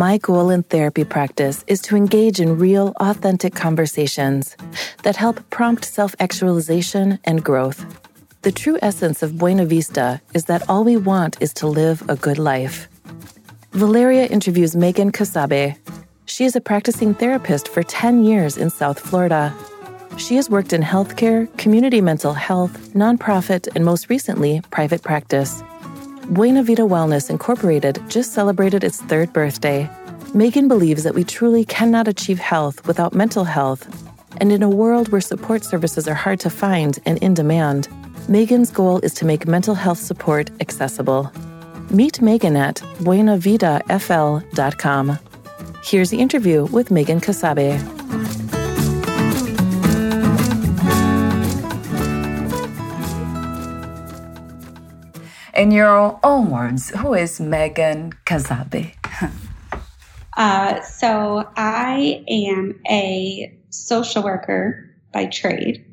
My 0.00 0.16
goal 0.16 0.48
in 0.48 0.62
therapy 0.62 1.04
practice 1.04 1.62
is 1.66 1.82
to 1.82 1.94
engage 1.94 2.40
in 2.40 2.56
real, 2.56 2.94
authentic 3.00 3.54
conversations 3.54 4.56
that 5.02 5.16
help 5.16 5.38
prompt 5.50 5.84
self 5.84 6.14
actualization 6.18 7.18
and 7.24 7.44
growth. 7.44 7.84
The 8.40 8.50
true 8.50 8.78
essence 8.80 9.22
of 9.22 9.36
Buena 9.36 9.66
Vista 9.66 10.22
is 10.32 10.46
that 10.46 10.66
all 10.70 10.84
we 10.84 10.96
want 10.96 11.36
is 11.42 11.52
to 11.60 11.66
live 11.66 12.02
a 12.08 12.16
good 12.16 12.38
life. 12.38 12.88
Valeria 13.72 14.24
interviews 14.24 14.74
Megan 14.74 15.12
Casabe. 15.12 15.76
She 16.24 16.46
is 16.46 16.56
a 16.56 16.62
practicing 16.62 17.12
therapist 17.12 17.68
for 17.68 17.82
10 17.82 18.24
years 18.24 18.56
in 18.56 18.70
South 18.70 18.98
Florida. 18.98 19.54
She 20.16 20.36
has 20.36 20.48
worked 20.48 20.72
in 20.72 20.80
healthcare, 20.80 21.46
community 21.58 22.00
mental 22.00 22.32
health, 22.32 22.72
nonprofit, 22.94 23.68
and 23.74 23.84
most 23.84 24.08
recently, 24.08 24.62
private 24.70 25.02
practice. 25.02 25.62
Buena 26.28 26.62
Vida 26.62 26.82
Wellness 26.82 27.30
Incorporated 27.30 28.00
just 28.08 28.32
celebrated 28.32 28.84
its 28.84 29.02
third 29.02 29.32
birthday. 29.32 29.90
Megan 30.34 30.68
believes 30.68 31.02
that 31.02 31.14
we 31.14 31.24
truly 31.24 31.64
cannot 31.64 32.06
achieve 32.06 32.38
health 32.38 32.86
without 32.86 33.14
mental 33.14 33.42
health. 33.44 33.88
And 34.40 34.52
in 34.52 34.62
a 34.62 34.68
world 34.68 35.08
where 35.08 35.20
support 35.20 35.64
services 35.64 36.06
are 36.06 36.14
hard 36.14 36.38
to 36.40 36.50
find 36.50 37.00
and 37.04 37.18
in 37.18 37.34
demand, 37.34 37.88
Megan's 38.28 38.70
goal 38.70 39.00
is 39.00 39.12
to 39.14 39.24
make 39.24 39.48
mental 39.48 39.74
health 39.74 39.98
support 39.98 40.52
accessible. 40.60 41.32
Meet 41.90 42.22
Megan 42.22 42.56
at 42.56 42.76
buenavidafl.com. 43.00 45.18
Here's 45.82 46.10
the 46.10 46.20
interview 46.20 46.66
with 46.66 46.92
Megan 46.92 47.20
Casabe. 47.20 47.99
In 55.60 55.72
your 55.72 56.18
own 56.24 56.50
words, 56.50 56.88
who 56.88 57.12
is 57.12 57.38
Megan 57.38 58.14
Casabe? 58.24 58.94
uh, 60.38 60.80
so 60.80 61.46
I 61.54 62.24
am 62.30 62.80
a 62.88 63.58
social 63.68 64.22
worker 64.22 64.90
by 65.12 65.26
trade, 65.26 65.84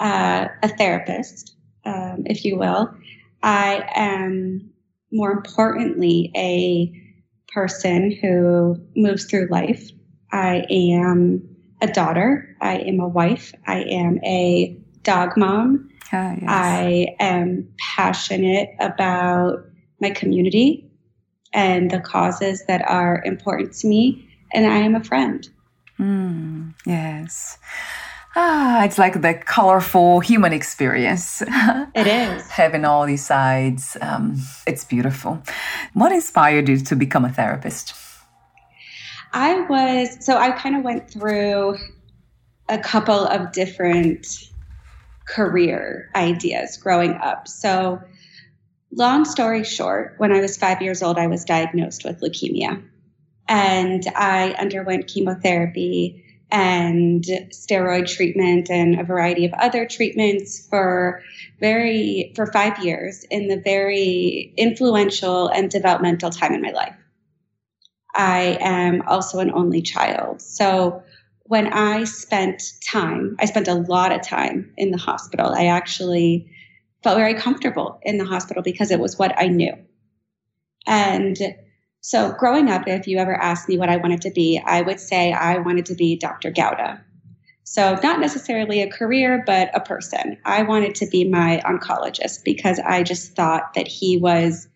uh, 0.00 0.48
a 0.64 0.66
therapist, 0.66 1.54
um, 1.84 2.24
if 2.26 2.44
you 2.44 2.58
will. 2.58 2.92
I 3.40 3.88
am, 3.94 4.72
more 5.12 5.30
importantly, 5.30 6.32
a 6.34 6.90
person 7.52 8.10
who 8.20 8.84
moves 8.96 9.26
through 9.26 9.46
life. 9.48 9.90
I 10.32 10.66
am 10.68 11.56
a 11.80 11.86
daughter. 11.86 12.56
I 12.60 12.78
am 12.78 12.98
a 12.98 13.06
wife. 13.06 13.54
I 13.64 13.82
am 13.82 14.18
a 14.24 14.76
dog 15.04 15.36
mom. 15.36 15.88
Yes. 16.12 16.42
I 16.46 17.16
am 17.20 17.68
passionate 17.78 18.70
about 18.80 19.64
my 20.00 20.10
community 20.10 20.90
and 21.52 21.90
the 21.90 22.00
causes 22.00 22.64
that 22.66 22.82
are 22.88 23.22
important 23.24 23.72
to 23.74 23.86
me, 23.86 24.28
and 24.52 24.66
I 24.66 24.78
am 24.78 24.94
a 24.94 25.02
friend. 25.02 25.48
Mm, 25.98 26.74
yes. 26.84 27.58
Ah, 28.36 28.84
it's 28.84 28.98
like 28.98 29.20
the 29.22 29.34
colorful 29.34 30.20
human 30.20 30.52
experience. 30.52 31.42
It 31.94 32.08
is. 32.08 32.50
Having 32.50 32.84
all 32.84 33.06
these 33.06 33.24
sides. 33.24 33.96
Um, 34.00 34.42
it's 34.66 34.84
beautiful. 34.84 35.40
What 35.92 36.10
inspired 36.10 36.68
you 36.68 36.78
to 36.78 36.96
become 36.96 37.24
a 37.24 37.30
therapist? 37.30 37.94
I 39.32 39.60
was, 39.60 40.24
so 40.24 40.36
I 40.36 40.50
kind 40.50 40.76
of 40.76 40.82
went 40.82 41.08
through 41.08 41.76
a 42.68 42.78
couple 42.78 43.26
of 43.26 43.52
different 43.52 44.26
career 45.26 46.10
ideas 46.14 46.76
growing 46.76 47.14
up. 47.14 47.48
So, 47.48 48.00
long 48.90 49.24
story 49.24 49.64
short, 49.64 50.14
when 50.18 50.32
I 50.32 50.40
was 50.40 50.56
five 50.56 50.82
years 50.82 51.02
old, 51.02 51.18
I 51.18 51.26
was 51.26 51.44
diagnosed 51.44 52.04
with 52.04 52.20
leukemia. 52.20 52.82
And 53.48 54.06
I 54.14 54.52
underwent 54.52 55.06
chemotherapy 55.06 56.24
and 56.50 57.24
steroid 57.24 58.06
treatment 58.06 58.70
and 58.70 59.00
a 59.00 59.04
variety 59.04 59.44
of 59.44 59.52
other 59.54 59.86
treatments 59.86 60.66
for 60.68 61.22
very 61.58 62.32
for 62.36 62.46
5 62.46 62.84
years 62.84 63.24
in 63.30 63.48
the 63.48 63.60
very 63.60 64.52
influential 64.56 65.48
and 65.48 65.70
developmental 65.70 66.30
time 66.30 66.52
in 66.52 66.62
my 66.62 66.70
life. 66.70 66.94
I 68.14 68.58
am 68.60 69.02
also 69.02 69.40
an 69.40 69.50
only 69.50 69.82
child. 69.82 70.40
So 70.40 71.02
when 71.44 71.72
I 71.72 72.04
spent 72.04 72.62
time, 72.86 73.36
I 73.38 73.44
spent 73.44 73.68
a 73.68 73.74
lot 73.74 74.12
of 74.12 74.22
time 74.22 74.72
in 74.76 74.90
the 74.90 74.98
hospital. 74.98 75.52
I 75.54 75.66
actually 75.66 76.50
felt 77.02 77.18
very 77.18 77.34
comfortable 77.34 78.00
in 78.02 78.16
the 78.18 78.24
hospital 78.24 78.62
because 78.62 78.90
it 78.90 78.98
was 78.98 79.18
what 79.18 79.38
I 79.38 79.48
knew. 79.48 79.74
And 80.86 81.36
so 82.00 82.32
growing 82.32 82.70
up, 82.70 82.88
if 82.88 83.06
you 83.06 83.18
ever 83.18 83.34
asked 83.34 83.68
me 83.68 83.78
what 83.78 83.90
I 83.90 83.96
wanted 83.96 84.22
to 84.22 84.30
be, 84.30 84.60
I 84.64 84.82
would 84.82 85.00
say 85.00 85.32
I 85.32 85.58
wanted 85.58 85.86
to 85.86 85.94
be 85.94 86.16
Dr. 86.16 86.50
Gowda. 86.50 87.02
So 87.64 87.98
not 88.02 88.20
necessarily 88.20 88.82
a 88.82 88.90
career, 88.90 89.42
but 89.46 89.70
a 89.74 89.80
person. 89.80 90.38
I 90.44 90.62
wanted 90.62 90.94
to 90.96 91.06
be 91.06 91.24
my 91.24 91.62
oncologist 91.64 92.44
because 92.44 92.78
I 92.78 93.02
just 93.02 93.34
thought 93.34 93.74
that 93.74 93.88
he 93.88 94.18
was 94.18 94.68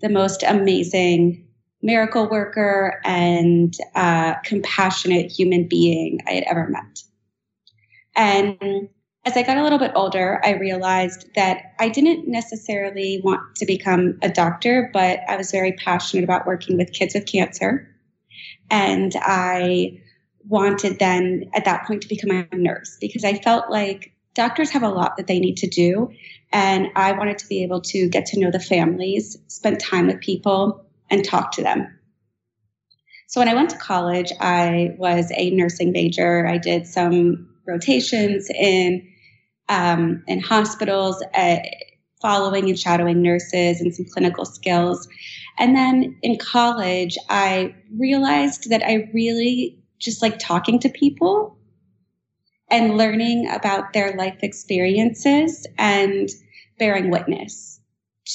the 0.00 0.10
most 0.10 0.42
amazing 0.42 1.45
miracle 1.86 2.28
worker 2.28 3.00
and 3.04 3.74
uh, 3.94 4.34
compassionate 4.44 5.30
human 5.30 5.68
being 5.68 6.18
I 6.26 6.32
had 6.32 6.44
ever 6.44 6.68
met. 6.68 7.02
And 8.16 8.88
as 9.24 9.36
I 9.36 9.42
got 9.44 9.56
a 9.56 9.62
little 9.62 9.78
bit 9.78 9.92
older, 9.94 10.40
I 10.44 10.54
realized 10.54 11.32
that 11.36 11.74
I 11.78 11.88
didn't 11.88 12.26
necessarily 12.26 13.20
want 13.22 13.40
to 13.56 13.66
become 13.66 14.18
a 14.20 14.28
doctor, 14.28 14.90
but 14.92 15.20
I 15.28 15.36
was 15.36 15.52
very 15.52 15.72
passionate 15.72 16.24
about 16.24 16.46
working 16.46 16.76
with 16.76 16.92
kids 16.92 17.14
with 17.14 17.26
cancer. 17.26 17.88
And 18.68 19.12
I 19.20 20.00
wanted 20.48 20.98
then 20.98 21.48
at 21.54 21.64
that 21.66 21.86
point 21.86 22.02
to 22.02 22.08
become 22.08 22.48
a 22.50 22.56
nurse 22.56 22.96
because 23.00 23.24
I 23.24 23.34
felt 23.34 23.70
like 23.70 24.12
doctors 24.34 24.70
have 24.70 24.82
a 24.82 24.88
lot 24.88 25.16
that 25.16 25.28
they 25.28 25.38
need 25.38 25.56
to 25.58 25.68
do. 25.68 26.10
And 26.52 26.88
I 26.96 27.12
wanted 27.12 27.38
to 27.38 27.46
be 27.46 27.62
able 27.62 27.80
to 27.82 28.08
get 28.08 28.26
to 28.26 28.40
know 28.40 28.50
the 28.50 28.60
families, 28.60 29.36
spend 29.46 29.78
time 29.78 30.08
with 30.08 30.20
people, 30.20 30.85
and 31.10 31.24
talk 31.24 31.52
to 31.52 31.62
them. 31.62 31.86
So 33.28 33.40
when 33.40 33.48
I 33.48 33.54
went 33.54 33.70
to 33.70 33.78
college, 33.78 34.32
I 34.40 34.94
was 34.98 35.32
a 35.34 35.50
nursing 35.50 35.92
major. 35.92 36.46
I 36.46 36.58
did 36.58 36.86
some 36.86 37.48
rotations 37.66 38.48
in 38.50 39.06
um, 39.68 40.22
in 40.28 40.38
hospitals, 40.40 41.22
uh, 41.34 41.56
following 42.22 42.68
and 42.68 42.78
shadowing 42.78 43.20
nurses, 43.20 43.80
and 43.80 43.92
some 43.92 44.06
clinical 44.06 44.44
skills. 44.44 45.08
And 45.58 45.74
then 45.74 46.16
in 46.22 46.38
college, 46.38 47.18
I 47.28 47.74
realized 47.98 48.70
that 48.70 48.84
I 48.84 49.10
really 49.12 49.82
just 49.98 50.22
like 50.22 50.38
talking 50.38 50.78
to 50.80 50.88
people 50.88 51.58
and 52.70 52.96
learning 52.96 53.48
about 53.50 53.92
their 53.92 54.14
life 54.16 54.38
experiences 54.42 55.66
and 55.78 56.28
bearing 56.78 57.10
witness 57.10 57.80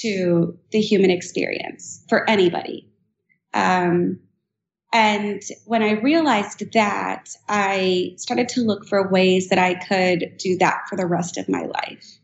to 0.01 0.57
the 0.71 0.81
human 0.81 1.11
experience 1.11 2.03
for 2.09 2.29
anybody. 2.29 2.89
Um, 3.53 4.19
and 4.93 5.41
when 5.65 5.83
I 5.83 5.91
realized 5.91 6.63
that, 6.73 7.29
I 7.47 8.13
started 8.17 8.49
to 8.49 8.61
look 8.61 8.85
for 8.87 9.09
ways 9.09 9.49
that 9.49 9.59
I 9.59 9.75
could 9.75 10.37
do 10.37 10.57
that 10.57 10.81
for 10.89 10.97
the 10.97 11.05
rest 11.05 11.37
of 11.37 11.47
my 11.47 11.63
life. 11.63 12.19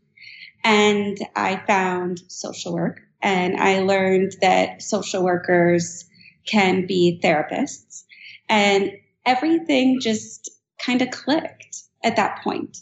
And 0.64 1.18
I 1.34 1.62
found 1.66 2.20
social 2.28 2.74
work, 2.74 3.00
and 3.22 3.56
I 3.56 3.80
learned 3.80 4.36
that 4.40 4.82
social 4.82 5.22
workers 5.22 6.04
can 6.46 6.86
be 6.86 7.20
therapists. 7.22 8.04
And 8.48 8.92
everything 9.24 10.00
just 10.00 10.50
kind 10.78 11.02
of 11.02 11.10
clicked. 11.10 11.84
at 12.04 12.16
that 12.16 12.40
point. 12.44 12.78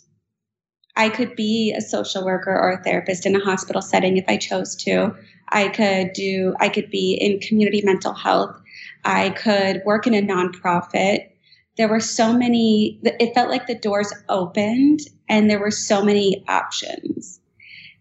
I 0.96 1.10
could 1.10 1.36
be 1.36 1.74
a 1.76 1.80
social 1.80 2.24
worker 2.24 2.50
or 2.50 2.72
a 2.72 2.82
therapist 2.82 3.26
in 3.26 3.36
a 3.36 3.44
hospital 3.44 3.82
setting 3.82 4.16
if 4.16 4.24
I 4.28 4.38
chose 4.38 4.74
to. 4.76 5.14
I 5.48 5.68
could 5.68 6.12
do, 6.14 6.54
I 6.58 6.70
could 6.70 6.90
be 6.90 7.14
in 7.14 7.38
community 7.40 7.82
mental 7.84 8.14
health. 8.14 8.56
I 9.04 9.30
could 9.30 9.82
work 9.84 10.06
in 10.06 10.14
a 10.14 10.22
nonprofit. 10.22 11.28
There 11.76 11.88
were 11.88 12.00
so 12.00 12.32
many, 12.32 12.98
it 13.04 13.34
felt 13.34 13.50
like 13.50 13.66
the 13.66 13.74
doors 13.74 14.12
opened 14.28 15.00
and 15.28 15.50
there 15.50 15.60
were 15.60 15.70
so 15.70 16.02
many 16.02 16.42
options. 16.48 17.40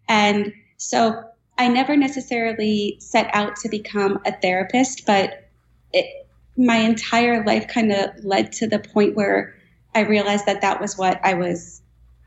And 0.08 0.54
so 0.78 1.22
I 1.58 1.68
never 1.68 1.98
necessarily 1.98 2.98
set 3.00 3.30
out 3.34 3.58
to 3.58 3.70
become 3.70 4.20
a 4.26 4.32
therapist, 4.32 5.06
but 5.06 5.50
it, 5.92 6.28
my 6.58 6.78
entire 6.78 7.44
life 7.44 7.68
kind 7.68 7.92
of 7.92 8.24
led 8.24 8.54
to 8.54 8.68
the 8.68 8.80
point 8.80 9.16
where 9.16 9.56
I 9.94 10.02
realized 10.02 10.46
that 10.46 10.62
that 10.62 10.80
was 10.80 10.98
what 10.98 11.20
I 11.24 11.34
was 11.34 11.82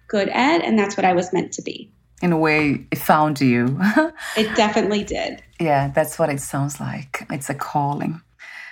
good 0.08 0.28
at 0.30 0.62
and 0.62 0.78
that's 0.78 0.96
what 0.96 1.04
I 1.04 1.12
was 1.12 1.32
meant 1.32 1.52
to 1.52 1.62
be. 1.62 1.92
In 2.20 2.32
a 2.32 2.38
way, 2.38 2.84
it 2.90 2.98
found 2.98 3.40
you. 3.40 3.78
it 4.36 4.56
definitely 4.56 5.04
did. 5.04 5.42
Yeah, 5.60 5.88
that's 5.88 6.18
what 6.18 6.30
it 6.30 6.40
sounds 6.40 6.80
like. 6.80 7.24
It's 7.30 7.48
a 7.48 7.54
calling. 7.54 8.20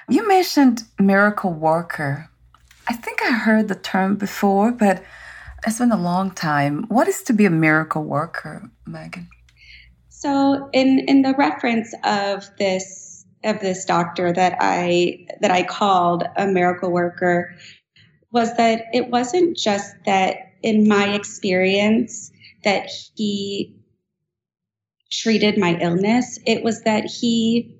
You 0.09 0.27
mentioned 0.27 0.83
miracle 0.99 1.53
worker. 1.53 2.29
I 2.89 2.95
think 2.95 3.23
I 3.23 3.33
heard 3.33 3.69
the 3.69 3.75
term 3.75 4.17
before, 4.17 4.73
but 4.73 5.03
it's 5.67 5.79
been 5.79 5.93
a 5.93 6.01
long 6.01 6.31
time. 6.31 6.85
What 6.89 7.09
is 7.09 7.23
to 7.25 7.33
be 7.33 7.45
a 7.45 7.51
miracle 7.51 8.05
worker, 8.05 8.69
Megan? 8.87 9.29
So, 10.09 10.71
in 10.73 11.01
in 11.01 11.23
the 11.23 11.35
reference 11.35 11.93
of 12.05 12.49
this 12.59 13.27
of 13.45 13.61
this 13.61 13.85
doctor 13.85 14.33
that 14.33 14.57
I 14.61 15.27
that 15.41 15.51
I 15.51 15.63
called 15.63 16.25
a 16.37 16.47
miracle 16.47 16.91
worker 16.91 17.55
was 18.33 18.57
that 18.57 18.85
it 18.93 19.11
wasn't 19.11 19.57
just 19.57 19.95
that 20.05 20.46
in 20.63 20.89
my 20.89 21.07
mm-hmm. 21.07 21.15
experience 21.15 22.31
that 22.65 22.89
he 23.15 23.77
treated 25.11 25.59
my 25.59 25.79
illness. 25.81 26.39
It 26.47 26.63
was 26.63 26.83
that 26.83 27.05
he 27.05 27.79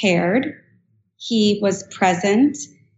cared, 0.00 0.54
he 1.16 1.58
was 1.62 1.84
present, 1.84 2.56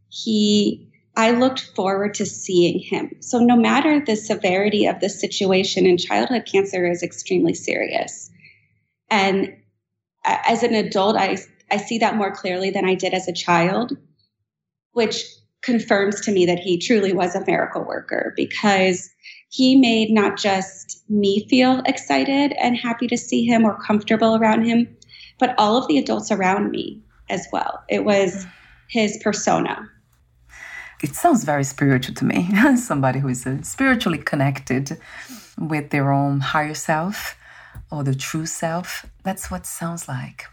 he 0.08 0.86
I 1.16 1.30
looked 1.30 1.60
forward 1.74 2.12
to 2.14 2.26
seeing 2.26 2.78
him. 2.78 3.10
So, 3.20 3.38
no 3.38 3.56
matter 3.56 4.04
the 4.04 4.16
severity 4.16 4.86
of 4.86 5.00
the 5.00 5.08
situation, 5.08 5.86
and 5.86 5.98
childhood 5.98 6.44
cancer 6.50 6.86
is 6.86 7.02
extremely 7.02 7.54
serious. 7.54 8.30
And 9.08 9.56
as 10.24 10.62
an 10.62 10.74
adult, 10.74 11.16
I, 11.16 11.38
I 11.70 11.78
see 11.78 11.98
that 11.98 12.16
more 12.16 12.30
clearly 12.30 12.70
than 12.70 12.84
I 12.84 12.94
did 12.94 13.14
as 13.14 13.28
a 13.28 13.32
child, 13.32 13.96
which 14.92 15.24
confirms 15.66 16.20
to 16.22 16.32
me 16.32 16.46
that 16.46 16.58
he 16.58 16.78
truly 16.78 17.12
was 17.12 17.34
a 17.34 17.44
miracle 17.44 17.84
worker 17.84 18.32
because 18.36 19.10
he 19.50 19.76
made 19.76 20.10
not 20.10 20.38
just 20.38 21.04
me 21.10 21.46
feel 21.48 21.82
excited 21.84 22.52
and 22.58 22.76
happy 22.76 23.06
to 23.08 23.18
see 23.18 23.44
him 23.44 23.64
or 23.64 23.78
comfortable 23.82 24.36
around 24.36 24.64
him, 24.64 24.96
but 25.38 25.54
all 25.58 25.76
of 25.76 25.86
the 25.88 25.98
adults 25.98 26.30
around 26.30 26.70
me 26.70 27.02
as 27.28 27.46
well. 27.52 27.82
It 27.90 28.04
was 28.04 28.46
his 28.88 29.20
persona 29.22 29.90
it 31.02 31.14
sounds 31.14 31.44
very 31.44 31.64
spiritual 31.64 32.14
to 32.16 32.24
me. 32.24 32.48
Somebody 32.76 33.20
who 33.20 33.28
is 33.28 33.46
uh, 33.46 33.62
spiritually 33.62 34.18
connected 34.18 34.98
with 35.58 35.90
their 35.90 36.12
own 36.12 36.40
higher 36.40 36.74
self 36.74 37.36
or 37.90 38.02
the 38.02 38.14
true 38.14 38.46
self. 38.46 39.06
That's 39.22 39.50
what 39.50 39.66
sounds 39.66 40.08
like. 40.08 40.46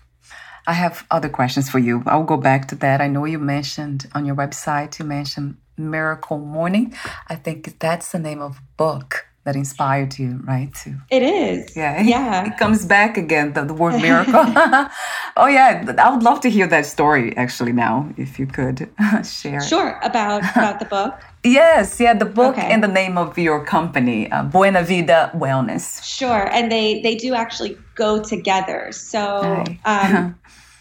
I 0.66 0.74
have 0.74 1.06
other 1.12 1.30
questions 1.30 1.70
for 1.70 1.80
you. 1.80 2.04
I'll 2.06 2.24
go 2.24 2.38
back 2.38 2.68
to 2.70 2.76
that. 2.76 3.02
I 3.02 3.08
know 3.08 3.26
you 3.26 3.40
mentioned 3.40 4.08
on 4.14 4.26
your 4.26 4.36
website, 4.36 5.00
you 5.00 5.06
mentioned 5.06 5.58
Miracle 5.78 6.40
Morning. 6.40 6.94
I 7.28 7.36
think 7.36 7.80
that's 7.80 8.12
the 8.12 8.20
name 8.20 8.42
of 8.42 8.60
book 8.78 9.26
that 9.44 9.58
inspired 9.58 10.18
you, 10.18 10.40
right? 10.46 10.74
To 10.84 10.96
it 11.10 11.22
is. 11.22 11.76
Yeah. 11.76 12.02
Yeah. 12.14 12.46
It 12.46 12.58
comes 12.58 12.86
back 12.86 13.18
again, 13.18 13.54
the, 13.54 13.66
the 13.66 13.74
word 13.74 14.02
miracle. 14.02 14.34
oh 15.38 15.48
yeah. 15.48 15.94
I 15.98 16.10
would 16.10 16.24
love 16.24 16.40
to 16.42 16.50
hear 16.50 16.68
that 16.68 16.86
story 16.86 17.36
actually 17.36 17.74
now, 17.74 18.10
if 18.18 18.40
you 18.40 18.48
could 18.48 18.90
share. 19.26 19.62
Sure. 19.62 20.00
About 20.04 20.44
about 20.56 20.80
the 20.80 20.86
book. 20.86 21.14
yes, 21.44 22.00
yeah, 22.00 22.14
the 22.14 22.26
book 22.26 22.58
okay. 22.58 22.72
and 22.72 22.82
the 22.82 22.88
name 22.88 23.18
of 23.18 23.38
your 23.38 23.66
company, 23.66 24.32
uh, 24.32 24.44
Buena 24.44 24.84
Vida 24.84 25.32
Wellness. 25.36 26.02
Sure. 26.04 26.50
And 26.54 26.72
they 26.72 27.02
they 27.02 27.16
do 27.16 27.34
actually 27.34 27.78
go 27.96 28.22
together. 28.22 28.92
So 28.92 29.66
um, 29.86 30.36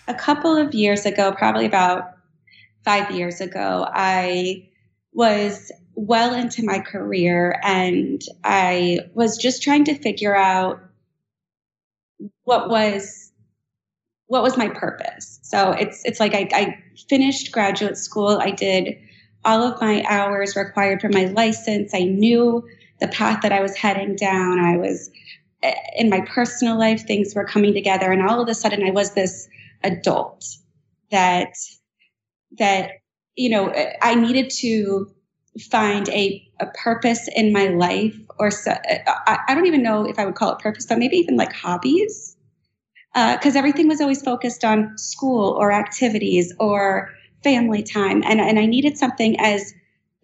a 0.09 0.15
couple 0.15 0.57
of 0.57 0.75
years 0.75 1.07
ago, 1.07 1.33
probably 1.33 1.67
about 1.67 2.17
five 2.85 3.11
years 3.11 3.41
ago, 3.41 3.87
I 3.93 4.69
was 5.13 5.71
well 5.95 6.35
into 6.35 6.65
my 6.65 6.79
career 6.79 7.61
and 7.63 8.23
I 8.45 9.01
was 9.15 9.37
just 9.37 9.63
trying 9.63 9.85
to 9.85 9.95
figure 9.95 10.35
out 10.35 10.81
what 12.45 12.69
was 12.69 13.31
what 14.27 14.43
was 14.43 14.57
my 14.57 14.69
purpose. 14.69 15.39
So 15.43 15.73
it's 15.73 16.03
it's 16.05 16.19
like 16.19 16.35
I, 16.35 16.49
I 16.53 16.83
finished 17.09 17.53
graduate 17.53 17.99
school. 17.99 18.39
I 18.41 18.51
did 18.51 18.97
all 19.45 19.63
of 19.63 19.81
my 19.81 20.05
hours 20.09 20.57
required 20.57 21.01
for 21.01 21.11
my 21.11 21.27
license. 21.27 21.93
I 21.95 22.05
knew 22.05 22.67
the 23.01 23.09
path 23.09 23.43
that 23.43 23.53
I 23.53 23.61
was 23.61 23.77
heading 23.77 24.17
down. 24.17 24.61
I 24.61 24.77
was 24.77 25.11
eh, 25.63 25.75
in 25.97 26.09
my 26.09 26.23
personal 26.23 26.79
life, 26.79 27.07
things 27.07 27.35
were 27.35 27.45
coming 27.45 27.75
together, 27.75 28.11
and 28.11 28.27
all 28.27 28.41
of 28.41 28.49
a 28.49 28.55
sudden 28.55 28.83
I 28.87 28.91
was 28.91 29.13
this 29.13 29.49
adult 29.85 30.45
that 31.11 31.55
that 32.59 32.91
you 33.37 33.51
know 33.51 33.73
I 34.01 34.15
needed 34.15 34.51
to 34.59 35.13
find 35.61 36.09
a, 36.09 36.43
a 36.61 36.67
purpose 36.67 37.29
in 37.35 37.53
my 37.53 37.67
life 37.69 38.17
or 38.39 38.51
so, 38.51 38.73
I, 38.73 39.39
I, 39.49 39.55
don't 39.55 39.67
even 39.67 39.83
know 39.83 40.07
if 40.09 40.19
I 40.19 40.25
would 40.25 40.35
call 40.35 40.53
it 40.53 40.59
purpose, 40.59 40.87
but 40.87 40.99
maybe 40.99 41.17
even 41.17 41.37
like 41.37 41.53
hobbies. 41.53 42.37
Because 43.15 43.57
uh, 43.57 43.59
everything 43.59 43.89
was 43.89 44.01
always 44.01 44.23
focused 44.23 44.65
on 44.65 44.97
school 44.97 45.51
or 45.59 45.71
activities 45.71 46.55
or 46.59 47.11
family 47.45 47.83
time. 47.83 48.23
And, 48.25 48.41
and 48.41 48.59
I 48.59 48.65
needed 48.65 48.97
something 48.97 49.39
as 49.39 49.75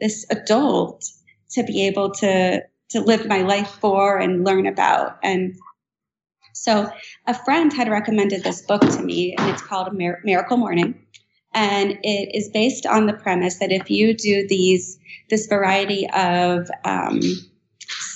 this 0.01 0.25
adult 0.31 1.05
to 1.51 1.63
be 1.65 1.87
able 1.87 2.11
to, 2.13 2.63
to 2.91 3.01
live 3.01 3.27
my 3.27 3.43
life 3.43 3.69
for 3.69 4.19
and 4.19 4.45
learn 4.47 4.67
about. 4.67 5.19
And 5.23 5.55
so 6.53 6.91
a 7.27 7.35
friend 7.45 7.73
had 7.73 7.89
recommended 7.89 8.43
this 8.43 8.63
book 8.63 8.81
to 8.81 9.03
me, 9.03 9.35
and 9.37 9.49
it's 9.51 9.63
called 9.63 9.93
Miracle 9.95 10.57
Morning. 10.57 10.95
And 11.55 11.99
it 12.03 12.35
is 12.35 12.51
based 12.51 12.87
on 12.87 13.07
the 13.07 13.15
premise 13.15 13.59
that 13.59 13.73
if 13.73 13.91
you 13.91 14.15
do 14.15 14.47
these, 14.47 14.99
this 15.31 15.47
variety 15.47 16.09
of 16.11 16.69
um, 16.85 17.21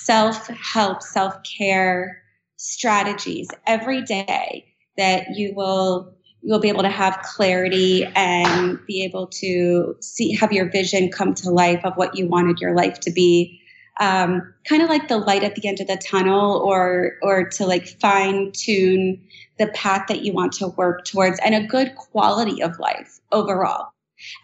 self 0.03 0.47
help, 0.47 1.01
self 1.01 1.35
care 1.43 2.21
strategies 2.57 3.49
every 3.65 4.01
day, 4.03 4.65
that 4.97 5.35
you 5.35 5.53
will 5.55 6.13
you'll 6.43 6.59
be 6.59 6.69
able 6.69 6.83
to 6.83 6.89
have 6.89 7.21
clarity 7.23 8.05
and 8.15 8.77
be 8.85 9.03
able 9.03 9.27
to 9.27 9.95
see 10.01 10.35
have 10.35 10.51
your 10.51 10.69
vision 10.69 11.09
come 11.09 11.33
to 11.33 11.49
life 11.49 11.83
of 11.85 11.93
what 11.95 12.15
you 12.17 12.27
wanted 12.27 12.59
your 12.59 12.75
life 12.75 12.99
to 12.99 13.11
be 13.11 13.61
um, 13.99 14.53
kind 14.65 14.81
of 14.81 14.89
like 14.89 15.07
the 15.07 15.17
light 15.17 15.43
at 15.43 15.55
the 15.55 15.67
end 15.67 15.79
of 15.79 15.87
the 15.87 15.97
tunnel 15.97 16.57
or 16.57 17.13
or 17.21 17.47
to 17.49 17.65
like 17.65 17.87
fine 17.99 18.51
tune 18.51 19.21
the 19.59 19.67
path 19.67 20.07
that 20.07 20.23
you 20.23 20.33
want 20.33 20.53
to 20.53 20.67
work 20.69 21.05
towards 21.05 21.39
and 21.45 21.53
a 21.53 21.67
good 21.67 21.95
quality 21.95 22.61
of 22.61 22.79
life 22.79 23.19
overall. 23.31 23.89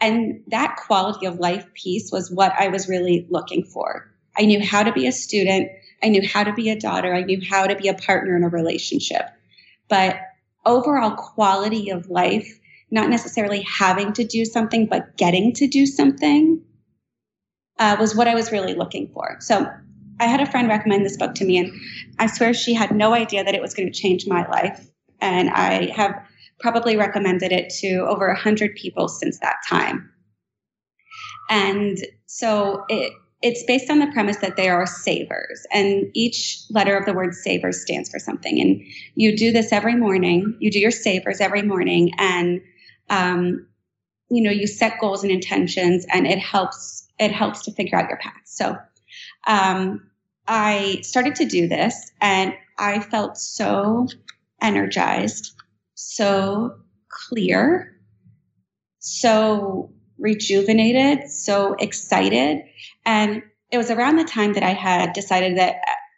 And 0.01 0.43
that 0.47 0.77
quality 0.77 1.25
of 1.25 1.39
life 1.39 1.65
piece 1.73 2.11
was 2.11 2.29
what 2.29 2.53
i 2.59 2.67
was 2.67 2.89
really 2.89 3.25
looking 3.29 3.63
for. 3.63 4.11
I 4.37 4.45
knew 4.45 4.63
how 4.63 4.83
to 4.83 4.91
be 4.91 5.07
a 5.07 5.11
student. 5.11 5.71
I 6.03 6.09
knew 6.09 6.27
how 6.27 6.43
to 6.43 6.53
be 6.53 6.69
a 6.69 6.79
daughter. 6.79 7.13
I 7.13 7.23
knew 7.23 7.41
how 7.47 7.65
to 7.65 7.75
be 7.75 7.87
a 7.87 7.93
partner 7.93 8.37
in 8.37 8.43
a 8.43 8.49
relationship. 8.49 9.25
But 9.87 10.19
overall 10.65 11.11
quality 11.11 11.89
of 11.89 12.09
life 12.09 12.59
not 12.91 13.09
necessarily 13.09 13.61
having 13.61 14.13
to 14.13 14.23
do 14.23 14.45
something 14.45 14.85
but 14.85 15.15
getting 15.17 15.53
to 15.53 15.67
do 15.67 15.85
something 15.85 16.61
uh, 17.79 17.95
was 17.99 18.15
what 18.15 18.27
I 18.27 18.35
was 18.35 18.51
really 18.51 18.73
looking 18.73 19.09
for. 19.13 19.37
So 19.39 19.65
I 20.19 20.25
had 20.25 20.41
a 20.41 20.45
friend 20.45 20.67
recommend 20.67 21.05
this 21.05 21.17
book 21.17 21.33
to 21.35 21.45
me, 21.45 21.57
and 21.57 21.71
I 22.19 22.27
swear 22.27 22.53
she 22.53 22.73
had 22.73 22.95
no 22.95 23.13
idea 23.13 23.43
that 23.43 23.55
it 23.55 23.61
was 23.61 23.73
going 23.73 23.91
to 23.91 23.99
change 23.99 24.27
my 24.27 24.47
life. 24.49 24.85
And 25.21 25.49
I 25.49 25.91
have 25.91 26.13
probably 26.59 26.97
recommended 26.97 27.51
it 27.51 27.69
to 27.79 28.05
over 28.07 28.27
100 28.27 28.75
people 28.75 29.07
since 29.07 29.39
that 29.39 29.55
time. 29.67 30.09
And 31.49 31.97
so 32.25 32.83
it, 32.89 33.13
it's 33.41 33.63
based 33.63 33.89
on 33.89 33.99
the 33.99 34.07
premise 34.07 34.37
that 34.37 34.57
they 34.57 34.69
are 34.69 34.85
savers, 34.85 35.65
and 35.71 36.11
each 36.13 36.61
letter 36.69 36.97
of 36.97 37.05
the 37.05 37.13
word 37.13 37.33
saver 37.33 37.71
stands 37.71 38.09
for 38.09 38.19
something. 38.19 38.59
And 38.59 38.81
you 39.15 39.37
do 39.37 39.51
this 39.53 39.71
every 39.71 39.95
morning. 39.95 40.55
You 40.59 40.69
do 40.69 40.79
your 40.79 40.91
savers 40.91 41.39
every 41.39 41.61
morning, 41.61 42.11
and 42.17 42.61
um, 43.09 43.65
you 44.29 44.43
know 44.43 44.51
you 44.51 44.67
set 44.67 44.99
goals 44.99 45.23
and 45.23 45.31
intentions, 45.31 46.05
and 46.11 46.27
it 46.27 46.39
helps 46.39 47.08
it 47.19 47.31
helps 47.31 47.63
to 47.63 47.71
figure 47.73 47.97
out 47.97 48.09
your 48.09 48.17
path. 48.17 48.41
So 48.45 48.77
um, 49.47 50.09
I 50.47 50.99
started 51.03 51.35
to 51.35 51.45
do 51.45 51.67
this 51.67 52.11
and 52.21 52.53
I 52.77 52.99
felt 52.99 53.37
so 53.37 54.07
energized, 54.61 55.53
so 55.95 56.75
clear, 57.09 57.95
so 58.99 59.91
rejuvenated, 60.17 61.29
so 61.29 61.75
excited. 61.79 62.63
And 63.05 63.43
it 63.71 63.77
was 63.77 63.91
around 63.91 64.17
the 64.17 64.23
time 64.23 64.53
that 64.53 64.63
I 64.63 64.73
had 64.73 65.13
decided 65.13 65.57
that 65.57 65.75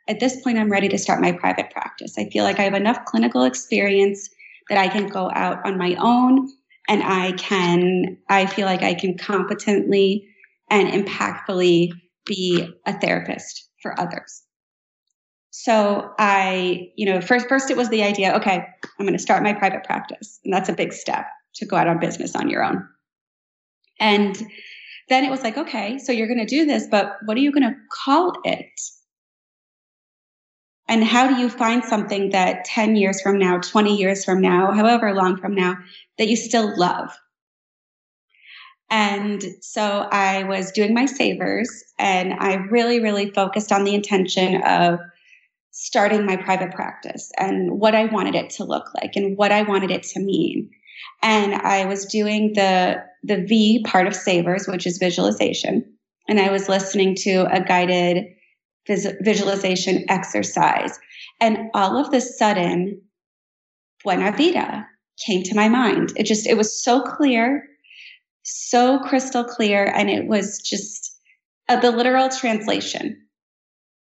at 0.08 0.20
this 0.20 0.42
point 0.42 0.58
I'm 0.58 0.72
ready 0.72 0.88
to 0.90 0.98
start 0.98 1.22
my 1.22 1.32
private 1.32 1.70
practice. 1.72 2.18
I 2.18 2.30
feel 2.30 2.44
like 2.44 2.60
I 2.60 2.64
have 2.64 2.74
enough 2.74 3.06
clinical 3.06 3.44
experience 3.44 4.30
that 4.70 4.78
I 4.78 4.88
can 4.88 5.08
go 5.08 5.32
out 5.34 5.66
on 5.66 5.78
my 5.78 5.96
own 6.00 6.50
and 6.88 7.04
I 7.04 7.34
can, 7.34 8.18
I 8.30 8.46
feel 8.46 8.66
like 8.66 8.82
I 8.82 8.94
can 8.94 9.18
competently 9.18 10.28
and 10.72 10.88
impactfully 10.88 11.92
be 12.26 12.68
a 12.88 13.00
therapist 13.00 13.70
for 13.84 14.00
others. 14.00 14.44
So 15.52 16.14
I, 16.18 16.92
you 16.96 17.06
know, 17.06 17.20
first 17.20 17.50
first 17.50 17.70
it 17.70 17.78
was 17.78 17.90
the 17.90 18.04
idea, 18.04 18.34
okay, 18.36 18.66
I'm 18.98 19.06
going 19.06 19.18
to 19.18 19.20
start 19.20 19.44
my 19.44 19.54
private 19.54 19.84
practice. 19.84 20.40
And 20.44 20.54
that's 20.54 20.70
a 20.70 20.74
big 20.74 20.94
step 20.94 21.26
to 21.56 21.66
go 21.66 21.76
out 21.76 21.88
on 21.88 22.00
business 22.00 22.36
on 22.36 22.50
your 22.50 22.64
own. 22.64 22.88
And 24.00 24.36
then 25.10 25.26
it 25.26 25.30
was 25.30 25.44
like, 25.44 25.58
okay, 25.58 26.00
so 26.00 26.14
you're 26.14 26.28
going 26.28 26.40
to 26.40 26.46
do 26.46 26.66
this, 26.66 26.88
but 26.90 27.18
what 27.26 27.36
are 27.36 27.42
you 27.42 27.52
going 27.52 27.70
to 27.70 27.76
call 28.04 28.34
it? 28.46 28.66
And 30.88 31.04
how 31.04 31.28
do 31.28 31.36
you 31.36 31.50
find 31.50 31.84
something 31.84 32.30
that 32.30 32.64
10 32.66 32.96
years 32.96 33.22
from 33.22 33.38
now, 33.38 33.60
20 33.60 33.96
years 33.96 34.24
from 34.24 34.42
now, 34.42 34.72
however 34.72 35.14
long 35.14 35.38
from 35.38 35.54
now, 35.54 35.78
that 36.18 36.28
you 36.28 36.38
still 36.38 36.78
love? 36.78 37.12
And 38.92 39.42
so 39.62 40.08
I 40.12 40.44
was 40.44 40.72
doing 40.72 40.94
my 40.94 41.06
savers 41.06 41.84
and 41.98 42.34
I 42.34 42.56
really, 42.56 43.00
really 43.00 43.32
focused 43.32 43.72
on 43.72 43.86
the 43.86 43.96
intention 43.96 44.62
of 44.64 45.00
starting 45.72 46.26
my 46.26 46.36
private 46.36 46.72
practice 46.72 47.32
and 47.38 47.80
what 47.80 47.96
I 47.96 48.06
wanted 48.06 48.36
it 48.36 48.50
to 48.52 48.66
look 48.66 48.94
like 49.02 49.16
and 49.16 49.38
what 49.38 49.52
I 49.52 49.64
wanted 49.64 49.92
it 49.92 50.04
to 50.04 50.20
mean. 50.20 50.70
And 51.24 51.56
I 51.56 51.86
was 51.86 52.06
doing 52.06 52.54
the 52.54 53.04
the 53.24 53.46
V 53.46 53.84
part 53.86 54.08
of 54.08 54.16
Savers, 54.16 54.68
which 54.68 54.86
is 54.86 54.98
visualization, 54.98 55.86
and 56.28 56.40
I 56.40 56.52
was 56.52 56.68
listening 56.68 57.16
to 57.22 57.48
a 57.52 57.62
guided 57.62 58.26
vis- 58.88 59.14
visualization 59.22 60.06
exercise, 60.10 61.00
and 61.40 61.70
all 61.74 61.98
of 61.98 62.12
the 62.12 62.22
sudden, 62.22 63.02
Buena 64.04 64.32
Vida 64.32 64.88
came 65.26 65.44
to 65.44 65.56
my 65.56 65.70
mind. 65.70 66.14
It 66.16 66.24
just 66.24 66.46
it 66.46 66.58
was 66.58 66.84
so 66.84 67.02
clear, 67.02 67.64
so 68.44 69.00
crystal 69.00 69.44
clear, 69.44 69.86
and 69.86 70.10
it 70.10 70.28
was 70.28 70.60
just 70.60 71.18
uh, 71.70 71.80
the 71.80 71.92
literal 71.92 72.30
translation, 72.30 73.22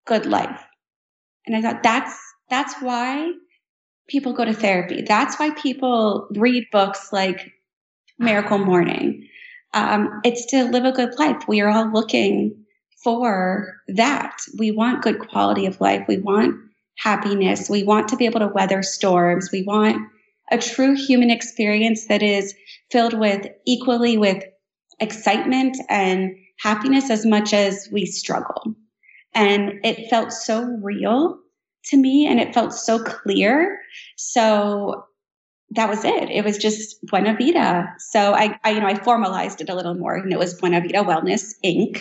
good 0.07 0.27
life. 0.27 0.61
And 1.47 1.57
I 1.57 1.63
thought 1.63 1.83
that's 1.83 2.19
that's 2.51 2.75
why 2.81 3.33
people 4.09 4.33
go 4.33 4.45
to 4.45 4.53
therapy. 4.53 5.03
That's 5.03 5.39
why 5.39 5.51
people 5.51 6.29
read 6.33 6.67
books 6.73 7.13
like 7.13 7.53
Miracle 8.19 8.59
Morning. 8.59 9.27
Um, 9.73 10.21
it's 10.25 10.47
to 10.47 10.65
live 10.65 10.85
a 10.85 10.93
good 10.93 11.19
life. 11.19 11.49
We 11.49 11.61
are 11.61 11.71
all 11.71 11.91
looking 11.93 12.55
for 13.03 13.75
that. 13.89 14.37
We 14.59 14.71
want 14.71 15.03
good 15.03 15.19
quality 15.19 15.67
of 15.67 15.81
life. 15.81 16.05
We 16.09 16.19
want 16.19 16.55
happiness. 16.97 17.69
We 17.69 17.83
want 17.83 18.09
to 18.09 18.17
be 18.17 18.25
able 18.25 18.41
to 18.41 18.49
weather 18.49 18.83
storms. 18.83 19.51
We 19.53 19.63
want 19.63 20.01
a 20.51 20.59
true 20.59 20.95
human 20.95 21.31
experience 21.31 22.07
that 22.07 22.23
is 22.23 22.55
filled 22.91 23.15
with 23.15 23.47
equally 23.67 24.17
with 24.17 24.45
excitement 25.01 25.77
and 25.89 26.37
happiness 26.61 27.11
as 27.11 27.27
much 27.27 27.53
as 27.53 27.89
we 27.93 28.07
struggle. 28.07 28.75
And 29.35 29.81
it 29.85 30.09
felt 30.09 30.33
so 30.33 30.63
real 30.83 31.39
to 31.87 31.97
me 31.97 32.27
and 32.27 32.41
it 32.41 32.55
felt 32.55 32.73
so 32.73 33.03
clear. 33.03 33.81
So 34.17 35.05
that 35.71 35.89
was 35.89 36.05
it. 36.05 36.31
It 36.31 36.45
was 36.45 36.57
just 36.57 36.97
Buena 37.07 37.37
Vida. 37.37 37.87
So 37.99 38.35
I, 38.35 38.59
I, 38.63 38.71
you 38.71 38.81
know, 38.81 38.87
I 38.87 38.95
formalized 38.95 39.61
it 39.61 39.69
a 39.69 39.75
little 39.75 39.95
more 39.95 40.15
and 40.15 40.33
it 40.33 40.39
was 40.39 40.55
Buena 40.55 40.81
Vida 40.81 40.99
Wellness 40.99 41.55
Inc. 41.65 42.01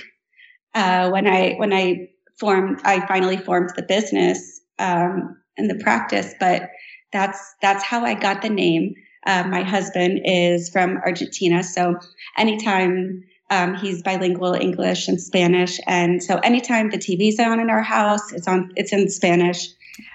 Uh, 0.76 1.10
when 1.10 1.28
I, 1.28 1.54
when 1.54 1.74
I 1.74 2.10
formed, 2.40 2.82
I 2.84 3.06
finally 3.08 3.38
formed 3.38 3.72
the 3.76 3.84
business, 3.84 4.62
um, 4.80 5.38
and 5.58 5.70
the 5.70 5.76
practice, 5.84 6.34
but 6.40 6.70
that's, 7.14 7.56
that's 7.62 7.84
how 7.84 8.04
I 8.04 8.16
got 8.16 8.42
the 8.42 8.50
name. 8.50 8.96
Uh, 9.26 9.44
my 9.48 9.64
husband 9.64 10.20
is 10.26 10.70
from 10.70 10.98
Argentina. 10.98 11.64
So 11.64 11.98
anytime 12.38 13.24
um, 13.50 13.76
he's 13.76 14.02
bilingual 14.02 14.54
English 14.54 15.08
and 15.08 15.22
Spanish, 15.22 15.80
and 15.88 16.24
so 16.24 16.38
anytime 16.40 16.90
the 16.90 16.98
TV's 16.98 17.40
on 17.40 17.60
in 17.60 17.70
our 17.70 17.82
house, 17.82 18.32
it's 18.34 18.48
on. 18.48 18.72
It's 18.76 18.92
in 18.92 19.10
Spanish. 19.10 19.70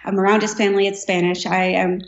I'm 0.05 0.19
around 0.19 0.43
his 0.43 0.55
family. 0.55 0.87
It's 0.87 1.01
Spanish. 1.01 1.47
I 1.47 1.65
am 1.65 2.01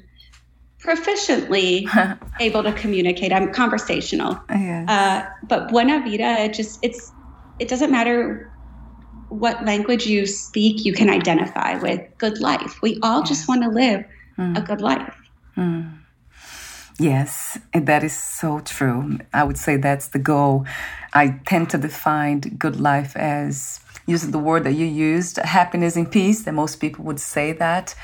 proficiently 0.84 1.86
able 2.40 2.62
to 2.62 2.72
communicate. 2.72 3.32
I'm 3.32 3.52
conversational. 3.52 4.40
Yes. 4.50 4.88
Uh, 4.88 5.26
but 5.46 5.68
Buena 5.68 6.00
Vida, 6.00 6.44
it 6.44 6.54
just 6.54 6.78
it's 6.82 7.12
it 7.58 7.68
doesn't 7.68 7.90
matter 7.90 8.52
what 9.28 9.64
language 9.64 10.06
you 10.06 10.26
speak. 10.26 10.84
You 10.84 10.92
can 10.92 11.08
identify 11.08 11.78
with 11.78 12.00
good 12.18 12.40
life. 12.40 12.82
We 12.82 12.98
all 13.02 13.20
yes. 13.20 13.28
just 13.28 13.48
want 13.48 13.62
to 13.62 13.70
live 13.70 14.04
mm. 14.40 14.56
a 14.56 14.60
good 14.60 14.80
life. 14.80 15.14
Mm. 15.56 15.98
Yes, 16.98 17.58
and 17.72 17.86
that 17.86 18.04
is 18.04 18.16
so 18.16 18.60
true. 18.60 19.18
I 19.32 19.44
would 19.44 19.56
say 19.56 19.76
that's 19.76 20.08
the 20.08 20.18
goal. 20.18 20.66
I 21.14 21.40
tend 21.46 21.70
to 21.70 21.78
define 21.78 22.40
good 22.40 22.78
life 22.78 23.16
as 23.16 23.80
using 24.06 24.32
the 24.32 24.38
word 24.38 24.64
that 24.64 24.72
you 24.72 24.86
used, 24.86 25.36
happiness 25.38 25.96
and 25.96 26.10
peace, 26.10 26.42
that 26.44 26.52
most 26.52 26.76
people 26.76 27.04
would 27.04 27.20
say 27.20 27.52
that. 27.52 27.94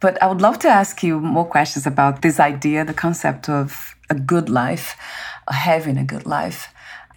But 0.00 0.22
I 0.22 0.28
would 0.28 0.40
love 0.40 0.58
to 0.60 0.68
ask 0.68 1.02
you 1.02 1.20
more 1.20 1.44
questions 1.44 1.86
about 1.86 2.22
this 2.22 2.38
idea, 2.40 2.84
the 2.84 2.94
concept 2.94 3.48
of 3.48 3.94
a 4.08 4.14
good 4.14 4.48
life, 4.48 4.96
having 5.48 5.98
a 5.98 6.04
good 6.04 6.24
life. 6.24 6.68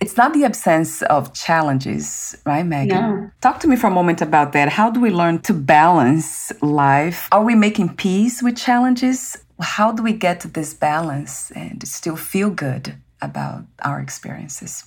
It's 0.02 0.18
not 0.18 0.34
the 0.34 0.46
absence 0.46 1.04
of 1.04 1.32
challenges, 1.32 2.36
right, 2.44 2.66
Megan? 2.66 2.98
No. 2.98 3.32
Talk 3.40 3.60
to 3.60 3.68
me 3.68 3.76
for 3.76 3.86
a 3.86 3.92
moment 3.92 4.20
about 4.20 4.52
that. 4.54 4.68
How 4.70 4.90
do 4.90 5.00
we 5.00 5.12
learn 5.12 5.40
to 5.44 5.54
balance 5.54 6.52
life? 6.64 7.28
Are 7.32 7.44
we 7.44 7.54
making 7.54 7.96
peace 7.98 8.42
with 8.42 8.58
challenges? 8.58 9.38
How 9.62 9.92
do 9.92 10.02
we 10.02 10.14
get 10.14 10.40
to 10.40 10.48
this 10.48 10.74
balance 10.74 11.52
and 11.52 11.88
still 11.88 12.16
feel 12.16 12.50
good 12.50 12.96
about 13.22 13.66
our 13.84 14.00
experiences? 14.00 14.86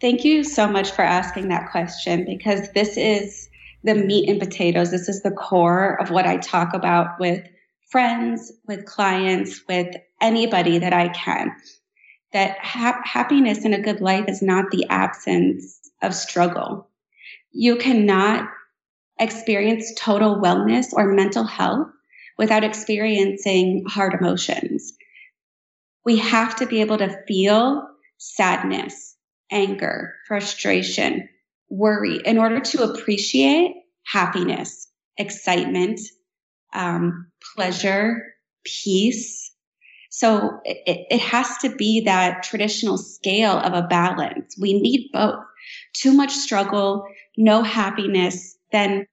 Thank 0.00 0.24
you 0.24 0.42
so 0.44 0.66
much 0.66 0.92
for 0.92 1.02
asking 1.02 1.48
that 1.48 1.70
question 1.70 2.24
because 2.24 2.72
this 2.72 2.96
is 2.96 3.50
the 3.84 3.94
meat 3.94 4.30
and 4.30 4.40
potatoes. 4.40 4.90
This 4.90 5.10
is 5.10 5.22
the 5.22 5.30
core 5.30 6.00
of 6.00 6.10
what 6.10 6.26
I 6.26 6.38
talk 6.38 6.72
about 6.72 7.20
with 7.20 7.46
friends, 7.90 8.50
with 8.66 8.86
clients, 8.86 9.62
with 9.68 9.94
anybody 10.22 10.78
that 10.78 10.94
I 10.94 11.08
can. 11.08 11.54
That 12.32 12.58
ha- 12.58 13.00
happiness 13.04 13.64
in 13.64 13.72
a 13.72 13.80
good 13.80 14.00
life 14.00 14.26
is 14.28 14.42
not 14.42 14.70
the 14.70 14.86
absence 14.90 15.80
of 16.02 16.14
struggle. 16.14 16.88
You 17.52 17.76
cannot 17.76 18.48
experience 19.18 19.92
total 19.96 20.36
wellness 20.36 20.92
or 20.92 21.12
mental 21.12 21.44
health 21.44 21.88
without 22.36 22.64
experiencing 22.64 23.84
hard 23.88 24.14
emotions. 24.14 24.92
We 26.04 26.18
have 26.18 26.56
to 26.56 26.66
be 26.66 26.80
able 26.80 26.98
to 26.98 27.22
feel 27.26 27.86
sadness, 28.18 29.16
anger, 29.50 30.14
frustration, 30.26 31.28
worry 31.68 32.20
in 32.24 32.38
order 32.38 32.60
to 32.60 32.82
appreciate 32.82 33.74
happiness, 34.06 34.88
excitement, 35.16 36.00
um, 36.72 37.30
pleasure, 37.54 38.22
peace. 38.64 39.52
So 40.18 40.58
it, 40.64 41.06
it 41.12 41.20
has 41.20 41.58
to 41.58 41.68
be 41.68 42.00
that 42.00 42.42
traditional 42.42 42.98
scale 42.98 43.56
of 43.58 43.72
a 43.72 43.86
balance. 43.86 44.56
We 44.60 44.80
need 44.80 45.10
both. 45.12 45.44
Too 45.92 46.12
much 46.12 46.32
struggle, 46.32 47.06
no 47.36 47.62
happiness, 47.62 48.58
then 48.72 49.06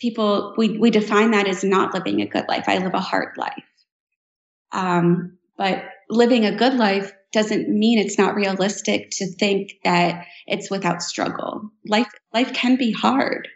people 0.00 0.54
we 0.56 0.78
we 0.78 0.90
define 0.90 1.32
that 1.32 1.46
as 1.46 1.62
not 1.62 1.92
living 1.92 2.22
a 2.22 2.26
good 2.26 2.46
life. 2.48 2.64
I 2.66 2.78
live 2.78 2.94
a 2.94 3.00
hard 3.00 3.36
life. 3.36 3.62
Um, 4.72 5.36
but 5.58 5.84
living 6.08 6.46
a 6.46 6.56
good 6.56 6.74
life 6.74 7.12
doesn't 7.34 7.68
mean 7.68 7.98
it's 7.98 8.16
not 8.16 8.34
realistic 8.34 9.10
to 9.18 9.26
think 9.34 9.72
that 9.84 10.24
it's 10.46 10.70
without 10.70 11.02
struggle. 11.02 11.70
Life 11.86 12.08
life 12.32 12.54
can 12.54 12.76
be 12.76 12.90
hard. 12.90 13.48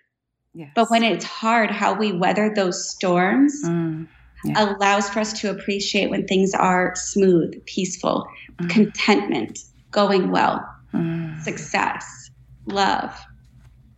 Yes. 0.53 0.73
But 0.75 0.91
when 0.91 1.05
it's 1.05 1.25
hard, 1.25 1.71
how 1.71 1.95
we 1.95 2.13
weather 2.13 2.53
those 2.55 2.91
storms 2.91 3.63
mm, 3.65 4.07
yeah. 4.45 4.77
allows 4.77 5.09
for 5.09 5.21
us 5.21 5.33
to 5.41 5.51
appreciate 5.51 6.11
when 6.11 6.27
things 6.27 6.55
are 6.55 6.95
smooth, 6.95 7.65
peaceful, 7.67 8.27
mm. 8.59 8.71
contentment, 8.71 9.61
going 9.91 10.31
well, 10.31 10.65
mm. 10.93 11.41
success, 11.43 12.31
love. 12.67 13.11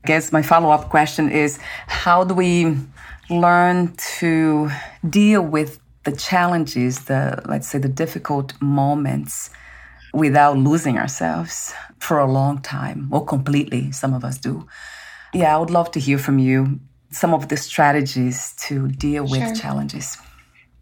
I 0.05 0.07
guess 0.07 0.33
my 0.33 0.43
follow 0.43 0.71
up 0.71 0.89
question 0.89 1.31
is 1.31 1.59
how 1.89 2.25
do 2.25 2.35
we 2.35 2.77
learn 3.29 3.95
to 4.19 4.71
deal 5.09 5.43
with 5.43 5.81
the 6.05 6.13
challenges, 6.13 7.07
the, 7.07 7.43
let's 7.47 7.67
say, 7.67 7.79
the 7.79 7.89
difficult 7.89 8.53
moments 8.61 9.51
without 10.15 10.57
losing 10.57 10.97
ourselves 10.97 11.75
for 11.99 12.19
a 12.19 12.31
long 12.31 12.63
time 12.63 13.09
or 13.11 13.25
completely? 13.25 13.91
Some 13.91 14.15
of 14.15 14.25
us 14.25 14.39
do. 14.39 14.67
Yeah, 15.35 15.57
I 15.57 15.59
would 15.59 15.71
love 15.71 15.91
to 15.93 16.01
hear 16.01 16.19
from 16.19 16.39
you 16.39 16.79
some 17.11 17.35
of 17.35 17.49
the 17.49 17.57
strategies 17.57 18.55
to 18.69 18.89
deal 18.89 19.25
with 19.25 19.41
sure. 19.41 19.55
challenges. 19.55 20.19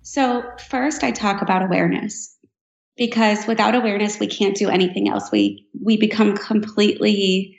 So, 0.04 0.44
first, 0.68 1.02
I 1.02 1.11
talk 1.11 1.40
about 1.40 1.62
awareness 1.62 2.37
because 2.96 3.46
without 3.46 3.75
awareness, 3.75 4.20
we 4.20 4.26
can't 4.26 4.54
do 4.54 4.68
anything 4.68 5.08
else. 5.08 5.32
We 5.32 5.66
we 5.82 5.96
become 5.96 6.37
completely 6.37 7.58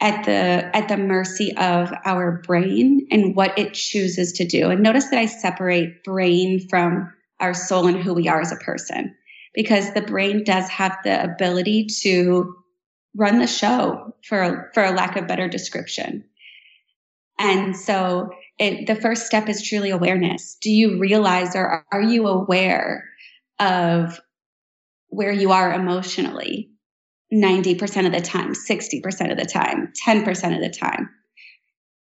at 0.00 0.24
the 0.24 0.74
at 0.74 0.88
the 0.88 0.96
mercy 0.96 1.54
of 1.56 1.92
our 2.06 2.42
brain 2.46 3.06
and 3.10 3.36
what 3.36 3.56
it 3.58 3.74
chooses 3.74 4.32
to 4.32 4.46
do. 4.46 4.70
And 4.70 4.82
notice 4.82 5.10
that 5.10 5.18
I 5.18 5.26
separate 5.26 6.02
brain 6.02 6.66
from 6.70 7.12
our 7.40 7.52
soul 7.52 7.86
and 7.86 8.02
who 8.02 8.14
we 8.14 8.26
are 8.26 8.40
as 8.40 8.50
a 8.50 8.56
person 8.56 9.14
because 9.54 9.92
the 9.92 10.00
brain 10.00 10.44
does 10.44 10.66
have 10.70 10.96
the 11.04 11.22
ability 11.22 11.88
to 12.00 12.56
run 13.14 13.38
the 13.38 13.46
show 13.46 14.14
for 14.24 14.70
for 14.72 14.82
a 14.82 14.92
lack 14.92 15.16
of 15.16 15.28
better 15.28 15.46
description. 15.46 16.24
And 17.38 17.76
so 17.76 18.30
it, 18.58 18.86
the 18.86 18.94
first 18.94 19.26
step 19.26 19.48
is 19.48 19.66
truly 19.66 19.90
awareness. 19.90 20.56
Do 20.60 20.70
you 20.70 20.98
realize 20.98 21.56
or 21.56 21.84
are 21.90 22.02
you 22.02 22.26
aware 22.28 23.04
of 23.58 24.20
where 25.08 25.32
you 25.32 25.52
are 25.52 25.72
emotionally 25.72 26.70
90% 27.32 28.06
of 28.06 28.12
the 28.12 28.20
time, 28.20 28.52
60% 28.52 29.30
of 29.30 29.38
the 29.38 29.44
time, 29.44 29.92
10% 30.06 30.54
of 30.54 30.60
the 30.60 30.70
time? 30.70 31.08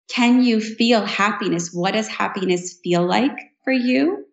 Can 0.09 0.43
you 0.43 0.59
feel 0.59 1.05
happiness? 1.05 1.71
What 1.73 1.93
does 1.93 2.07
happiness 2.07 2.77
feel 2.83 3.05
like 3.05 3.37
for 3.63 3.71
you? 3.71 4.25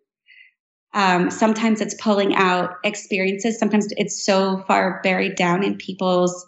Um, 0.93 1.29
sometimes 1.29 1.81
it's 1.81 1.93
pulling 2.01 2.35
out 2.35 2.71
experiences. 2.83 3.59
Sometimes 3.59 3.87
it's 3.91 4.25
so 4.25 4.63
far 4.67 4.99
buried 5.03 5.35
down 5.35 5.63
in 5.63 5.77
people's 5.77 6.45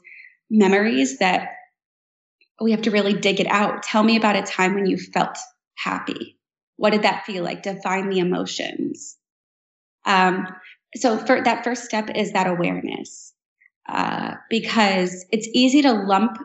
memories 0.49 1.19
that 1.19 1.49
we 2.59 2.71
have 2.71 2.81
to 2.81 2.91
really 2.91 3.13
dig 3.13 3.39
it 3.39 3.47
out. 3.47 3.83
Tell 3.83 4.03
me 4.03 4.17
about 4.17 4.35
a 4.35 4.41
time 4.41 4.73
when 4.73 4.85
you 4.85 4.97
felt 4.97 5.37
happy. 5.83 6.37
What 6.77 6.91
did 6.91 7.03
that 7.03 7.25
feel 7.25 7.43
like? 7.43 7.63
Define 7.63 8.09
the 8.09 8.19
emotions. 8.19 9.17
Um, 10.05 10.47
so 10.95 11.17
for 11.17 11.41
that 11.43 11.63
first 11.63 11.85
step 11.85 12.09
is 12.15 12.33
that 12.33 12.47
awareness, 12.47 13.33
uh, 13.87 14.35
because 14.49 15.25
it's 15.31 15.47
easy 15.53 15.81
to 15.83 15.93
lump 15.93 16.37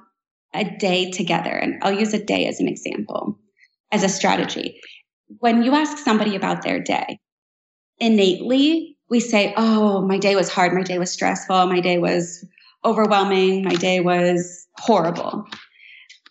a 0.54 0.64
day 0.64 1.10
together. 1.10 1.50
And 1.50 1.82
I'll 1.82 1.98
use 1.98 2.14
a 2.14 2.24
day 2.24 2.46
as 2.46 2.60
an 2.60 2.68
example, 2.68 3.38
as 3.92 4.02
a 4.02 4.08
strategy. 4.08 4.80
When 5.38 5.62
you 5.62 5.74
ask 5.74 5.98
somebody 5.98 6.36
about 6.36 6.62
their 6.62 6.80
day, 6.80 7.18
innately 7.98 8.96
we 9.08 9.20
say, 9.20 9.54
"Oh, 9.56 10.02
my 10.02 10.18
day 10.18 10.34
was 10.34 10.48
hard. 10.48 10.72
My 10.74 10.82
day 10.82 10.98
was 10.98 11.12
stressful. 11.12 11.66
My 11.66 11.80
day 11.80 11.98
was 11.98 12.44
overwhelming. 12.84 13.64
My 13.64 13.74
day 13.74 14.00
was 14.00 14.66
horrible." 14.78 15.46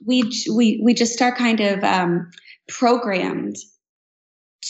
We 0.05 0.23
we 0.53 0.81
we 0.83 0.93
just 0.93 1.13
start 1.13 1.37
kind 1.37 1.61
of 1.61 1.83
um, 1.83 2.29
programmed 2.67 3.57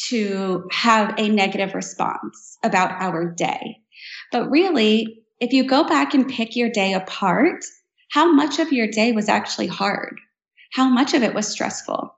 to 0.07 0.67
have 0.71 1.13
a 1.17 1.29
negative 1.29 1.73
response 1.73 2.57
about 2.63 2.91
our 3.01 3.25
day. 3.25 3.77
But 4.31 4.49
really, 4.49 5.23
if 5.39 5.53
you 5.53 5.63
go 5.67 5.83
back 5.83 6.13
and 6.13 6.27
pick 6.27 6.55
your 6.55 6.69
day 6.69 6.93
apart, 6.93 7.63
how 8.09 8.31
much 8.31 8.59
of 8.59 8.71
your 8.71 8.87
day 8.87 9.11
was 9.11 9.29
actually 9.29 9.67
hard? 9.67 10.19
How 10.73 10.89
much 10.89 11.13
of 11.13 11.23
it 11.23 11.33
was 11.33 11.47
stressful? 11.47 12.13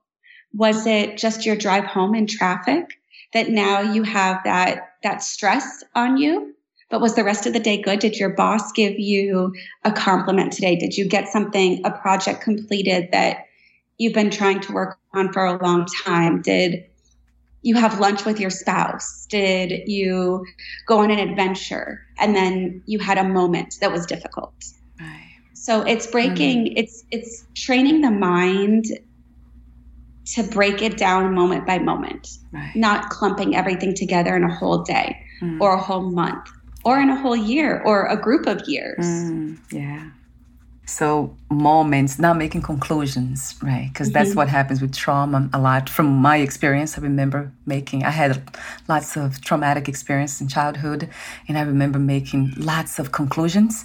Was 0.53 0.87
it 0.87 1.17
just 1.17 1.45
your 1.45 1.55
drive 1.55 1.85
home 1.85 2.15
in 2.15 2.25
traffic 2.25 2.99
that 3.33 3.49
now 3.49 3.81
you 3.81 4.03
have 4.03 4.43
that 4.43 4.93
that 5.03 5.21
stress 5.21 5.83
on 5.93 6.17
you? 6.17 6.55
But 6.89 7.01
was 7.01 7.15
the 7.15 7.23
rest 7.23 7.45
of 7.45 7.53
the 7.53 7.59
day 7.59 7.81
good? 7.81 7.99
Did 7.99 8.17
your 8.17 8.29
boss 8.29 8.71
give 8.71 8.97
you 8.97 9.53
a 9.83 9.91
compliment 9.91 10.53
today? 10.53 10.75
Did 10.75 10.97
you 10.97 11.07
get 11.07 11.27
something, 11.27 11.85
a 11.85 11.91
project 11.91 12.41
completed 12.41 13.09
that 13.11 13.45
you've 13.97 14.13
been 14.13 14.29
trying 14.29 14.61
to 14.61 14.71
work 14.71 14.97
on 15.17 15.33
for 15.33 15.45
a 15.45 15.61
long 15.63 15.85
time? 15.85 16.41
Did 16.41 16.85
you 17.61 17.75
have 17.75 17.99
lunch 17.99 18.25
with 18.25 18.39
your 18.39 18.49
spouse? 18.49 19.25
Did 19.29 19.87
you 19.87 20.45
go 20.85 20.99
on 20.99 21.11
an 21.11 21.19
adventure 21.19 22.05
and 22.17 22.35
then 22.35 22.81
you 22.85 22.99
had 22.99 23.17
a 23.17 23.23
moment 23.23 23.75
that 23.81 23.91
was 23.91 24.05
difficult? 24.05 24.53
Right. 24.99 25.31
So 25.53 25.81
it's 25.81 26.07
breaking, 26.07 26.65
mm-hmm. 26.65 26.77
it's 26.77 27.03
it's 27.11 27.45
training 27.55 28.01
the 28.01 28.11
mind 28.11 28.85
to 30.33 30.43
break 30.43 30.81
it 30.81 30.97
down 30.97 31.33
moment 31.33 31.65
by 31.65 31.79
moment, 31.79 32.37
right. 32.51 32.75
not 32.75 33.09
clumping 33.09 33.55
everything 33.55 33.93
together 33.93 34.35
in 34.35 34.43
a 34.43 34.53
whole 34.53 34.83
day 34.83 35.17
mm. 35.41 35.59
or 35.61 35.73
a 35.73 35.81
whole 35.81 36.09
month 36.11 36.49
or 36.83 36.99
in 36.99 37.09
a 37.09 37.19
whole 37.19 37.35
year 37.35 37.81
or 37.85 38.05
a 38.07 38.15
group 38.17 38.45
of 38.45 38.61
years. 38.67 39.05
Mm, 39.05 39.57
yeah. 39.71 40.09
So 40.87 41.35
moments, 41.51 42.17
not 42.17 42.37
making 42.37 42.61
conclusions, 42.61 43.55
right? 43.61 43.89
Because 43.91 44.07
mm-hmm. 44.07 44.13
that's 44.13 44.35
what 44.35 44.47
happens 44.47 44.81
with 44.81 44.95
trauma 44.95 45.49
a 45.53 45.59
lot. 45.59 45.89
From 45.89 46.07
my 46.07 46.37
experience, 46.37 46.97
I 46.97 47.01
remember 47.01 47.51
making. 47.65 48.05
I 48.05 48.11
had 48.11 48.41
lots 48.87 49.17
of 49.17 49.41
traumatic 49.41 49.89
experience 49.89 50.39
in 50.39 50.47
childhood, 50.47 51.09
and 51.49 51.57
I 51.57 51.63
remember 51.63 51.99
making 51.99 52.53
lots 52.55 52.99
of 52.99 53.11
conclusions, 53.11 53.83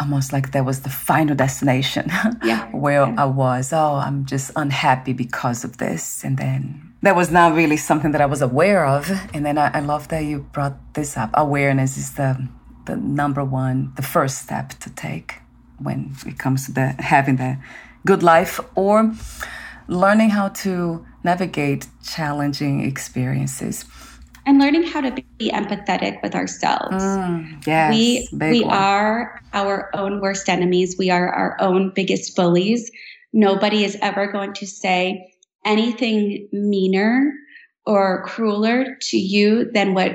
almost 0.00 0.32
like 0.32 0.50
that 0.50 0.64
was 0.64 0.80
the 0.80 0.90
final 0.90 1.36
destination, 1.36 2.10
yeah. 2.42 2.68
where 2.72 3.06
yeah. 3.06 3.22
I 3.22 3.26
was. 3.26 3.72
Oh, 3.72 3.94
I'm 3.94 4.26
just 4.26 4.50
unhappy 4.56 5.12
because 5.12 5.62
of 5.62 5.78
this, 5.78 6.24
and 6.24 6.38
then 6.38 6.92
that 7.02 7.14
was 7.14 7.30
not 7.30 7.54
really 7.54 7.76
something 7.76 8.10
that 8.10 8.20
I 8.20 8.26
was 8.26 8.42
aware 8.42 8.84
of. 8.84 9.08
And 9.32 9.46
then 9.46 9.58
I, 9.58 9.70
I 9.74 9.78
love 9.80 10.08
that 10.08 10.24
you 10.24 10.40
brought 10.40 10.94
this 10.94 11.16
up. 11.16 11.30
Awareness 11.34 11.96
is 11.96 12.14
the 12.14 12.48
the 12.86 12.96
number 12.96 13.44
one, 13.44 13.92
the 13.94 14.02
first 14.02 14.42
step 14.42 14.70
to 14.80 14.90
take 14.90 15.41
when 15.82 16.14
it 16.26 16.38
comes 16.38 16.66
to 16.66 16.72
the 16.72 16.94
having 16.98 17.36
the 17.36 17.58
good 18.04 18.22
life 18.22 18.60
or 18.74 19.12
learning 19.88 20.30
how 20.30 20.48
to 20.48 21.04
navigate 21.24 21.86
challenging 22.04 22.80
experiences 22.84 23.84
and 24.46 24.58
learning 24.58 24.82
how 24.82 25.00
to 25.00 25.10
be 25.38 25.50
empathetic 25.50 26.20
with 26.22 26.34
ourselves. 26.34 27.02
Mm, 27.02 27.66
yes, 27.66 27.90
we 27.90 28.28
we 28.32 28.64
one. 28.64 28.74
are 28.74 29.40
our 29.52 29.90
own 29.94 30.20
worst 30.20 30.48
enemies. 30.48 30.96
We 30.98 31.10
are 31.10 31.28
our 31.28 31.56
own 31.60 31.92
biggest 31.94 32.34
bullies. 32.34 32.90
Nobody 33.32 33.84
is 33.84 33.96
ever 34.02 34.30
going 34.30 34.52
to 34.54 34.66
say 34.66 35.32
anything 35.64 36.48
meaner 36.52 37.32
or 37.86 38.24
crueler 38.24 38.96
to 39.00 39.16
you 39.16 39.70
than 39.72 39.94
what 39.94 40.12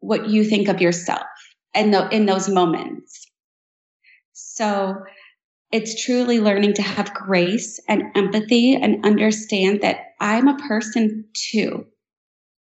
what 0.00 0.28
you 0.28 0.44
think 0.44 0.68
of 0.68 0.80
yourself 0.80 1.26
and 1.74 1.94
in, 1.94 2.12
in 2.12 2.26
those 2.26 2.48
moments. 2.48 3.21
So 4.54 5.04
it's 5.70 6.04
truly 6.04 6.38
learning 6.38 6.74
to 6.74 6.82
have 6.82 7.14
grace 7.14 7.80
and 7.88 8.02
empathy 8.14 8.74
and 8.76 9.02
understand 9.02 9.80
that 9.80 10.12
I'm 10.20 10.46
a 10.46 10.58
person 10.58 11.24
too. 11.32 11.86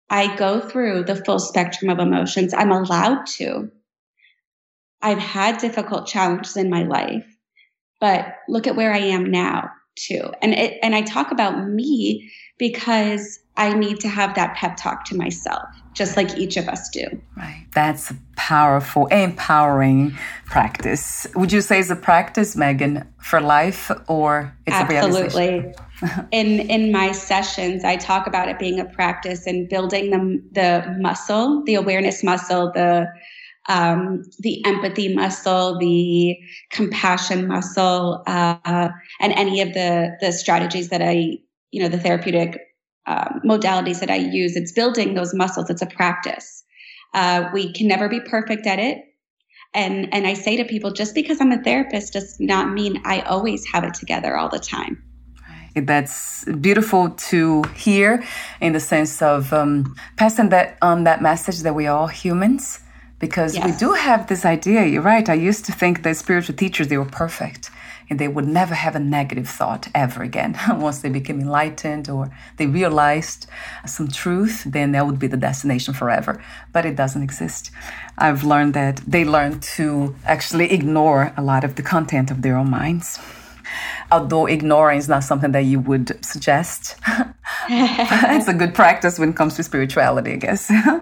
I 0.09 0.33
go 0.37 0.61
through 0.61 1.03
the 1.03 1.17
full 1.17 1.39
spectrum 1.39 1.91
of 1.91 1.99
emotions. 1.99 2.53
I'm 2.53 2.71
allowed 2.71 3.25
to. 3.37 3.71
I've 5.01 5.19
had 5.19 5.57
difficult 5.57 6.07
challenges 6.07 6.55
in 6.55 6.69
my 6.69 6.83
life, 6.83 7.25
but 7.99 8.35
look 8.47 8.67
at 8.67 8.77
where 8.77 8.93
I 8.93 8.99
am 8.99 9.29
now 9.29 9.71
too. 9.95 10.31
And 10.41 10.53
it, 10.53 10.79
and 10.81 10.95
I 10.95 11.01
talk 11.01 11.31
about 11.31 11.67
me 11.67 12.31
because 12.57 13.39
I 13.57 13.73
need 13.73 13.99
to 14.01 14.07
have 14.07 14.35
that 14.35 14.55
pep 14.55 14.77
talk 14.77 15.05
to 15.05 15.15
myself 15.15 15.63
just 15.93 16.15
like 16.15 16.37
each 16.37 16.57
of 16.57 16.67
us 16.67 16.89
do. 16.89 17.05
Right. 17.35 17.65
That's 17.73 18.11
a 18.11 18.15
powerful, 18.35 19.07
empowering 19.07 20.17
practice. 20.45 21.27
Would 21.35 21.51
you 21.51 21.61
say 21.61 21.79
it's 21.79 21.89
a 21.89 21.95
practice, 21.95 22.55
Megan, 22.55 23.07
for 23.19 23.41
life 23.41 23.91
or 24.07 24.55
it's 24.65 24.75
Absolutely. 24.75 25.73
in 26.31 26.59
in 26.61 26.91
my 26.91 27.11
sessions, 27.11 27.83
I 27.83 27.97
talk 27.97 28.25
about 28.25 28.47
it 28.47 28.57
being 28.57 28.79
a 28.79 28.85
practice 28.85 29.45
and 29.45 29.67
building 29.69 30.11
the 30.11 30.41
the 30.51 30.97
muscle, 30.99 31.63
the 31.65 31.75
awareness 31.75 32.23
muscle, 32.23 32.71
the 32.73 33.07
um, 33.69 34.23
the 34.39 34.65
empathy 34.65 35.13
muscle, 35.13 35.77
the 35.77 36.37
compassion 36.71 37.47
muscle, 37.47 38.23
uh, 38.27 38.89
and 39.19 39.33
any 39.33 39.61
of 39.61 39.73
the 39.73 40.17
the 40.19 40.31
strategies 40.31 40.89
that 40.89 41.01
I, 41.01 41.37
you 41.71 41.81
know, 41.81 41.89
the 41.89 41.99
therapeutic 41.99 42.59
um, 43.07 43.41
modalities 43.45 43.99
that 43.99 44.09
I 44.09 44.17
use. 44.17 44.55
It's 44.55 44.71
building 44.71 45.15
those 45.15 45.33
muscles. 45.33 45.69
It's 45.69 45.81
a 45.81 45.87
practice. 45.87 46.63
Uh, 47.13 47.49
we 47.53 47.73
can 47.73 47.87
never 47.87 48.07
be 48.07 48.19
perfect 48.19 48.67
at 48.67 48.79
it. 48.79 49.03
And, 49.73 50.13
and 50.13 50.27
I 50.27 50.33
say 50.33 50.57
to 50.57 50.65
people, 50.65 50.91
just 50.91 51.15
because 51.15 51.39
I'm 51.39 51.51
a 51.51 51.63
therapist 51.63 52.13
does 52.13 52.37
not 52.39 52.73
mean 52.73 53.01
I 53.05 53.21
always 53.21 53.65
have 53.67 53.83
it 53.83 53.93
together 53.93 54.37
all 54.37 54.49
the 54.49 54.59
time. 54.59 55.01
That's 55.75 56.43
beautiful 56.45 57.11
to 57.11 57.63
hear 57.75 58.23
in 58.59 58.73
the 58.73 58.81
sense 58.81 59.21
of 59.21 59.53
um, 59.53 59.95
passing 60.17 60.49
that 60.49 60.77
on 60.81 61.05
that 61.05 61.21
message 61.21 61.59
that 61.59 61.73
we 61.73 61.87
are 61.87 61.97
all 61.97 62.07
humans 62.07 62.81
because 63.21 63.55
yes. 63.55 63.65
we 63.65 63.71
do 63.77 63.93
have 63.93 64.27
this 64.27 64.43
idea. 64.43 64.85
You're 64.85 65.03
right. 65.03 65.29
I 65.29 65.35
used 65.35 65.63
to 65.65 65.71
think 65.71 66.03
that 66.03 66.17
spiritual 66.17 66.55
teachers 66.55 66.87
they 66.89 66.97
were 66.97 67.05
perfect 67.05 67.69
and 68.09 68.19
they 68.19 68.27
would 68.27 68.47
never 68.47 68.75
have 68.75 68.93
a 68.93 68.99
negative 68.99 69.47
thought 69.47 69.87
ever 69.95 70.21
again. 70.21 70.57
Once 70.69 70.99
they 70.99 71.09
became 71.09 71.39
enlightened 71.39 72.09
or 72.09 72.29
they 72.57 72.67
realized 72.67 73.47
some 73.85 74.09
truth, 74.09 74.65
then 74.65 74.91
that 74.91 75.05
would 75.05 75.17
be 75.17 75.27
the 75.27 75.37
destination 75.37 75.93
forever. 75.93 76.43
But 76.73 76.85
it 76.85 76.97
doesn't 76.97 77.23
exist. 77.23 77.71
I've 78.17 78.43
learned 78.43 78.73
that 78.73 78.97
they 79.07 79.23
learn 79.23 79.61
to 79.77 80.13
actually 80.25 80.73
ignore 80.73 81.31
a 81.37 81.41
lot 81.41 81.63
of 81.63 81.75
the 81.75 81.83
content 81.83 82.31
of 82.31 82.41
their 82.41 82.57
own 82.57 82.69
minds. 82.69 83.17
Although 84.11 84.45
ignoring 84.45 84.97
is 84.97 85.07
not 85.07 85.23
something 85.23 85.51
that 85.51 85.65
you 85.65 85.79
would 85.79 86.23
suggest, 86.23 86.97
it's 87.69 88.47
a 88.47 88.53
good 88.53 88.73
practice 88.73 89.17
when 89.17 89.29
it 89.29 89.35
comes 89.35 89.55
to 89.55 89.63
spirituality, 89.63 90.33
I 90.33 90.35
guess. 90.37 90.69
uh, 90.71 91.01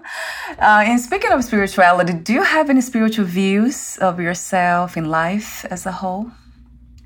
and 0.58 1.00
speaking 1.00 1.32
of 1.32 1.42
spirituality, 1.44 2.12
do 2.12 2.32
you 2.32 2.42
have 2.42 2.70
any 2.70 2.80
spiritual 2.80 3.24
views 3.24 3.98
of 3.98 4.20
yourself 4.20 4.96
in 4.96 5.06
life 5.06 5.64
as 5.70 5.86
a 5.86 5.92
whole? 5.92 6.30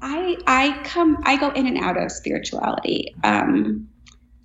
I 0.02 0.36
I 0.46 0.82
come 0.84 1.18
I 1.24 1.36
go 1.36 1.50
in 1.50 1.66
and 1.66 1.78
out 1.78 1.96
of 1.96 2.12
spirituality. 2.12 3.14
Um, 3.24 3.88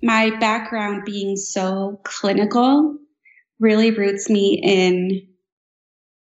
my 0.02 0.30
background 0.40 1.02
being 1.04 1.36
so 1.36 2.00
clinical 2.04 2.96
really 3.58 3.90
roots 3.90 4.30
me 4.30 4.58
in 4.62 5.28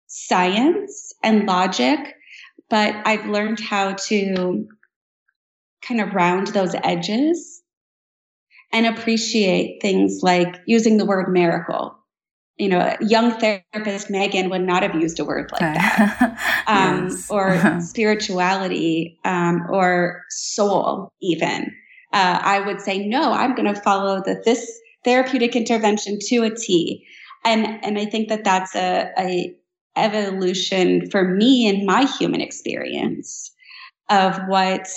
science 0.08 1.14
and 1.22 1.46
logic, 1.46 2.16
but 2.68 2.96
I've 3.04 3.26
learned 3.26 3.60
how 3.60 3.92
to 3.92 4.66
kind 5.82 6.00
of 6.00 6.14
round 6.14 6.48
those 6.48 6.74
edges 6.82 7.62
and 8.72 8.86
appreciate 8.86 9.80
things 9.80 10.20
like 10.22 10.60
using 10.66 10.96
the 10.96 11.06
word 11.06 11.32
miracle. 11.32 11.94
You 12.56 12.68
know, 12.70 12.96
young 13.00 13.38
therapist 13.38 14.10
Megan 14.10 14.50
would 14.50 14.62
not 14.62 14.82
have 14.82 14.94
used 14.94 15.20
a 15.20 15.24
word 15.24 15.50
like 15.52 15.60
that, 15.60 16.38
um, 16.66 17.08
yes. 17.08 17.30
or 17.30 17.80
spirituality, 17.80 19.18
um, 19.24 19.66
or 19.70 20.24
soul, 20.28 21.12
even. 21.22 21.72
Uh, 22.12 22.40
I 22.42 22.60
would 22.60 22.80
say, 22.80 23.06
no, 23.06 23.32
I'm 23.32 23.54
going 23.54 23.72
to 23.72 23.80
follow 23.80 24.22
the, 24.24 24.42
this 24.44 24.68
therapeutic 25.04 25.54
intervention 25.54 26.18
to 26.28 26.38
a 26.44 26.50
T. 26.50 27.06
And, 27.44 27.82
and 27.84 27.96
I 27.96 28.06
think 28.06 28.28
that 28.28 28.44
that's 28.44 28.74
a, 28.74 29.12
a 29.16 29.54
evolution 29.96 31.08
for 31.10 31.24
me 31.24 31.68
in 31.68 31.86
my 31.86 32.04
human 32.18 32.40
experience 32.40 33.52
of 34.10 34.38
what 34.48 34.88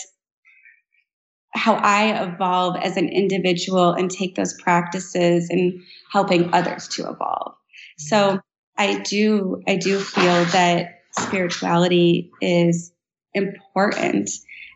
how 1.54 1.76
I 1.76 2.24
evolve 2.24 2.78
as 2.78 2.98
an 2.98 3.10
individual 3.10 3.92
and 3.92 4.10
take 4.10 4.36
those 4.36 4.60
practices 4.62 5.50
and 5.50 5.82
helping 6.12 6.54
others 6.54 6.88
to 6.90 7.10
evolve. 7.10 7.56
So 7.98 8.40
I 8.78 9.00
do, 9.00 9.62
I 9.68 9.76
do 9.76 10.00
feel 10.00 10.46
that 10.46 11.02
spirituality 11.12 12.32
is 12.42 12.92
important 13.34 14.30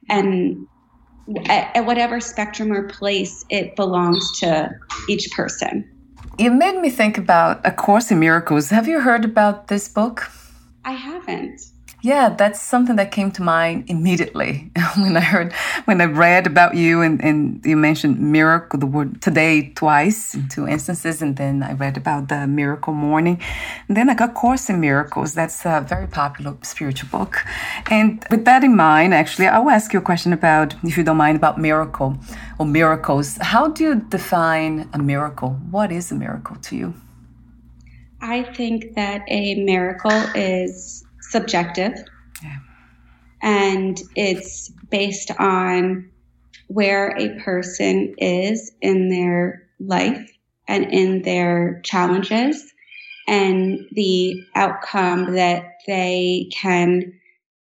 and 0.10 0.68
at, 1.48 1.76
at 1.78 1.86
whatever 1.86 2.20
spectrum 2.20 2.72
or 2.72 2.88
place 2.88 3.44
it 3.50 3.76
belongs 3.76 4.40
to 4.40 4.70
each 5.10 5.32
person. 5.32 5.90
It 6.38 6.50
made 6.50 6.80
me 6.82 6.90
think 6.90 7.18
about 7.18 7.66
A 7.66 7.72
Course 7.72 8.12
in 8.12 8.20
Miracles. 8.20 8.70
Have 8.70 8.88
you 8.88 9.00
heard 9.00 9.24
about 9.24 9.70
this 9.70 9.88
book? 9.88 10.30
I 10.84 10.92
haven't. 10.92 11.62
Yeah, 12.06 12.30
that's 12.30 12.62
something 12.62 12.98
that 12.98 13.12
came 13.12 13.32
to 13.32 13.41
mind 13.41 13.86
immediately 13.88 14.70
when 14.96 15.18
I 15.18 15.22
heard, 15.22 15.54
when 15.86 16.02
I 16.02 16.06
read 16.06 16.46
about 16.46 16.76
you 16.76 17.02
and, 17.02 17.20
and 17.20 17.65
you 17.65 17.76
mentioned 17.76 18.20
miracle, 18.20 18.80
the 18.80 18.86
word 18.86 19.24
today 19.24 19.72
twice 19.74 20.36
in 20.36 20.48
two 20.48 20.68
instances. 20.68 21.24
And 21.24 21.36
then 21.36 21.63
I 21.63 21.74
read 21.74 21.98
about 21.98 22.30
the 22.30 22.46
miracle 22.46 22.94
morning. 22.94 23.41
And 23.88 23.98
then 23.98 24.08
I 24.08 24.13
got 24.13 24.36
Course 24.36 24.70
in 24.70 24.80
Miracles. 24.80 25.34
That's 25.34 25.65
a 25.65 25.82
very 25.82 26.06
popular 26.06 26.56
spiritual 26.62 27.10
book. 27.10 27.44
And 27.89 28.24
with 28.30 28.46
that 28.46 28.63
in 28.63 28.76
mind, 28.76 29.15
actually, 29.15 29.48
I 29.48 29.58
will 29.58 29.72
ask 29.72 29.91
you 29.91 29.98
a 29.98 30.04
question 30.04 30.32
about, 30.32 30.76
if 30.84 30.98
you 30.98 31.04
don't 31.04 31.18
mind, 31.18 31.38
about 31.38 31.58
miracle 31.58 32.18
or 32.60 32.68
miracles. 32.68 33.38
How 33.41 33.68
do 33.70 33.84
you 33.84 33.96
define 33.96 34.88
a 34.94 35.00
miracle? 35.00 35.54
What 35.72 35.91
is 35.91 36.12
a 36.12 36.15
miracle 36.15 36.58
to 36.58 36.76
you? 36.76 36.94
I 38.22 38.44
think 38.44 38.94
that 38.94 39.24
a 39.28 39.56
miracle 39.56 40.22
is 40.36 41.05
subjective. 41.30 41.94
Yeah. 42.44 42.58
And 43.42 44.02
it's 44.16 44.72
based 44.90 45.32
on 45.40 46.10
where 46.68 47.16
a 47.18 47.40
person 47.42 48.16
is 48.18 48.72
in 48.82 49.10
their 49.10 49.68
life 49.80 50.32
and 50.68 50.86
in 50.92 51.22
their 51.22 51.82
challenges 51.84 52.74
and 53.28 53.80
the 53.92 54.42
outcome 54.56 55.36
that 55.36 55.74
they 55.88 56.50
can 56.52 57.14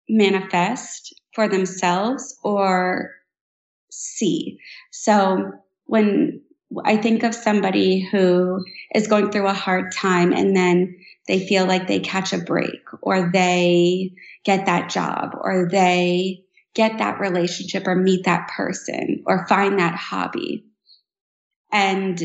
manifest 0.08 1.14
for 1.34 1.48
themselves 1.48 2.36
or 2.42 3.10
see. 3.90 4.58
So 4.90 5.52
when 5.84 6.40
I 6.84 6.96
think 6.96 7.22
of 7.22 7.34
somebody 7.34 8.00
who 8.00 8.64
is 8.94 9.06
going 9.06 9.30
through 9.30 9.48
a 9.48 9.54
hard 9.54 9.92
time 9.92 10.32
and 10.32 10.54
then 10.54 10.94
they 11.28 11.46
feel 11.46 11.66
like 11.66 11.86
they 11.86 12.00
catch 12.00 12.32
a 12.32 12.38
break 12.38 12.82
or 13.02 13.30
they 13.30 14.12
get 14.44 14.66
that 14.66 14.90
job 14.90 15.36
or 15.40 15.68
they 15.70 16.42
get 16.74 16.98
that 16.98 17.20
relationship 17.20 17.86
or 17.86 17.94
meet 17.94 18.24
that 18.24 18.48
person 18.48 19.22
or 19.26 19.46
find 19.46 19.78
that 19.78 19.94
hobby. 19.94 20.64
And 21.70 22.20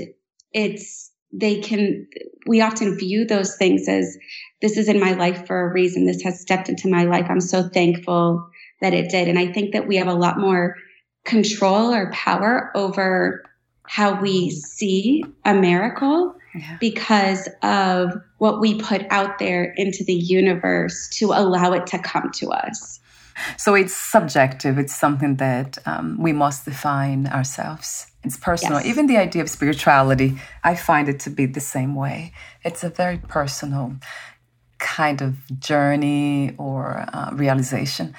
it's, 0.54 1.12
they 1.34 1.60
can, 1.60 2.08
we 2.48 2.62
often 2.62 2.98
view 2.98 3.26
those 3.26 3.58
things 3.58 3.90
as 3.90 4.18
this 4.62 4.78
is 4.78 4.88
in 4.88 5.00
my 5.00 5.14
life 5.14 5.46
for 5.48 5.62
a 5.62 5.74
reason. 5.74 6.06
This 6.06 6.22
has 6.22 6.40
stepped 6.40 6.70
into 6.70 6.88
my 6.88 7.04
life. 7.04 7.26
I'm 7.30 7.42
so 7.42 7.68
thankful 7.68 8.50
that 8.80 8.94
it 8.94 9.10
did. 9.10 9.28
And 9.28 9.38
I 9.38 9.52
think 9.52 9.74
that 9.74 9.88
we 9.88 9.98
have 9.98 10.08
a 10.08 10.14
lot 10.14 10.40
more 10.40 10.78
control 11.26 11.94
or 11.94 12.12
power 12.12 12.72
over 12.76 13.44
how 13.86 14.22
we 14.22 14.50
see 14.52 15.26
a 15.44 15.54
miracle 15.54 16.36
yeah. 16.56 16.78
because 16.80 17.50
of 17.62 18.14
what 18.38 18.60
we 18.60 18.80
put 18.80 19.06
out 19.10 19.40
there 19.40 19.74
into 19.78 20.04
the 20.04 20.14
universe 20.14 21.10
to 21.18 21.28
allow 21.28 21.74
it 21.74 21.88
to 21.88 22.00
come 22.00 22.32
to 22.32 22.52
us. 22.52 23.00
So 23.58 23.74
it's 23.74 23.96
subjective. 23.96 24.78
It's 24.78 24.96
something 24.96 25.38
that 25.38 25.78
um, 25.88 26.18
we 26.20 26.34
must 26.34 26.66
define 26.66 27.28
ourselves. 27.28 28.08
It's 28.24 28.38
personal. 28.38 28.80
Yes. 28.80 28.88
Even 28.88 29.08
the 29.08 29.18
idea 29.18 29.42
of 29.42 29.50
spirituality, 29.50 30.40
I 30.64 30.76
find 30.76 31.10
it 31.10 31.20
to 31.22 31.30
be 31.30 31.46
the 31.46 31.60
same 31.60 31.96
way. 31.96 32.34
It's 32.64 32.84
a 32.84 32.90
very 32.90 33.18
personal 33.18 33.96
kind 34.78 35.22
of 35.22 35.36
journey 35.60 36.54
or 36.58 37.06
uh, 37.14 37.32
realization 37.34 38.14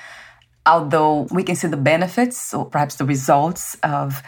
although 0.67 1.27
we 1.31 1.43
can 1.43 1.57
see 1.57 1.69
the 1.69 1.77
benefits 1.77 2.55
or 2.55 2.65
perhaps 2.65 2.97
the 2.97 3.05
results 3.05 3.77
of 3.83 4.23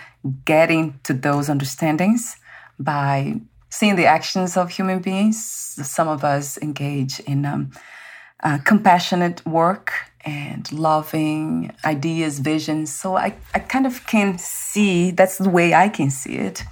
getting 0.45 0.99
to 1.03 1.14
those 1.14 1.49
understandings 1.49 2.37
by 2.79 3.40
seeing 3.70 3.96
the 3.96 4.07
actions 4.07 4.57
of 4.57 4.70
human 4.70 5.00
beings. 5.00 5.38
Some 5.83 6.09
of 6.09 6.24
us 6.24 6.59
engage 6.59 7.20
in 7.20 7.44
um, 7.44 7.70
uh, 8.42 8.59
compassionate 8.64 9.44
work 9.46 9.92
and 10.24 10.70
loving 10.72 11.72
ideas, 11.85 12.40
visions. 12.40 12.92
So 12.92 13.16
I, 13.16 13.35
I 13.55 13.61
kind 13.61 13.87
of 13.87 14.07
can 14.07 14.38
see 14.38 15.12
that's 15.12 15.38
the 15.38 15.48
way 15.48 15.72
I 15.72 15.88
can 15.88 16.11
see 16.11 16.37
it. 16.37 16.64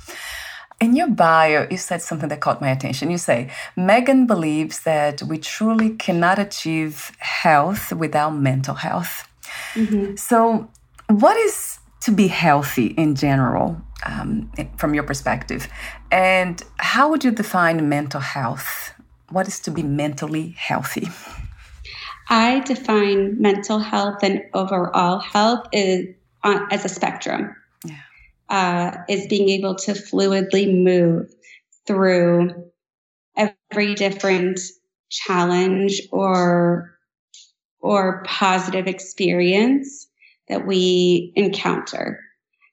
In 0.80 0.96
your 0.96 1.08
bio, 1.08 1.68
you 1.70 1.76
said 1.76 2.02
something 2.02 2.28
that 2.28 2.40
caught 2.40 2.60
my 2.60 2.70
attention. 2.70 3.10
You 3.10 3.16
say, 3.18 3.50
Megan 3.76 4.26
believes 4.26 4.80
that 4.80 5.22
we 5.22 5.38
truly 5.38 5.90
cannot 5.90 6.38
achieve 6.38 7.12
health 7.18 7.92
without 7.92 8.30
mental 8.30 8.74
health. 8.74 9.28
Mm-hmm. 9.74 10.16
So, 10.16 10.68
what 11.08 11.36
is 11.36 11.78
to 12.04 12.10
be 12.10 12.28
healthy 12.28 12.86
in 12.86 13.14
general 13.14 13.80
um, 14.04 14.50
from 14.76 14.94
your 14.94 15.04
perspective? 15.04 15.68
And 16.10 16.62
how 16.76 17.08
would 17.10 17.24
you 17.24 17.30
define 17.30 17.88
mental 17.88 18.20
health? 18.20 18.92
What 19.30 19.48
is 19.48 19.58
to 19.60 19.70
be 19.70 19.82
mentally 19.82 20.50
healthy? 20.50 21.08
I 22.28 22.60
define 22.60 23.40
mental 23.40 23.78
health 23.78 24.22
and 24.22 24.42
overall 24.52 25.18
health 25.18 25.66
is, 25.72 26.14
uh, 26.42 26.66
as 26.70 26.84
a 26.84 26.88
spectrum. 26.88 27.56
Yeah. 27.84 27.96
Uh, 28.48 28.98
is 29.08 29.26
being 29.26 29.48
able 29.48 29.74
to 29.74 29.92
fluidly 29.92 30.82
move 30.84 31.32
through 31.86 32.70
every 33.36 33.94
different 33.94 34.60
challenge 35.10 36.02
or 36.10 36.90
or 37.80 38.22
positive 38.24 38.86
experience 38.86 40.08
that 40.48 40.66
we 40.66 41.32
encounter. 41.36 42.20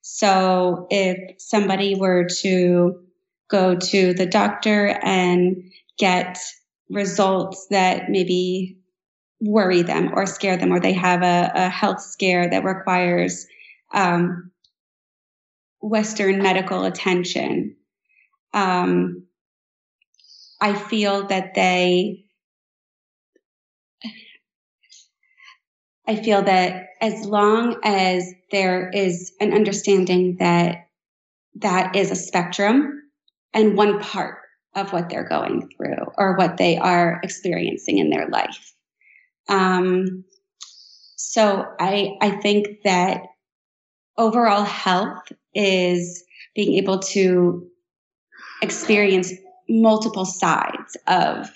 So 0.01 0.87
if 0.89 1.41
somebody 1.41 1.95
were 1.95 2.27
to 2.41 3.01
go 3.49 3.75
to 3.75 4.13
the 4.13 4.25
doctor 4.25 4.87
and 4.87 5.71
get 5.97 6.39
results 6.89 7.67
that 7.69 8.09
maybe 8.09 8.77
worry 9.39 9.81
them 9.81 10.11
or 10.13 10.25
scare 10.25 10.57
them, 10.57 10.71
or 10.71 10.79
they 10.79 10.93
have 10.93 11.21
a, 11.21 11.51
a 11.53 11.69
health 11.69 12.01
scare 12.01 12.49
that 12.49 12.63
requires 12.63 13.47
um, 13.93 14.51
Western 15.81 16.41
medical 16.41 16.83
attention, 16.85 17.75
um, 18.53 19.23
I 20.59 20.73
feel 20.73 21.27
that 21.27 21.55
they 21.55 22.25
I 26.11 26.21
feel 26.21 26.41
that 26.41 26.87
as 26.99 27.23
long 27.23 27.79
as 27.85 28.33
there 28.51 28.89
is 28.89 29.31
an 29.39 29.53
understanding 29.53 30.35
that 30.39 30.89
that 31.55 31.95
is 31.95 32.11
a 32.11 32.17
spectrum 32.17 33.01
and 33.53 33.77
one 33.77 33.97
part 34.01 34.39
of 34.75 34.91
what 34.91 35.09
they're 35.09 35.27
going 35.27 35.69
through 35.69 36.05
or 36.17 36.35
what 36.35 36.57
they 36.57 36.77
are 36.77 37.21
experiencing 37.23 37.97
in 37.97 38.09
their 38.09 38.27
life. 38.27 38.73
Um, 39.47 40.25
so 41.15 41.65
I, 41.79 42.17
I 42.19 42.31
think 42.41 42.81
that 42.83 43.21
overall 44.17 44.65
health 44.65 45.31
is 45.55 46.25
being 46.55 46.73
able 46.73 46.99
to 46.99 47.69
experience 48.61 49.31
multiple 49.69 50.25
sides 50.25 50.97
of 51.07 51.49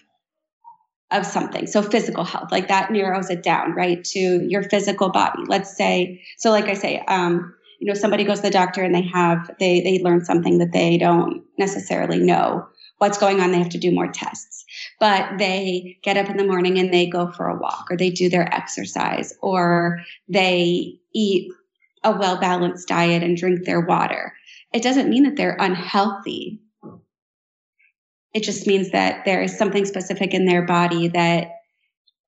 of 1.12 1.26
something. 1.26 1.68
So 1.68 1.82
physical 1.82 2.24
health, 2.24 2.52
like 2.52 2.68
that 2.68 2.92
narrows 2.92 3.30
it 3.30 3.44
down, 3.44 3.74
right, 3.74 4.04
to 4.06 4.20
your 4.20 4.64
physical 4.64 5.10
body. 5.10 5.44
Let's 5.48 5.76
say, 5.76 6.24
so 6.38 6.50
like 6.50 6.66
I 6.66 6.74
say, 6.74 7.00
um, 7.08 7.54
you 7.80 7.88
know, 7.88 7.94
somebody 7.94 8.24
goes 8.24 8.38
to 8.38 8.44
the 8.44 8.50
doctor 8.50 8.82
and 8.82 8.96
they 8.96 9.04
have 9.04 9.52
they 9.60 9.82
they 9.82 10.00
learn 10.00 10.24
something 10.24 10.58
that 10.60 10.72
they 10.72 10.98
don't 10.98 11.44
necessarily 11.58 12.20
know 12.20 12.68
what's 12.98 13.18
going 13.18 13.40
on. 13.40 13.52
They 13.52 13.60
have 13.60 13.70
to 13.70 13.78
do 13.78 13.92
more 13.92 14.08
tests, 14.08 14.66
but 15.00 15.38
they 15.38 15.98
get 16.02 16.18
up 16.18 16.30
in 16.30 16.38
the 16.38 16.48
morning 16.48 16.80
and 16.80 16.94
they 16.94 17.08
go 17.08 17.32
for 17.32 17.48
a 17.48 17.60
walk, 17.60 17.88
or 17.92 17.98
they 17.98 18.10
do 18.10 18.30
their 18.30 18.52
exercise, 18.54 19.34
or 19.42 20.00
they 20.28 21.00
eat 21.14 21.52
a 22.04 22.18
well 22.18 22.40
balanced 22.40 22.88
diet 22.88 23.24
and 23.24 23.38
drink 23.38 23.66
their 23.66 23.82
water. 23.82 24.34
It 24.74 24.82
doesn't 24.82 25.10
mean 25.10 25.24
that 25.24 25.36
they're 25.36 25.58
unhealthy 25.60 26.62
it 28.36 28.44
just 28.44 28.68
means 28.68 28.92
that 28.92 29.24
there 29.24 29.42
is 29.42 29.58
something 29.58 29.86
specific 29.86 30.34
in 30.34 30.46
their 30.46 30.62
body 30.62 31.08
that 31.08 31.48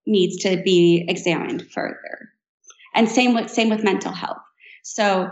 needs 0.05 0.37
to 0.37 0.55
be 0.63 1.05
examined 1.09 1.69
further. 1.69 2.29
And 2.95 3.09
same 3.09 3.33
with 3.33 3.51
same 3.51 3.69
with 3.69 3.83
mental 3.83 4.13
health. 4.13 4.41
So 4.83 5.29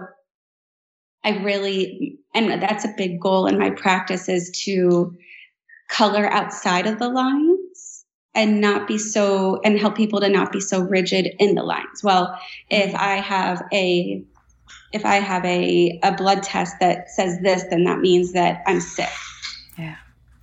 I 1.23 1.41
really 1.41 2.19
and 2.35 2.61
that's 2.61 2.83
a 2.83 2.93
big 2.97 3.21
goal 3.21 3.47
in 3.47 3.57
my 3.57 3.69
practice 3.69 4.27
is 4.27 4.51
to 4.65 5.15
color 5.89 6.29
outside 6.29 6.87
of 6.87 6.99
the 6.99 7.07
lines 7.07 8.03
and 8.35 8.59
not 8.59 8.85
be 8.85 8.97
so 8.97 9.61
and 9.63 9.79
help 9.79 9.95
people 9.95 10.19
to 10.19 10.27
not 10.27 10.51
be 10.51 10.59
so 10.59 10.81
rigid 10.81 11.33
in 11.39 11.55
the 11.55 11.63
lines. 11.63 12.03
Well, 12.03 12.37
if 12.69 12.93
I 12.93 13.15
have 13.15 13.63
a 13.71 14.21
if 14.91 15.05
I 15.05 15.15
have 15.15 15.45
a, 15.45 15.99
a 16.03 16.11
blood 16.11 16.43
test 16.43 16.75
that 16.81 17.09
says 17.09 17.39
this, 17.41 17.63
then 17.69 17.85
that 17.85 17.99
means 17.99 18.33
that 18.33 18.61
I'm 18.67 18.81
sick. 18.81 19.09
Yeah. 19.77 19.95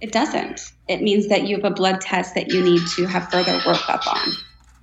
It 0.02 0.10
doesn't. 0.10 0.72
It 0.88 1.00
means 1.00 1.28
that 1.28 1.46
you 1.46 1.56
have 1.56 1.64
a 1.64 1.70
blood 1.70 2.00
test 2.00 2.34
that 2.34 2.52
you 2.52 2.60
need 2.60 2.82
to 2.96 3.06
have 3.06 3.30
further 3.30 3.56
workup 3.60 4.04
on. 4.06 4.32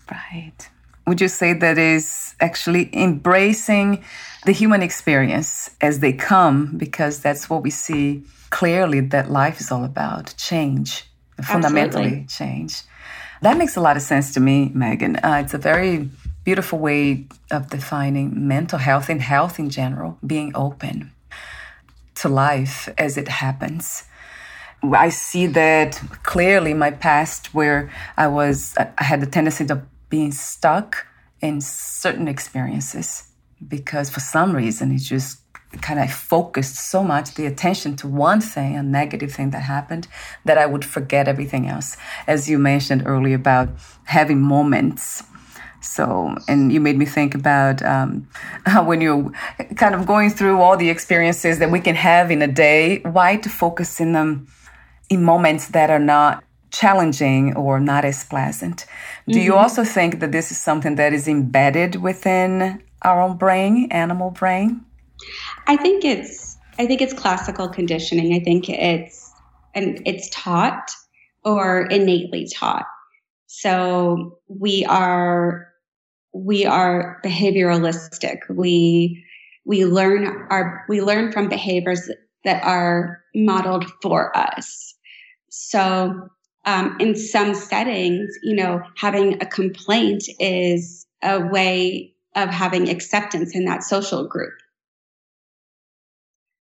Right. 0.10 0.70
Would 1.06 1.20
you 1.20 1.28
say 1.28 1.52
that 1.54 1.78
is 1.78 2.36
actually 2.40 2.90
embracing 2.96 4.02
the 4.46 4.54
human 4.54 4.82
experience 4.82 5.72
as 5.82 6.00
they 6.00 6.14
come 6.14 6.78
because 6.78 7.20
that's 7.20 7.50
what 7.50 7.64
we 7.64 7.70
see 7.70 8.24
clearly 8.50 9.02
that 9.02 9.30
life 9.30 9.60
is 9.60 9.72
all 9.72 9.84
about 9.84 10.34
change, 10.38 11.04
fundamentally 11.44 12.24
Absolutely. 12.24 12.26
change. 12.28 12.82
That 13.42 13.58
makes 13.58 13.76
a 13.76 13.82
lot 13.82 13.98
of 13.98 14.02
sense 14.02 14.34
to 14.36 14.40
me, 14.40 14.72
Megan. 14.74 15.18
Uh, 15.18 15.42
it's 15.44 15.54
a 15.54 15.58
very 15.58 16.10
beautiful 16.46 16.80
way 16.80 17.28
of 17.52 17.70
defining 17.70 18.48
mental 18.48 18.80
health 18.80 19.10
and 19.10 19.22
health 19.22 19.60
in 19.60 19.70
general, 19.70 20.18
being 20.26 20.54
open 20.56 21.12
to 22.16 22.30
life 22.30 22.88
as 22.98 23.18
it 23.18 23.28
happens. 23.28 24.06
I 24.82 25.10
see 25.10 25.48
that 25.48 25.96
clearly 26.24 26.74
my 26.74 26.92
past 26.92 27.54
where 27.54 27.92
I 28.18 28.28
was, 28.28 28.76
I 28.78 29.04
had 29.04 29.22
the 29.22 29.26
tendency 29.26 29.66
of 29.70 29.82
being 30.10 30.32
stuck 30.32 31.06
in 31.42 31.62
certain 31.62 32.28
experiences 32.28 33.24
because 33.68 34.10
for 34.10 34.20
some 34.20 34.56
reason 34.56 34.92
it 34.92 35.00
just 35.00 35.42
kind 35.82 36.00
of 36.00 36.12
focused 36.12 36.76
so 36.76 37.04
much 37.04 37.36
the 37.36 37.46
attention 37.46 37.96
to 37.98 38.08
one 38.08 38.42
thing, 38.42 38.76
a 38.76 38.82
negative 38.82 39.32
thing 39.32 39.52
that 39.52 39.62
happened, 39.62 40.08
that 40.46 40.58
I 40.58 40.66
would 40.66 40.84
forget 40.84 41.28
everything 41.28 41.68
else. 41.68 41.96
As 42.26 42.50
you 42.50 42.58
mentioned 42.58 43.04
earlier 43.06 43.36
about 43.36 43.70
having 44.06 44.42
moments. 44.42 45.24
So, 45.82 46.36
and 46.48 46.74
you 46.74 46.82
made 46.82 46.98
me 46.98 47.06
think 47.06 47.36
about 47.36 47.82
um, 47.84 48.28
when 48.84 49.00
you're 49.00 49.32
kind 49.76 49.94
of 49.94 50.06
going 50.06 50.30
through 50.30 50.60
all 50.60 50.76
the 50.76 50.90
experiences 50.90 51.60
that 51.60 51.70
we 51.70 51.80
can 51.80 51.96
have 51.96 52.32
in 52.32 52.42
a 52.42 52.48
day, 52.48 53.00
why 53.00 53.38
to 53.38 53.50
focus 53.50 54.00
in 54.00 54.14
them 54.14 54.48
in 55.10 55.24
moments 55.24 55.70
that 55.70 55.90
are 55.90 56.00
not 56.00 56.44
challenging 56.72 57.56
or 57.56 57.80
not 57.80 58.06
as 58.06 58.24
pleasant. 58.24 58.86
Do 59.28 59.34
mm-hmm. 59.34 59.46
you 59.46 59.56
also 59.56 59.84
think 59.84 60.20
that 60.20 60.32
this 60.32 60.52
is 60.52 60.58
something 60.58 60.96
that 60.96 61.14
is 61.14 61.28
embedded 61.28 61.98
within 61.98 62.82
our 63.02 63.22
own 63.22 63.38
brain, 63.38 63.88
animal 63.92 64.32
brain? 64.32 64.86
I 65.68 65.76
think 65.76 66.06
it's 66.06 66.58
I 66.78 66.86
think 66.86 67.02
it's 67.02 67.14
classical 67.14 67.68
conditioning. 67.68 68.34
I 68.34 68.40
think 68.40 68.70
it's 68.70 69.34
and 69.76 70.02
it's 70.06 70.30
taught 70.30 70.92
or 71.44 71.88
innately 71.88 72.48
taught. 72.54 72.86
So 73.48 74.40
we 74.48 74.86
are 74.86 75.68
we 76.34 76.66
are 76.66 77.20
behavioralistic. 77.26 78.38
We 78.50 79.26
we 79.66 79.86
learn 79.86 80.48
our 80.50 80.86
we 80.88 81.02
learn 81.02 81.32
from 81.32 81.50
behaviors 81.50 82.10
that 82.46 82.64
are 82.64 83.22
modeled 83.36 83.86
for 84.02 84.36
us. 84.38 84.96
So, 85.50 86.30
um, 86.66 86.98
in 87.00 87.16
some 87.16 87.56
settings, 87.56 88.30
you 88.44 88.56
know, 88.56 88.82
having 88.96 89.42
a 89.42 89.46
complaint 89.46 90.24
is 90.40 91.06
a 91.24 91.40
way 91.40 92.14
of 92.36 92.50
having 92.50 92.90
acceptance 92.90 93.56
in 93.56 93.66
that 93.66 93.84
social 93.84 94.28
group. 94.28 94.54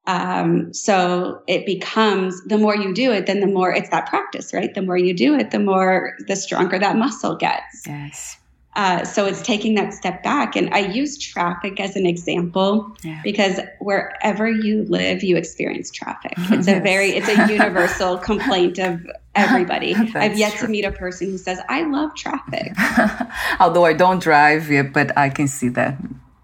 Um, 0.05 0.73
so 0.73 1.41
it 1.47 1.65
becomes 1.65 2.41
the 2.45 2.57
more 2.57 2.75
you 2.75 2.93
do 2.93 3.11
it, 3.11 3.25
then 3.25 3.41
the 3.41 3.47
more 3.47 3.73
it's 3.73 3.89
that 3.89 4.07
practice, 4.07 4.53
right? 4.53 4.73
The 4.73 4.81
more 4.81 4.97
you 4.97 5.13
do 5.13 5.35
it, 5.35 5.51
the 5.51 5.59
more 5.59 6.13
the 6.27 6.35
stronger 6.37 6.79
that 6.79 6.95
muscle 6.95 7.35
gets. 7.35 7.85
Yes. 7.85 8.37
Uh, 8.77 9.03
so 9.03 9.25
it's 9.25 9.41
taking 9.41 9.73
that 9.73 9.91
step 9.91 10.21
back. 10.21 10.55
And 10.55 10.71
I 10.71 10.79
use 10.79 11.17
traffic 11.17 11.79
as 11.79 11.95
an 11.95 12.05
example 12.05 12.95
yeah. 13.03 13.19
because 13.23 13.59
wherever 13.79 14.47
you 14.47 14.83
live, 14.83 15.23
you 15.23 15.35
experience 15.35 15.89
traffic. 15.91 16.33
It's 16.57 16.67
yes. 16.67 16.79
a 16.79 16.81
very, 16.81 17.09
it's 17.09 17.27
a 17.27 17.51
universal 17.51 18.17
complaint 18.29 18.77
of 18.77 19.01
everybody. 19.35 19.95
I've 19.95 20.37
yet 20.37 20.53
true. 20.53 20.67
to 20.67 20.71
meet 20.71 20.85
a 20.85 20.91
person 20.91 21.29
who 21.31 21.37
says, 21.37 21.59
I 21.67 21.83
love 21.83 22.15
traffic. 22.15 22.73
Although 23.59 23.85
I 23.85 23.93
don't 23.93 24.21
drive 24.21 24.69
yet, 24.69 24.93
but 24.93 25.17
I 25.17 25.29
can 25.29 25.47
see 25.47 25.69
that 25.69 25.97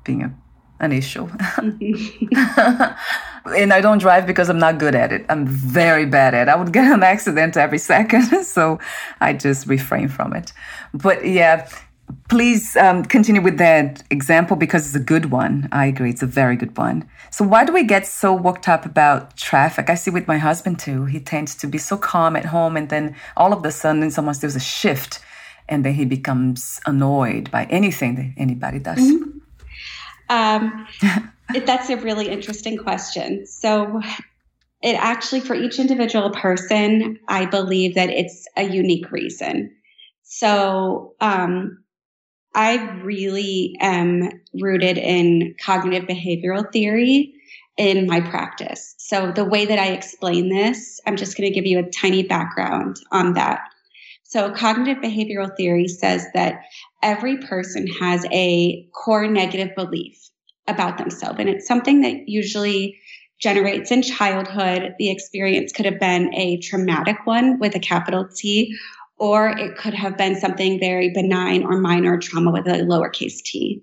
being 0.04 0.24
a, 0.24 0.36
an 0.80 0.92
issue. 0.92 1.30
and 3.56 3.74
I 3.74 3.80
don't 3.80 4.00
drive 4.00 4.26
because 4.26 4.50
I'm 4.50 4.60
not 4.60 4.80
good 4.80 4.96
at 4.96 5.12
it. 5.12 5.26
I'm 5.30 5.46
very 5.46 6.06
bad 6.06 6.34
at 6.34 6.48
it. 6.48 6.52
I 6.52 6.56
would 6.56 6.74
get 6.74 6.92
an 6.92 7.04
accident 7.04 7.58
every 7.58 7.78
second. 7.78 8.44
So 8.44 8.80
I 9.22 9.34
just 9.34 9.68
refrain 9.68 10.08
from 10.10 10.34
it. 10.34 10.52
But 10.94 11.26
yeah, 11.26 11.68
please 12.30 12.76
um, 12.78 13.04
continue 13.04 13.42
with 13.42 13.58
that 13.58 14.04
example 14.10 14.56
because 14.58 14.88
it's 14.88 14.96
a 14.96 15.00
good 15.00 15.32
one. 15.32 15.70
I 15.72 15.86
agree, 15.86 16.10
it's 16.10 16.24
a 16.24 16.28
very 16.28 16.56
good 16.56 16.76
one. 16.78 17.08
So, 17.32 17.46
why 17.46 17.64
do 17.66 17.74
we 17.74 17.84
get 17.84 18.06
so 18.08 18.34
worked 18.34 18.68
up 18.68 18.86
about 18.86 19.38
traffic? 19.38 19.90
I 19.90 19.96
see 19.96 20.12
with 20.12 20.28
my 20.28 20.38
husband 20.38 20.80
too. 20.80 21.06
He 21.06 21.20
tends 21.20 21.56
to 21.56 21.68
be 21.68 21.78
so 21.78 21.98
calm 21.98 22.36
at 22.36 22.46
home, 22.46 22.78
and 22.78 22.90
then 22.90 23.16
all 23.38 23.54
of 23.54 23.66
a 23.66 23.72
sudden, 23.72 24.10
someone 24.12 24.36
there's 24.40 24.56
a 24.56 24.60
shift, 24.60 25.20
and 25.70 25.86
then 25.86 25.94
he 25.94 26.06
becomes 26.06 26.80
annoyed 26.86 27.52
by 27.52 27.66
anything 27.66 28.16
that 28.16 28.34
anybody 28.38 28.80
does. 28.80 29.00
Mm-hmm. 29.00 29.40
Um, 30.30 30.88
that's 31.66 31.90
a 31.90 31.98
really 31.98 32.30
interesting 32.30 32.78
question. 32.78 33.46
So, 33.46 34.02
it 34.82 34.96
actually, 34.96 35.42
for 35.42 35.56
each 35.56 35.80
individual 35.80 36.32
person, 36.32 37.20
I 37.28 37.46
believe 37.46 37.96
that 37.96 38.10
it's 38.10 38.48
a 38.58 38.64
unique 38.64 39.12
reason. 39.12 39.74
So, 40.24 41.14
um, 41.22 41.83
I 42.56 43.00
really 43.02 43.76
am 43.80 44.42
rooted 44.54 44.98
in 44.98 45.56
cognitive 45.64 46.08
behavioral 46.08 46.72
theory 46.72 47.34
in 47.78 48.06
my 48.06 48.22
practice. 48.22 48.94
So, 48.98 49.32
the 49.32 49.46
way 49.46 49.66
that 49.66 49.80
I 49.80 49.88
explain 49.88 50.50
this, 50.50 51.02
I'm 51.08 51.16
just 51.16 51.36
going 51.38 51.50
to 51.50 51.54
give 51.54 51.66
you 51.66 51.80
a 51.80 51.90
tiny 51.90 52.24
background 52.24 52.98
on 53.12 53.34
that. 53.34 53.62
So, 54.24 54.52
cognitive 54.52 55.02
behavioral 55.04 55.56
theory 55.58 55.88
says 55.88 56.26
that 56.36 56.62
every 57.02 57.38
person 57.38 57.88
has 58.00 58.26
a 58.32 58.88
core 58.94 59.28
negative 59.28 59.76
belief 59.76 60.30
about 60.68 60.98
themselves, 60.98 61.40
and 61.40 61.50
it's 61.50 61.68
something 61.68 62.02
that 62.02 62.28
usually 62.28 63.00
generates 63.40 63.92
in 63.92 64.02
childhood. 64.04 64.94
The 65.00 65.10
experience 65.10 65.72
could 65.72 65.86
have 65.86 66.00
been 66.00 66.34
a 66.34 66.58
traumatic 66.60 67.26
one 67.26 67.60
with 67.60 67.76
a 67.76 67.80
capital 67.80 68.30
T, 68.34 68.78
or 69.24 69.58
it 69.58 69.78
could 69.78 69.94
have 69.94 70.18
been 70.18 70.36
something 70.36 70.78
very 70.82 71.10
benign 71.10 71.64
or 71.64 71.80
minor 71.80 72.18
trauma 72.18 72.52
with 72.52 72.68
a 72.68 72.82
lowercase 72.82 73.42
t. 73.42 73.82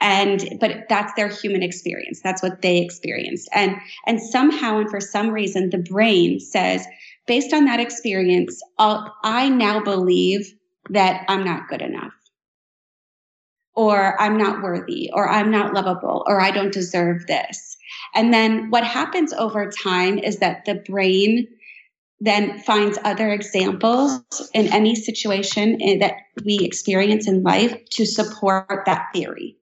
And 0.00 0.58
but 0.58 0.86
that's 0.88 1.12
their 1.14 1.28
human 1.28 1.62
experience. 1.62 2.20
That's 2.20 2.42
what 2.42 2.60
they 2.60 2.78
experienced. 2.78 3.48
And 3.52 3.76
and 4.06 4.20
somehow 4.20 4.80
and 4.80 4.90
for 4.90 5.00
some 5.00 5.30
reason 5.30 5.70
the 5.70 5.78
brain 5.78 6.40
says 6.40 6.84
based 7.28 7.54
on 7.54 7.66
that 7.66 7.78
experience 7.78 8.60
I'll, 8.76 9.14
i 9.22 9.48
now 9.48 9.84
believe 9.84 10.52
that 10.88 11.24
i'm 11.28 11.44
not 11.44 11.68
good 11.68 11.80
enough. 11.80 12.12
Or 13.76 14.20
i'm 14.20 14.36
not 14.36 14.64
worthy 14.64 15.10
or 15.12 15.28
i'm 15.28 15.52
not 15.52 15.74
lovable 15.74 16.24
or 16.26 16.40
i 16.40 16.50
don't 16.50 16.72
deserve 16.72 17.28
this. 17.28 17.76
And 18.16 18.34
then 18.34 18.68
what 18.70 18.82
happens 18.82 19.32
over 19.32 19.70
time 19.70 20.18
is 20.18 20.38
that 20.38 20.64
the 20.64 20.74
brain 20.74 21.46
then 22.20 22.58
finds 22.60 22.98
other 23.04 23.30
examples 23.30 24.20
in 24.52 24.68
any 24.68 24.94
situation 24.94 25.78
that 26.00 26.14
we 26.44 26.58
experience 26.58 27.26
in 27.26 27.42
life 27.42 27.76
to 27.90 28.04
support 28.04 28.82
that 28.84 29.06
theory. 29.14 29.56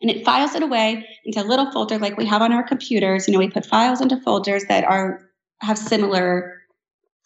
And 0.00 0.10
it 0.10 0.24
files 0.24 0.54
it 0.54 0.62
away 0.62 1.06
into 1.24 1.42
a 1.42 1.44
little 1.44 1.70
folder 1.72 1.98
like 1.98 2.16
we 2.16 2.26
have 2.26 2.42
on 2.42 2.52
our 2.52 2.62
computers. 2.62 3.26
You 3.26 3.32
know, 3.32 3.38
we 3.38 3.50
put 3.50 3.66
files 3.66 4.00
into 4.00 4.20
folders 4.22 4.64
that 4.68 4.84
are 4.84 5.20
have 5.60 5.78
similar 5.78 6.54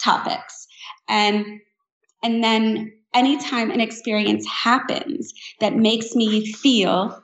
topics. 0.03 0.67
And 1.09 1.61
and 2.23 2.43
then 2.45 2.93
anytime 3.15 3.71
an 3.71 3.81
experience 3.81 4.47
happens 4.47 5.33
that 5.61 5.75
makes 5.75 6.15
me 6.15 6.53
feel 6.53 7.21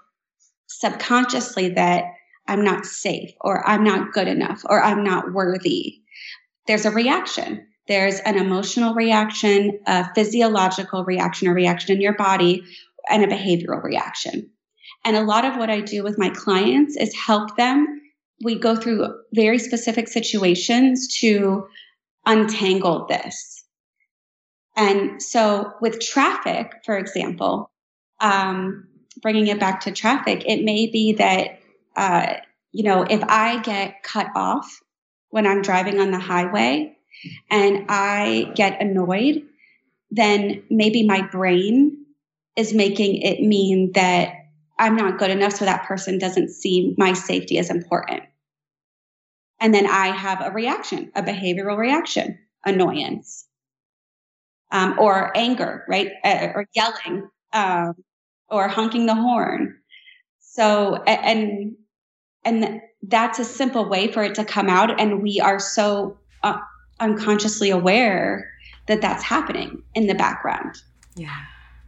subconsciously 0.66 1.70
that 1.70 2.04
I'm 2.48 2.62
not 2.64 2.86
safe 2.86 3.30
or 3.40 3.66
I'm 3.68 3.84
not 3.84 4.12
good 4.12 4.28
enough 4.28 4.62
or 4.68 4.82
I'm 4.82 5.02
not 5.02 5.32
worthy, 5.32 6.00
there's 6.66 6.84
a 6.84 6.90
reaction. 6.90 7.66
There's 7.88 8.18
an 8.20 8.36
emotional 8.36 8.94
reaction, 8.94 9.78
a 9.86 10.12
physiological 10.14 11.04
reaction 11.04 11.48
or 11.48 11.54
reaction 11.54 11.94
in 11.94 12.00
your 12.00 12.16
body, 12.16 12.64
and 13.08 13.22
a 13.22 13.28
behavioral 13.28 13.82
reaction. 13.82 14.50
And 15.04 15.16
a 15.16 15.22
lot 15.22 15.44
of 15.44 15.56
what 15.56 15.70
I 15.70 15.80
do 15.80 16.02
with 16.02 16.18
my 16.18 16.30
clients 16.30 16.96
is 16.96 17.14
help 17.14 17.56
them. 17.56 17.86
We 18.42 18.58
go 18.58 18.74
through 18.74 19.14
very 19.32 19.58
specific 19.58 20.08
situations 20.08 21.16
to 21.20 21.68
untangle 22.26 23.06
this. 23.06 23.64
And 24.76 25.22
so 25.22 25.72
with 25.80 26.00
traffic, 26.00 26.72
for 26.84 26.98
example, 26.98 27.70
um, 28.20 28.88
bringing 29.22 29.46
it 29.46 29.60
back 29.60 29.80
to 29.82 29.92
traffic, 29.92 30.42
it 30.46 30.64
may 30.64 30.86
be 30.86 31.12
that, 31.14 31.60
uh, 31.96 32.34
you 32.72 32.84
know, 32.84 33.02
if 33.02 33.22
I 33.24 33.60
get 33.60 34.02
cut 34.02 34.28
off 34.34 34.80
when 35.30 35.46
I'm 35.46 35.62
driving 35.62 35.98
on 36.00 36.10
the 36.10 36.18
highway 36.18 36.96
and 37.50 37.86
I 37.88 38.52
get 38.54 38.80
annoyed, 38.80 39.42
then 40.10 40.62
maybe 40.70 41.06
my 41.06 41.26
brain 41.26 42.04
is 42.56 42.72
making 42.72 43.22
it 43.22 43.40
mean 43.40 43.92
that 43.94 44.34
I'm 44.78 44.96
not 44.96 45.18
good 45.18 45.30
enough 45.30 45.54
so 45.54 45.64
that 45.64 45.86
person 45.86 46.18
doesn't 46.18 46.50
see 46.50 46.94
my 46.98 47.12
safety 47.14 47.58
as 47.58 47.70
important. 47.70 48.22
And 49.58 49.74
then 49.74 49.86
I 49.86 50.08
have 50.08 50.42
a 50.42 50.50
reaction, 50.50 51.10
a 51.14 51.22
behavioral 51.22 51.78
reaction, 51.78 52.38
annoyance, 52.64 53.46
um, 54.70 54.98
or 54.98 55.34
anger, 55.36 55.84
right? 55.88 56.10
Uh, 56.22 56.48
or 56.54 56.66
yelling, 56.74 57.28
um, 57.52 57.94
or 58.48 58.68
honking 58.68 59.06
the 59.06 59.14
horn. 59.14 59.78
So, 60.40 60.94
and, 61.06 61.76
and 62.46 62.80
that's 63.02 63.38
a 63.38 63.44
simple 63.44 63.86
way 63.88 64.10
for 64.10 64.22
it 64.22 64.34
to 64.36 64.44
come 64.44 64.68
out. 64.68 64.98
And 64.98 65.22
we 65.22 65.40
are 65.40 65.58
so 65.58 66.16
uh, 66.42 66.56
unconsciously 67.00 67.70
aware 67.70 68.50
that 68.86 69.02
that's 69.02 69.22
happening 69.22 69.82
in 69.94 70.06
the 70.06 70.14
background. 70.14 70.76
Yeah. 71.16 71.36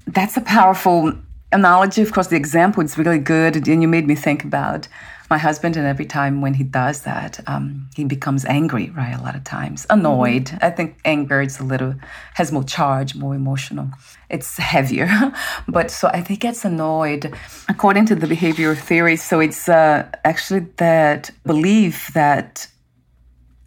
That's 0.06 0.36
a 0.36 0.40
powerful 0.40 1.12
analogy. 1.52 2.02
Of 2.02 2.12
course, 2.12 2.26
the 2.26 2.36
example 2.36 2.82
is 2.82 2.98
really 2.98 3.18
good. 3.18 3.56
And 3.56 3.80
you 3.82 3.88
made 3.88 4.06
me 4.06 4.14
think 4.14 4.44
about 4.44 4.88
my 5.30 5.38
husband, 5.38 5.76
and 5.76 5.86
every 5.86 6.06
time 6.06 6.40
when 6.40 6.54
he 6.54 6.64
does 6.64 7.02
that, 7.02 7.40
um, 7.46 7.88
he 7.94 8.04
becomes 8.04 8.44
angry, 8.46 8.90
right? 8.90 9.14
A 9.18 9.22
lot 9.22 9.36
of 9.36 9.44
times, 9.44 9.86
annoyed. 9.90 10.46
Mm-hmm. 10.46 10.64
I 10.64 10.70
think 10.70 10.98
anger 11.04 11.40
is 11.42 11.60
a 11.60 11.64
little, 11.64 11.94
has 12.34 12.50
more 12.52 12.64
charge, 12.64 13.14
more 13.14 13.34
emotional. 13.34 13.90
It's 14.30 14.56
heavier. 14.56 15.08
but 15.68 15.90
so 15.90 16.08
I 16.08 16.22
think 16.22 16.40
gets 16.40 16.64
annoyed 16.64 17.32
according 17.68 18.06
to 18.06 18.14
the 18.14 18.26
behavioral 18.26 18.76
theory. 18.76 19.16
So 19.16 19.40
it's 19.40 19.68
uh, 19.68 20.08
actually 20.24 20.66
that 20.76 21.30
belief 21.44 22.12
that 22.14 22.66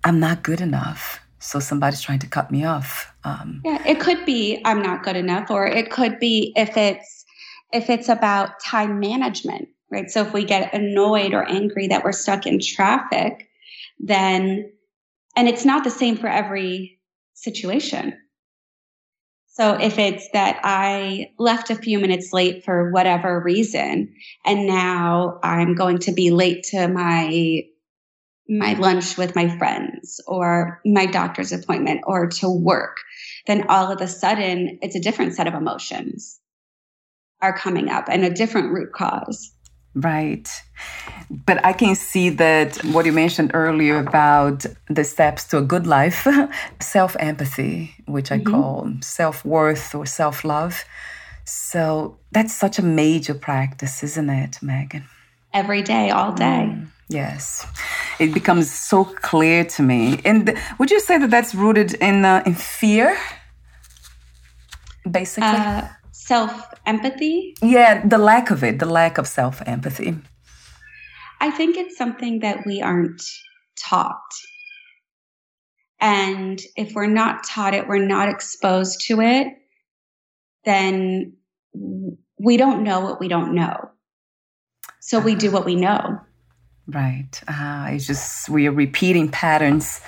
I'm 0.04 0.20
not 0.20 0.44
good 0.44 0.62
enough 0.62 1.20
so 1.42 1.60
somebody's 1.60 2.02
trying 2.02 2.20
to 2.20 2.28
cut 2.28 2.52
me 2.52 2.64
off 2.64 3.12
um, 3.24 3.62
yeah 3.66 3.82
it 3.86 4.00
could 4.00 4.24
be 4.26 4.62
i'm 4.64 4.82
not 4.82 5.04
good 5.04 5.16
enough 5.16 5.50
or 5.50 5.66
it 5.66 5.90
could 5.90 6.20
be 6.20 6.54
if 6.56 6.78
it's 6.78 7.26
if 7.74 7.90
it's 7.90 8.08
about 8.08 8.60
time 8.64 9.00
management 9.00 9.68
right 9.92 10.10
so 10.10 10.22
if 10.22 10.34
we 10.34 10.44
get 10.44 10.74
annoyed 10.74 11.34
or 11.34 11.48
angry 11.48 11.88
that 11.88 12.04
we're 12.04 12.12
stuck 12.12 12.46
in 12.46 12.60
traffic 12.60 13.48
then 14.00 14.72
and 15.36 15.48
it's 15.48 15.66
not 15.66 15.84
the 15.84 15.90
same 15.90 16.18
for 16.18 16.28
every 16.28 17.00
situation 17.34 18.18
so 19.48 19.74
if 19.74 20.00
it's 20.00 20.30
that 20.34 20.60
i 20.64 21.32
left 21.38 21.70
a 21.70 21.76
few 21.76 22.00
minutes 22.00 22.34
late 22.34 22.64
for 22.64 22.92
whatever 22.92 23.42
reason 23.42 24.14
and 24.46 24.66
now 24.68 25.40
i'm 25.44 25.76
going 25.76 26.00
to 26.00 26.12
be 26.12 26.32
late 26.32 26.64
to 26.64 26.88
my 26.88 27.62
my 28.52 28.74
lunch 28.74 29.18
with 29.18 29.36
my 29.36 29.58
friends 29.58 30.20
or 30.28 30.82
my 30.86 31.06
doctor's 31.06 31.54
appointment 31.54 32.02
or 32.06 32.28
to 32.28 32.50
work, 32.50 32.98
then 33.48 33.66
all 33.70 33.90
of 33.92 34.02
a 34.02 34.08
sudden 34.08 34.78
it's 34.82 34.96
a 34.96 35.00
different 35.00 35.34
set 35.34 35.48
of 35.48 35.54
emotions 35.54 36.40
are 37.42 37.58
coming 37.58 37.90
up 37.90 38.06
and 38.10 38.24
a 38.24 38.30
different 38.30 38.74
root 38.74 38.92
cause. 38.94 39.54
Right. 39.94 40.50
But 41.30 41.64
I 41.66 41.74
can 41.74 41.96
see 41.96 42.30
that 42.30 42.78
what 42.86 43.06
you 43.06 43.12
mentioned 43.12 43.52
earlier 43.54 44.00
about 44.00 44.66
the 44.90 45.04
steps 45.04 45.44
to 45.50 45.58
a 45.58 45.62
good 45.62 45.86
life, 45.86 46.28
self 46.80 47.16
empathy, 47.20 47.94
which 48.06 48.32
I 48.32 48.40
mm-hmm. 48.40 48.52
call 48.52 48.92
self 49.02 49.44
worth 49.46 49.94
or 49.94 50.06
self 50.06 50.44
love. 50.44 50.84
So 51.44 52.18
that's 52.32 52.56
such 52.56 52.80
a 52.80 52.82
major 52.82 53.34
practice, 53.34 54.04
isn't 54.04 54.30
it, 54.30 54.62
Megan? 54.62 55.06
Every 55.54 55.82
day, 55.82 56.10
all 56.10 56.32
day. 56.32 56.70
Mm. 56.72 56.88
Yes, 57.10 57.68
it 58.20 58.34
becomes 58.34 58.72
so 58.72 59.04
clear 59.04 59.66
to 59.66 59.84
me. 59.84 60.22
And 60.24 60.58
would 60.80 60.90
you 60.90 61.02
say 61.02 61.18
that 61.18 61.30
that's 61.30 61.54
rooted 61.54 61.96
in 61.96 62.24
uh, 62.24 62.42
in 62.46 62.56
fear, 62.56 63.18
basically? 65.10 65.50
Uh, 65.50 65.90
self 66.32 66.74
empathy. 66.86 67.54
Yeah, 67.62 68.08
the 68.08 68.18
lack 68.18 68.52
of 68.52 68.64
it, 68.64 68.80
the 68.80 68.86
lack 68.86 69.18
of 69.18 69.28
self 69.28 69.62
empathy. 69.66 70.16
I 71.42 71.52
think 71.52 71.76
it's 71.76 71.98
something 71.98 72.40
that 72.40 72.66
we 72.66 72.82
aren't 72.82 73.22
taught. 73.78 74.32
And 76.00 76.62
if 76.78 76.94
we're 76.94 77.08
not 77.22 77.44
taught 77.44 77.74
it, 77.74 77.86
we're 77.86 78.06
not 78.06 78.30
exposed 78.30 79.02
to 79.08 79.20
it, 79.20 79.48
then 80.64 81.34
we 82.40 82.56
don't 82.56 82.84
know 82.84 83.02
what 83.02 83.20
we 83.20 83.28
don't 83.28 83.54
know. 83.54 83.90
So 85.02 85.20
we 85.20 85.36
do 85.36 85.52
what 85.52 85.66
we 85.66 85.76
know. 85.76 86.22
Right. 86.88 87.42
Uh, 87.46 87.90
it's 87.92 88.08
just 88.08 88.48
we 88.48 88.68
are 88.68 88.72
repeating 88.72 89.28
patterns 89.30 90.00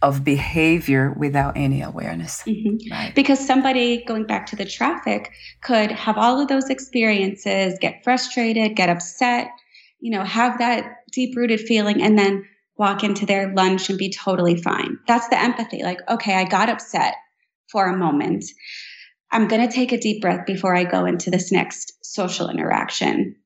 of 0.00 0.24
behavior 0.24 1.12
without 1.16 1.56
any 1.56 1.82
awareness. 1.82 2.42
Mm-hmm. 2.42 2.92
Right. 2.92 3.14
Because 3.14 3.44
somebody 3.44 4.04
going 4.04 4.24
back 4.24 4.46
to 4.46 4.56
the 4.56 4.64
traffic 4.64 5.32
could 5.62 5.90
have 5.90 6.16
all 6.16 6.40
of 6.40 6.48
those 6.48 6.70
experiences, 6.70 7.78
get 7.80 8.04
frustrated, 8.04 8.76
get 8.76 8.88
upset, 8.88 9.48
you 10.00 10.12
know, 10.12 10.24
have 10.24 10.58
that 10.58 10.98
deep 11.12 11.36
rooted 11.36 11.60
feeling, 11.60 12.00
and 12.02 12.16
then 12.18 12.46
walk 12.76 13.02
into 13.02 13.26
their 13.26 13.52
lunch 13.54 13.90
and 13.90 13.98
be 13.98 14.12
totally 14.12 14.56
fine. 14.56 14.98
That's 15.08 15.28
the 15.28 15.40
empathy. 15.40 15.82
Like, 15.82 16.00
okay, 16.08 16.34
I 16.34 16.44
got 16.44 16.68
upset 16.68 17.14
for 17.68 17.86
a 17.86 17.96
moment. 17.96 18.44
I'm 19.32 19.48
going 19.48 19.66
to 19.66 19.74
take 19.74 19.92
a 19.92 19.98
deep 19.98 20.22
breath 20.22 20.46
before 20.46 20.74
I 20.74 20.84
go 20.84 21.04
into 21.04 21.30
this 21.30 21.50
next 21.50 21.92
social 22.02 22.48
interaction. 22.48 23.36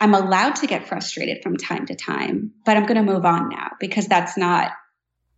I'm 0.00 0.14
allowed 0.14 0.56
to 0.56 0.66
get 0.66 0.88
frustrated 0.88 1.42
from 1.42 1.56
time 1.56 1.86
to 1.86 1.94
time, 1.94 2.52
but 2.64 2.76
I'm 2.76 2.86
going 2.86 3.04
to 3.04 3.12
move 3.12 3.24
on 3.24 3.50
now 3.50 3.72
because 3.78 4.06
that's 4.06 4.36
not 4.36 4.72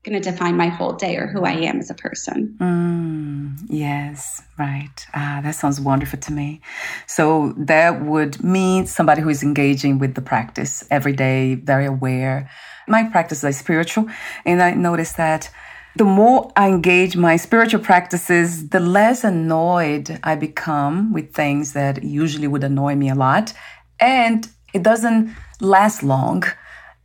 going 0.03 0.21
to 0.21 0.31
define 0.31 0.57
my 0.57 0.69
whole 0.69 0.95
day 0.95 1.17
or 1.17 1.27
who 1.27 1.45
I 1.45 1.53
am 1.53 1.79
as 1.79 1.91
a 1.91 1.95
person. 1.95 2.57
Mm, 2.59 3.67
yes, 3.69 4.43
right. 4.59 5.07
Ah, 5.13 5.41
that 5.43 5.55
sounds 5.55 5.81
wonderful 5.81 6.19
to 6.21 6.33
me. 6.33 6.63
So 7.07 7.55
that 7.59 8.03
would 8.03 8.43
mean 8.43 8.87
somebody 8.87 9.21
who 9.21 9.29
is 9.29 9.43
engaging 9.43 9.99
with 9.99 10.15
the 10.15 10.23
practice 10.23 10.85
every 10.91 11.13
day, 11.13 11.57
very 11.57 11.85
aware. 11.85 12.49
My 12.89 13.05
practice 13.05 13.45
is 13.45 13.59
spiritual, 13.59 14.07
and 14.47 14.63
I 14.63 14.73
notice 14.73 15.13
that 15.13 15.51
the 15.97 16.05
more 16.05 16.51
I 16.57 16.69
engage 16.69 17.17
my 17.17 17.37
spiritual 17.37 17.81
practices, 17.81 18.69
the 18.69 18.81
less 18.81 19.25
annoyed 19.25 20.21
I 20.23 20.37
become 20.37 21.13
with 21.13 21.35
things 21.35 21.73
that 21.73 22.03
usually 22.05 22.47
would 22.47 22.65
annoy 22.65 22.95
me 22.95 23.11
a 23.11 23.15
lot 23.15 23.53
and 23.99 24.49
it 24.73 24.83
doesn't 24.83 25.35
last 25.61 26.03
long. 26.03 26.45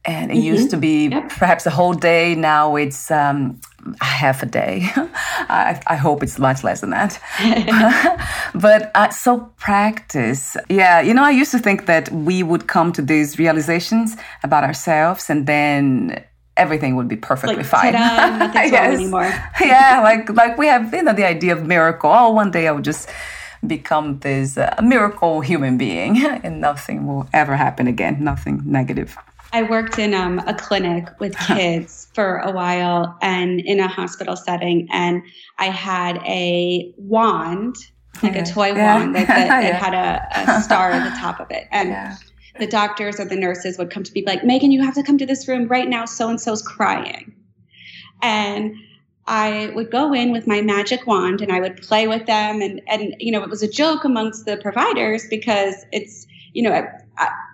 And 0.07 0.31
it 0.31 0.35
mm-hmm. 0.35 0.43
used 0.43 0.69
to 0.71 0.77
be 0.77 1.07
yep. 1.07 1.29
perhaps 1.29 1.65
a 1.65 1.71
whole 1.71 1.93
day. 1.93 2.35
Now 2.35 2.75
it's 2.75 3.09
um, 3.09 3.59
half 4.01 4.43
a 4.43 4.45
day. 4.45 4.87
I, 4.95 5.81
I, 5.87 5.95
hope 5.95 6.23
it's 6.23 6.39
much 6.39 6.63
less 6.63 6.81
than 6.81 6.91
that. 6.91 7.19
but 8.55 8.91
uh, 8.95 9.09
so 9.09 9.51
practice. 9.57 10.55
Yeah, 10.69 11.01
you 11.01 11.13
know, 11.13 11.23
I 11.23 11.31
used 11.31 11.51
to 11.51 11.59
think 11.59 11.85
that 11.85 12.11
we 12.11 12.43
would 12.43 12.67
come 12.67 12.91
to 12.93 13.01
these 13.01 13.39
realizations 13.39 14.15
about 14.43 14.63
ourselves 14.63 15.29
and 15.29 15.47
then 15.47 16.23
everything 16.57 16.95
would 16.95 17.07
be 17.07 17.17
perfectly 17.17 17.57
like, 17.57 17.65
fine. 17.65 17.93
nothing's 17.93 18.71
yes. 18.71 18.87
wrong 18.87 18.93
anymore. 18.93 19.33
yeah, 19.61 20.01
like 20.01 20.29
like 20.29 20.57
we 20.57 20.67
have 20.67 20.93
you 20.93 21.03
know 21.03 21.13
the 21.13 21.25
idea 21.25 21.53
of 21.53 21.65
miracle. 21.65 22.11
Oh, 22.13 22.31
one 22.31 22.51
day 22.51 22.67
I 22.67 22.71
would 22.71 22.85
just 22.85 23.09
become 23.67 24.19
this 24.19 24.57
uh, 24.57 24.75
miracle 24.81 25.41
human 25.41 25.77
being 25.77 26.23
and 26.23 26.61
nothing 26.61 27.07
will 27.07 27.27
ever 27.33 27.55
happen 27.55 27.87
again, 27.87 28.23
nothing 28.23 28.61
negative. 28.65 29.17
I 29.53 29.63
worked 29.63 29.99
in 29.99 30.13
um, 30.13 30.39
a 30.39 30.53
clinic 30.53 31.07
with 31.19 31.37
kids 31.39 32.07
for 32.13 32.37
a 32.37 32.51
while 32.51 33.17
and 33.21 33.59
in 33.61 33.79
a 33.79 33.87
hospital 33.87 34.35
setting, 34.35 34.87
and 34.91 35.21
I 35.57 35.65
had 35.65 36.17
a 36.25 36.93
wand, 36.97 37.75
like 38.21 38.35
yeah. 38.35 38.41
a 38.41 38.45
toy 38.45 38.67
yeah. 38.73 38.97
wand 38.97 39.15
that, 39.15 39.27
that, 39.27 39.63
yeah. 39.63 39.77
had 39.77 39.93
a, 39.93 40.57
a, 40.57 40.61
star 40.61 40.91
at 40.91 41.09
the 41.09 41.17
top 41.19 41.39
of 41.39 41.51
it. 41.51 41.67
And 41.71 42.17
the 42.59 42.67
doctors 42.67 43.19
or 43.19 43.25
the 43.25 43.35
nurses 43.35 43.77
would 43.77 43.89
come 43.89 44.03
to 44.03 44.11
me 44.13 44.23
like, 44.25 44.43
Megan, 44.43 44.71
you 44.71 44.81
have 44.81 44.95
to 44.95 45.03
come 45.03 45.17
to 45.17 45.25
this 45.25 45.47
room 45.47 45.67
right 45.67 45.89
now. 45.89 46.05
So 46.05 46.29
and 46.29 46.39
so's 46.39 46.61
crying. 46.61 47.35
And 48.21 48.75
I 49.27 49.71
would 49.75 49.91
go 49.91 50.13
in 50.13 50.31
with 50.31 50.47
my 50.47 50.61
magic 50.61 51.07
wand 51.07 51.41
and 51.41 51.51
I 51.51 51.59
would 51.59 51.81
play 51.81 52.07
with 52.07 52.25
them. 52.27 52.61
And, 52.61 52.81
and 52.87 53.15
you 53.19 53.31
know, 53.31 53.43
it 53.43 53.49
was 53.49 53.63
a 53.63 53.67
joke 53.67 54.05
amongst 54.05 54.45
the 54.45 54.57
providers 54.57 55.25
because 55.29 55.85
it's, 55.91 56.27
you 56.53 56.63
know, 56.63 56.87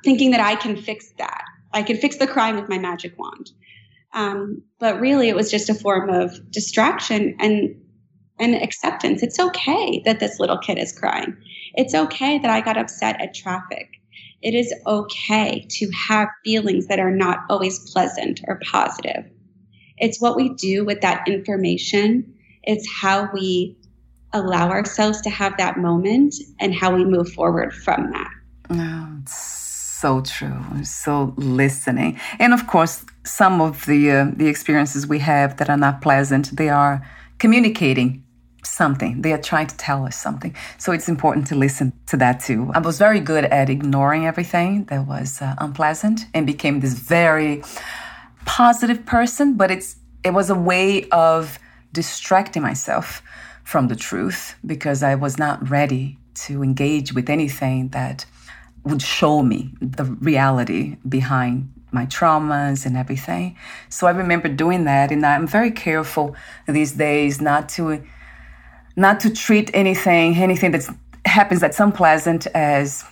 thinking 0.03 0.31
that 0.31 0.41
I 0.41 0.55
can 0.55 0.75
fix 0.75 1.11
that. 1.17 1.43
I 1.73 1.83
can 1.83 1.97
fix 1.97 2.17
the 2.17 2.27
crime 2.27 2.55
with 2.55 2.69
my 2.69 2.77
magic 2.77 3.17
wand. 3.17 3.51
Um, 4.13 4.63
but 4.79 4.99
really, 4.99 5.29
it 5.29 5.35
was 5.35 5.49
just 5.49 5.69
a 5.69 5.73
form 5.73 6.09
of 6.09 6.51
distraction 6.51 7.35
and 7.39 7.75
and 8.39 8.55
acceptance. 8.55 9.21
It's 9.21 9.39
okay 9.39 10.01
that 10.05 10.19
this 10.19 10.39
little 10.39 10.57
kid 10.57 10.79
is 10.79 10.91
crying. 10.91 11.37
It's 11.75 11.93
okay 11.93 12.39
that 12.39 12.49
I 12.49 12.61
got 12.61 12.77
upset 12.77 13.21
at 13.21 13.35
traffic. 13.35 13.87
It 14.41 14.55
is 14.55 14.73
okay 14.87 15.65
to 15.69 15.91
have 15.91 16.27
feelings 16.43 16.87
that 16.87 16.99
are 16.99 17.15
not 17.15 17.39
always 17.49 17.91
pleasant 17.91 18.41
or 18.47 18.59
positive. 18.65 19.25
It's 19.97 20.19
what 20.19 20.35
we 20.35 20.49
do 20.55 20.83
with 20.83 21.01
that 21.01 21.27
information. 21.27 22.33
It's 22.63 22.89
how 22.91 23.29
we 23.31 23.77
allow 24.33 24.69
ourselves 24.69 25.21
to 25.21 25.29
have 25.29 25.57
that 25.57 25.77
moment 25.77 26.33
and 26.59 26.73
how 26.73 26.95
we 26.95 27.05
move 27.05 27.31
forward 27.31 27.73
from 27.73 28.11
that. 28.11 28.31
Oh, 28.71 29.19
it's 29.21 29.60
so 30.01 30.21
true. 30.21 30.83
So 30.83 31.33
listening, 31.37 32.19
and 32.39 32.53
of 32.53 32.67
course, 32.67 33.05
some 33.23 33.61
of 33.61 33.85
the 33.85 34.11
uh, 34.11 34.31
the 34.35 34.47
experiences 34.47 35.05
we 35.05 35.19
have 35.19 35.57
that 35.57 35.69
are 35.69 35.77
not 35.77 36.01
pleasant, 36.01 36.55
they 36.57 36.69
are 36.69 37.05
communicating 37.37 38.23
something. 38.63 39.21
They 39.21 39.33
are 39.33 39.41
trying 39.41 39.67
to 39.67 39.77
tell 39.77 40.05
us 40.05 40.15
something. 40.15 40.55
So 40.77 40.91
it's 40.91 41.09
important 41.09 41.47
to 41.47 41.55
listen 41.55 41.93
to 42.07 42.17
that 42.17 42.39
too. 42.39 42.71
I 42.73 42.79
was 42.79 42.97
very 42.97 43.19
good 43.19 43.45
at 43.45 43.69
ignoring 43.69 44.25
everything 44.25 44.85
that 44.85 45.07
was 45.07 45.41
uh, 45.41 45.55
unpleasant 45.57 46.21
and 46.33 46.45
became 46.45 46.79
this 46.79 46.93
very 46.93 47.63
positive 48.45 49.05
person, 49.05 49.55
but 49.55 49.69
it's 49.71 49.95
it 50.23 50.33
was 50.33 50.49
a 50.49 50.55
way 50.55 51.07
of 51.09 51.59
distracting 51.93 52.61
myself 52.61 53.21
from 53.63 53.87
the 53.87 53.95
truth 53.95 54.55
because 54.65 55.03
I 55.03 55.15
was 55.15 55.37
not 55.37 55.69
ready 55.69 56.17
to 56.45 56.63
engage 56.63 57.13
with 57.13 57.29
anything 57.29 57.89
that 57.89 58.25
would 58.83 59.01
show 59.01 59.43
me 59.43 59.73
the 59.81 60.05
reality 60.05 60.97
behind 61.07 61.71
my 61.91 62.05
traumas 62.05 62.85
and 62.85 62.97
everything. 62.97 63.57
So 63.89 64.07
I 64.07 64.11
remember 64.11 64.47
doing 64.47 64.85
that 64.85 65.11
and 65.11 65.25
I'm 65.25 65.47
very 65.47 65.71
careful 65.71 66.35
these 66.67 66.93
days 66.93 67.41
not 67.41 67.69
to 67.69 68.01
not 68.95 69.19
to 69.21 69.29
treat 69.29 69.71
anything 69.73 70.35
anything 70.35 70.71
that 70.71 70.85
happens 71.25 71.61
that's 71.61 71.79
unpleasant 71.79 72.47
as 72.47 73.05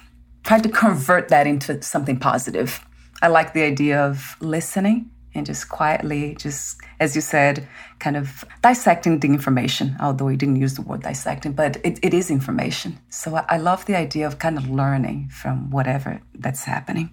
try 0.43 0.59
to 0.59 0.69
convert 0.69 1.29
that 1.29 1.45
into 1.45 1.81
something 1.81 2.17
positive. 2.17 2.85
I 3.21 3.27
like 3.27 3.53
the 3.53 3.63
idea 3.63 4.01
of 4.01 4.37
listening 4.39 5.11
and 5.33 5.45
just 5.45 5.69
quietly, 5.69 6.35
just 6.35 6.79
as 6.99 7.15
you 7.15 7.21
said, 7.21 7.67
kind 7.99 8.17
of 8.17 8.43
dissecting 8.61 9.19
the 9.19 9.27
information, 9.27 9.95
although 10.01 10.27
you 10.27 10.37
didn't 10.37 10.55
use 10.57 10.73
the 10.75 10.81
word 10.81 11.03
dissecting, 11.03 11.53
but 11.53 11.77
it, 11.83 11.99
it 12.01 12.13
is 12.13 12.31
information. 12.31 12.97
So 13.09 13.35
I, 13.35 13.45
I 13.49 13.57
love 13.57 13.85
the 13.85 13.95
idea 13.95 14.25
of 14.27 14.39
kind 14.39 14.57
of 14.57 14.69
learning 14.69 15.29
from 15.29 15.69
whatever 15.69 16.21
that's 16.33 16.63
happening. 16.63 17.11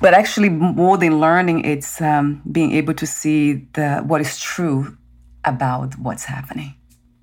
But 0.00 0.14
actually, 0.14 0.48
more 0.48 0.96
than 0.96 1.20
learning, 1.20 1.64
it's 1.64 2.00
um, 2.00 2.42
being 2.50 2.72
able 2.72 2.94
to 2.94 3.06
see 3.06 3.66
the 3.74 3.98
what 3.98 4.20
is 4.20 4.38
true 4.38 4.96
about 5.44 5.98
what's 5.98 6.24
happening 6.24 6.74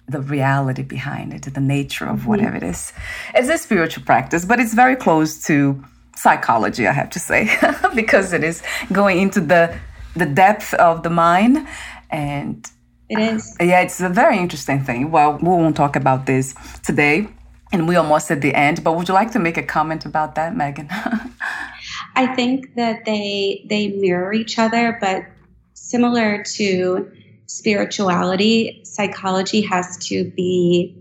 the 0.09 0.21
reality 0.21 0.83
behind 0.83 1.33
it, 1.33 1.41
the 1.53 1.59
nature 1.59 2.05
of 2.05 2.19
mm-hmm. 2.19 2.29
whatever 2.29 2.55
it 2.55 2.63
is. 2.63 2.93
It's 3.35 3.49
a 3.49 3.57
spiritual 3.57 4.03
practice, 4.03 4.45
but 4.45 4.59
it's 4.59 4.73
very 4.73 4.95
close 4.95 5.43
to 5.47 5.83
psychology, 6.17 6.87
I 6.87 6.93
have 6.93 7.09
to 7.11 7.19
say, 7.19 7.49
because 7.95 8.33
it 8.33 8.43
is 8.43 8.63
going 8.91 9.19
into 9.19 9.39
the 9.41 9.77
the 10.15 10.25
depth 10.25 10.73
of 10.73 11.03
the 11.03 11.11
mind 11.11 11.67
and 12.09 12.67
it 13.09 13.19
is. 13.19 13.55
Uh, 13.59 13.63
yeah, 13.63 13.81
it's 13.81 14.01
a 14.01 14.09
very 14.09 14.37
interesting 14.37 14.83
thing. 14.83 15.11
Well, 15.11 15.37
we 15.37 15.47
won't 15.47 15.77
talk 15.77 15.95
about 15.95 16.25
this 16.25 16.55
today, 16.83 17.29
and 17.71 17.87
we 17.87 17.95
almost 17.95 18.29
at 18.31 18.41
the 18.41 18.53
end. 18.53 18.83
But 18.83 18.97
would 18.97 19.07
you 19.07 19.13
like 19.13 19.31
to 19.31 19.39
make 19.39 19.57
a 19.57 19.63
comment 19.63 20.05
about 20.05 20.35
that, 20.35 20.55
Megan? 20.55 20.89
I 22.15 22.33
think 22.35 22.75
that 22.75 23.05
they 23.05 23.65
they 23.69 23.89
mirror 23.89 24.33
each 24.33 24.59
other, 24.59 24.97
but 24.99 25.23
similar 25.73 26.43
to 26.57 27.11
spirituality, 27.45 28.81
psychology 28.83 29.61
has 29.61 29.97
to 30.09 30.29
be 30.31 30.97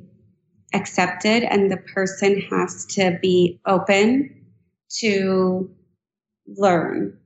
accepted, 0.74 1.42
and 1.42 1.72
the 1.72 1.78
person 1.78 2.40
has 2.50 2.84
to 2.86 3.18
be 3.20 3.58
open 3.66 4.45
to 5.00 5.70
learn. 6.46 7.18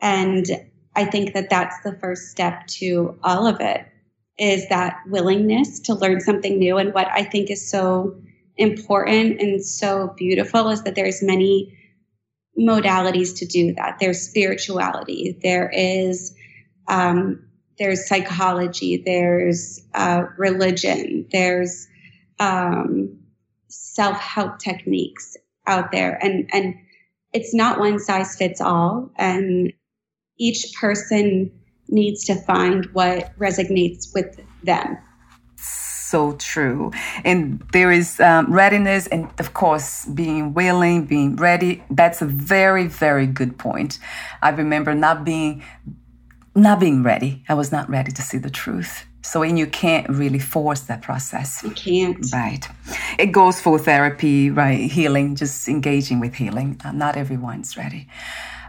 And 0.00 0.46
I 0.96 1.04
think 1.04 1.34
that 1.34 1.50
that's 1.50 1.80
the 1.82 1.96
first 1.98 2.30
step 2.30 2.66
to 2.78 3.18
all 3.22 3.46
of 3.46 3.60
it 3.60 3.86
is 4.38 4.68
that 4.68 4.98
willingness 5.08 5.80
to 5.80 5.94
learn 5.94 6.20
something 6.20 6.58
new. 6.58 6.76
And 6.76 6.92
what 6.92 7.08
I 7.10 7.24
think 7.24 7.50
is 7.50 7.68
so 7.68 8.16
important 8.56 9.40
and 9.40 9.64
so 9.64 10.14
beautiful 10.16 10.70
is 10.70 10.82
that 10.82 10.94
there's 10.94 11.22
many 11.22 11.76
modalities 12.58 13.36
to 13.38 13.46
do 13.46 13.74
that. 13.74 13.98
There's 14.00 14.20
spirituality, 14.20 15.38
there 15.42 15.70
is 15.70 16.34
um, 16.86 17.44
there's 17.78 18.06
psychology, 18.06 19.02
there's 19.04 19.80
uh, 19.94 20.24
religion, 20.36 21.26
there's 21.32 21.88
um, 22.38 23.18
self 23.68 24.18
help 24.18 24.58
techniques, 24.58 25.36
out 25.66 25.92
there. 25.92 26.18
And 26.22 26.48
and 26.52 26.74
it's 27.32 27.54
not 27.54 27.78
one 27.78 27.98
size 27.98 28.36
fits 28.36 28.60
all. 28.60 29.10
And 29.16 29.72
each 30.38 30.72
person 30.80 31.50
needs 31.88 32.24
to 32.24 32.34
find 32.34 32.86
what 32.92 33.36
resonates 33.38 34.14
with 34.14 34.40
them. 34.62 34.98
So 35.56 36.32
true. 36.34 36.92
And 37.24 37.60
there 37.72 37.90
is 37.90 38.20
um, 38.20 38.52
readiness 38.52 39.06
and 39.08 39.28
of 39.38 39.54
course 39.54 40.06
being 40.06 40.54
willing 40.54 41.06
being 41.06 41.36
ready. 41.36 41.82
That's 41.90 42.22
a 42.22 42.26
very 42.26 42.86
very 42.86 43.26
good 43.26 43.58
point. 43.58 43.98
I 44.42 44.50
remember 44.50 44.94
not 44.94 45.24
being 45.24 45.62
not 46.54 46.78
being 46.78 47.02
ready. 47.02 47.44
I 47.48 47.54
was 47.54 47.72
not 47.72 47.90
ready 47.90 48.12
to 48.12 48.22
see 48.22 48.38
the 48.38 48.50
truth 48.50 49.06
so, 49.24 49.42
and 49.42 49.58
you 49.58 49.66
can't 49.66 50.06
really 50.10 50.38
force 50.38 50.82
that 50.82 51.00
process. 51.00 51.62
You 51.64 51.70
can't. 51.70 52.24
Right. 52.30 52.68
It 53.18 53.32
goes 53.32 53.58
for 53.58 53.78
therapy, 53.78 54.50
right? 54.50 54.90
Healing, 54.90 55.34
just 55.34 55.66
engaging 55.66 56.20
with 56.20 56.34
healing. 56.34 56.78
Uh, 56.84 56.92
not 56.92 57.16
everyone's 57.16 57.74
ready. 57.74 58.06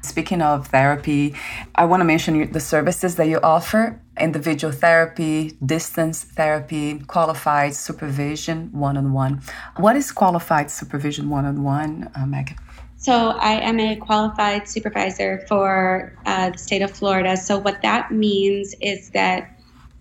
Speaking 0.01 0.41
of 0.41 0.67
therapy, 0.67 1.35
I 1.75 1.83
want 1.83 1.99
to 2.01 2.05
mention 2.05 2.51
the 2.51 2.61
services 2.61 3.17
that 3.17 3.27
you 3.27 3.39
offer 3.43 3.99
individual 4.17 4.71
therapy, 4.71 5.57
distance 5.65 6.23
therapy, 6.23 6.99
qualified 6.99 7.75
supervision 7.75 8.69
one 8.71 8.95
on 8.95 9.11
one. 9.11 9.41
What 9.75 9.97
is 9.97 10.13
qualified 10.13 10.71
supervision 10.71 11.29
one 11.29 11.43
on 11.43 11.63
one, 11.63 12.09
Megan? 12.27 12.55
So, 12.97 13.31
I 13.31 13.59
am 13.59 13.79
a 13.79 13.97
qualified 13.97 14.69
supervisor 14.69 15.45
for 15.49 16.17
uh, 16.25 16.51
the 16.51 16.57
state 16.57 16.81
of 16.81 16.91
Florida. 16.91 17.35
So, 17.35 17.57
what 17.57 17.81
that 17.81 18.11
means 18.11 18.73
is 18.79 19.09
that 19.09 19.54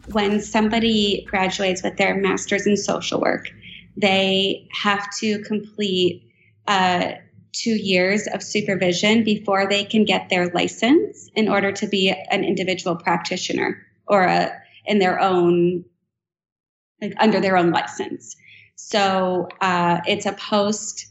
when 0.06 0.40
somebody 0.40 1.26
graduates 1.28 1.82
with 1.82 1.96
their 1.96 2.14
master's 2.14 2.66
in 2.66 2.76
social 2.76 3.20
work, 3.20 3.48
they 3.96 4.68
have 4.82 5.08
to 5.18 5.42
complete 5.42 6.22
uh, 6.66 7.12
two 7.52 7.76
years 7.76 8.26
of 8.26 8.42
supervision 8.42 9.24
before 9.24 9.68
they 9.68 9.84
can 9.84 10.04
get 10.04 10.28
their 10.28 10.48
license 10.50 11.30
in 11.34 11.48
order 11.48 11.70
to 11.72 11.86
be 11.86 12.10
an 12.30 12.44
individual 12.44 12.96
practitioner 12.96 13.86
or 14.06 14.24
a, 14.24 14.52
in 14.86 14.98
their 14.98 15.20
own, 15.20 15.84
like 17.00 17.14
under 17.18 17.40
their 17.40 17.56
own 17.56 17.70
license. 17.70 18.36
So 18.76 19.48
uh, 19.60 20.00
it's 20.06 20.26
a 20.26 20.32
post 20.32 21.06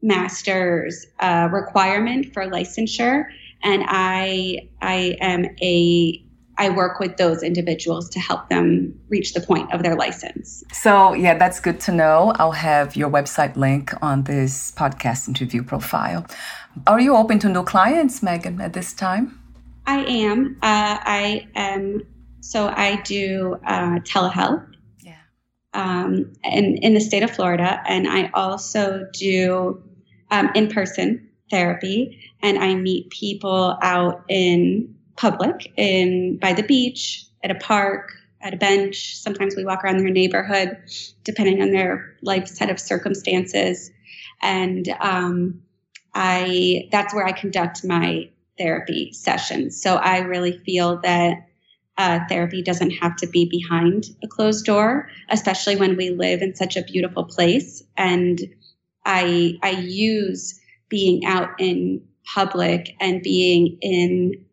master's 0.00 1.06
uh, 1.18 1.48
requirement 1.50 2.32
for 2.32 2.44
licensure, 2.44 3.24
and 3.62 3.82
I 3.86 4.68
I 4.80 5.16
am 5.20 5.46
a 5.60 6.24
I 6.58 6.70
work 6.70 6.98
with 6.98 7.16
those 7.16 7.44
individuals 7.44 8.08
to 8.10 8.18
help 8.18 8.48
them 8.48 8.98
reach 9.08 9.32
the 9.32 9.40
point 9.40 9.72
of 9.72 9.84
their 9.84 9.94
license. 9.94 10.64
So, 10.72 11.14
yeah, 11.14 11.38
that's 11.38 11.60
good 11.60 11.78
to 11.82 11.92
know. 11.92 12.32
I'll 12.36 12.50
have 12.50 12.96
your 12.96 13.08
website 13.08 13.56
link 13.56 13.92
on 14.02 14.24
this 14.24 14.72
podcast 14.72 15.28
interview 15.28 15.62
profile. 15.62 16.26
Are 16.86 17.00
you 17.00 17.14
open 17.16 17.38
to 17.40 17.48
new 17.48 17.62
clients, 17.62 18.22
Megan, 18.22 18.60
at 18.60 18.72
this 18.72 18.92
time? 18.92 19.40
I 19.86 20.04
am. 20.04 20.56
Uh, 20.60 20.98
I 21.00 21.46
am. 21.54 22.02
So, 22.40 22.68
I 22.68 23.00
do 23.02 23.56
uh, 23.64 24.00
telehealth. 24.00 24.66
Yeah. 25.00 25.14
Um, 25.74 26.32
in, 26.42 26.76
in 26.78 26.94
the 26.94 27.00
state 27.00 27.22
of 27.22 27.30
Florida. 27.30 27.80
And 27.86 28.08
I 28.08 28.30
also 28.34 29.06
do 29.12 29.80
um, 30.32 30.50
in 30.56 30.68
person 30.68 31.28
therapy. 31.50 32.20
And 32.42 32.58
I 32.58 32.74
meet 32.74 33.10
people 33.10 33.78
out 33.80 34.24
in 34.28 34.96
public 35.18 35.72
in 35.76 36.38
by 36.38 36.52
the 36.52 36.62
beach, 36.62 37.26
at 37.42 37.50
a 37.50 37.56
park, 37.56 38.12
at 38.40 38.54
a 38.54 38.56
bench. 38.56 39.16
Sometimes 39.16 39.56
we 39.56 39.64
walk 39.64 39.84
around 39.84 39.98
their 39.98 40.10
neighborhood, 40.10 40.76
depending 41.24 41.60
on 41.60 41.72
their 41.72 42.16
life 42.22 42.46
set 42.46 42.70
of 42.70 42.80
circumstances. 42.80 43.90
And 44.40 44.88
um, 45.00 45.60
I 46.14 46.88
that's 46.92 47.12
where 47.12 47.26
I 47.26 47.32
conduct 47.32 47.84
my 47.84 48.30
therapy 48.56 49.12
sessions. 49.12 49.80
So 49.80 49.96
I 49.96 50.18
really 50.18 50.58
feel 50.58 51.00
that 51.02 51.48
uh, 51.96 52.20
therapy 52.28 52.62
doesn't 52.62 52.92
have 52.92 53.16
to 53.16 53.26
be 53.26 53.48
behind 53.50 54.04
a 54.22 54.28
closed 54.28 54.64
door, 54.64 55.10
especially 55.30 55.74
when 55.74 55.96
we 55.96 56.10
live 56.10 56.42
in 56.42 56.54
such 56.54 56.76
a 56.76 56.82
beautiful 56.82 57.24
place. 57.24 57.82
And 57.96 58.40
I 59.04 59.58
I 59.62 59.70
use 59.70 60.60
being 60.88 61.26
out 61.26 61.50
in 61.58 62.02
public 62.34 62.94
and 63.00 63.22
being 63.22 63.78
in 63.80 64.44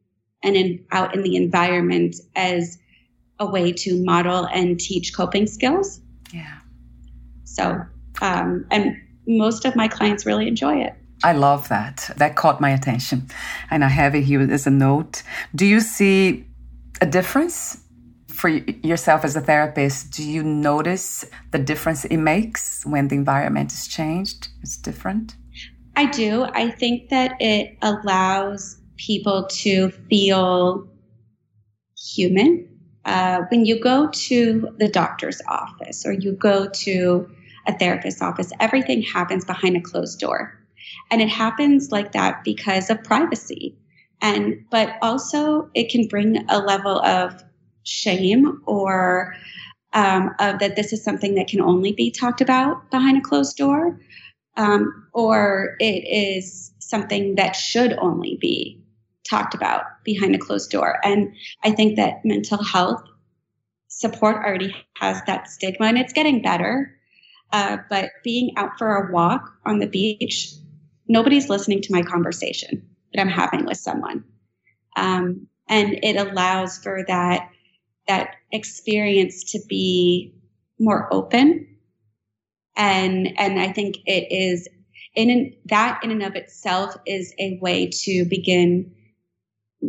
and 0.45 0.55
in, 0.55 0.85
out 0.91 1.13
in 1.13 1.23
the 1.23 1.35
environment 1.35 2.15
as 2.35 2.77
a 3.39 3.45
way 3.45 3.71
to 3.73 4.01
model 4.05 4.47
and 4.53 4.79
teach 4.79 5.13
coping 5.13 5.47
skills. 5.47 5.99
Yeah. 6.33 6.59
So, 7.43 7.81
um, 8.21 8.65
and 8.71 8.95
most 9.27 9.65
of 9.65 9.75
my 9.75 9.87
clients 9.87 10.25
really 10.25 10.47
enjoy 10.47 10.77
it. 10.77 10.93
I 11.23 11.33
love 11.33 11.67
that. 11.69 12.11
That 12.17 12.35
caught 12.35 12.61
my 12.61 12.69
attention. 12.69 13.27
And 13.71 13.83
I 13.83 13.87
have 13.87 14.15
it 14.15 14.23
here 14.23 14.41
as 14.41 14.67
a 14.67 14.71
note. 14.71 15.23
Do 15.53 15.65
you 15.65 15.79
see 15.79 16.45
a 17.01 17.05
difference 17.05 17.81
for 18.27 18.49
yourself 18.49 19.25
as 19.25 19.35
a 19.35 19.41
therapist? 19.41 20.11
Do 20.11 20.23
you 20.23 20.43
notice 20.43 21.25
the 21.51 21.59
difference 21.59 22.05
it 22.05 22.17
makes 22.17 22.85
when 22.85 23.07
the 23.07 23.15
environment 23.15 23.73
is 23.73 23.87
changed? 23.87 24.49
It's 24.61 24.77
different? 24.77 25.35
I 25.95 26.05
do. 26.05 26.43
I 26.53 26.69
think 26.69 27.09
that 27.09 27.35
it 27.39 27.77
allows 27.81 28.77
people 28.97 29.47
to 29.47 29.89
feel 30.09 30.87
human. 31.97 32.67
Uh, 33.05 33.41
when 33.51 33.65
you 33.65 33.79
go 33.79 34.09
to 34.09 34.67
the 34.79 34.87
doctor's 34.87 35.41
office 35.47 36.05
or 36.05 36.11
you 36.11 36.31
go 36.31 36.67
to 36.69 37.29
a 37.67 37.77
therapist's 37.77 38.21
office, 38.21 38.51
everything 38.59 39.01
happens 39.01 39.45
behind 39.45 39.77
a 39.77 39.81
closed 39.81 40.19
door. 40.19 40.59
And 41.11 41.21
it 41.21 41.29
happens 41.29 41.91
like 41.91 42.13
that 42.13 42.43
because 42.43 42.89
of 42.89 43.03
privacy. 43.03 43.75
And, 44.21 44.65
but 44.71 44.97
also 45.01 45.69
it 45.73 45.89
can 45.89 46.07
bring 46.07 46.45
a 46.49 46.59
level 46.59 46.99
of 47.01 47.43
shame 47.83 48.61
or 48.65 49.35
um, 49.93 50.35
of 50.39 50.59
that 50.59 50.75
this 50.75 50.91
is 50.91 51.03
something 51.03 51.35
that 51.35 51.47
can 51.47 51.61
only 51.61 51.93
be 51.93 52.11
talked 52.11 52.41
about 52.41 52.91
behind 52.91 53.17
a 53.17 53.21
closed 53.21 53.55
door, 53.55 53.99
um, 54.57 55.07
or 55.13 55.75
it 55.79 56.03
is 56.05 56.73
something 56.79 57.35
that 57.35 57.55
should 57.55 57.93
only 57.93 58.37
be 58.41 58.81
talked 59.29 59.53
about 59.53 59.83
behind 60.03 60.35
a 60.35 60.39
closed 60.39 60.71
door. 60.71 60.99
And 61.03 61.33
I 61.63 61.71
think 61.71 61.95
that 61.95 62.23
mental 62.23 62.63
health 62.63 63.01
support 63.87 64.37
already 64.37 64.75
has 64.97 65.21
that 65.25 65.49
stigma, 65.49 65.87
and 65.87 65.97
it's 65.97 66.13
getting 66.13 66.41
better. 66.41 66.91
Uh, 67.51 67.77
but 67.89 68.09
being 68.23 68.51
out 68.57 68.77
for 68.77 68.95
a 68.95 69.11
walk 69.11 69.49
on 69.65 69.79
the 69.79 69.87
beach, 69.87 70.51
nobody's 71.07 71.49
listening 71.49 71.81
to 71.81 71.93
my 71.93 72.01
conversation 72.01 72.85
that 73.13 73.21
I'm 73.21 73.29
having 73.29 73.65
with 73.65 73.77
someone. 73.77 74.23
Um, 74.97 75.47
and 75.67 75.99
it 76.03 76.15
allows 76.15 76.77
for 76.77 77.03
that 77.07 77.49
that 78.07 78.35
experience 78.51 79.51
to 79.51 79.59
be 79.67 80.33
more 80.79 81.11
open 81.11 81.67
and 82.75 83.33
and 83.39 83.59
i 83.59 83.71
think 83.71 83.97
it 84.05 84.31
is 84.31 84.67
in 85.15 85.29
an, 85.29 85.55
that 85.65 86.03
in 86.03 86.11
and 86.11 86.23
of 86.23 86.35
itself 86.35 86.95
is 87.05 87.33
a 87.39 87.57
way 87.61 87.87
to 87.87 88.25
begin 88.25 88.93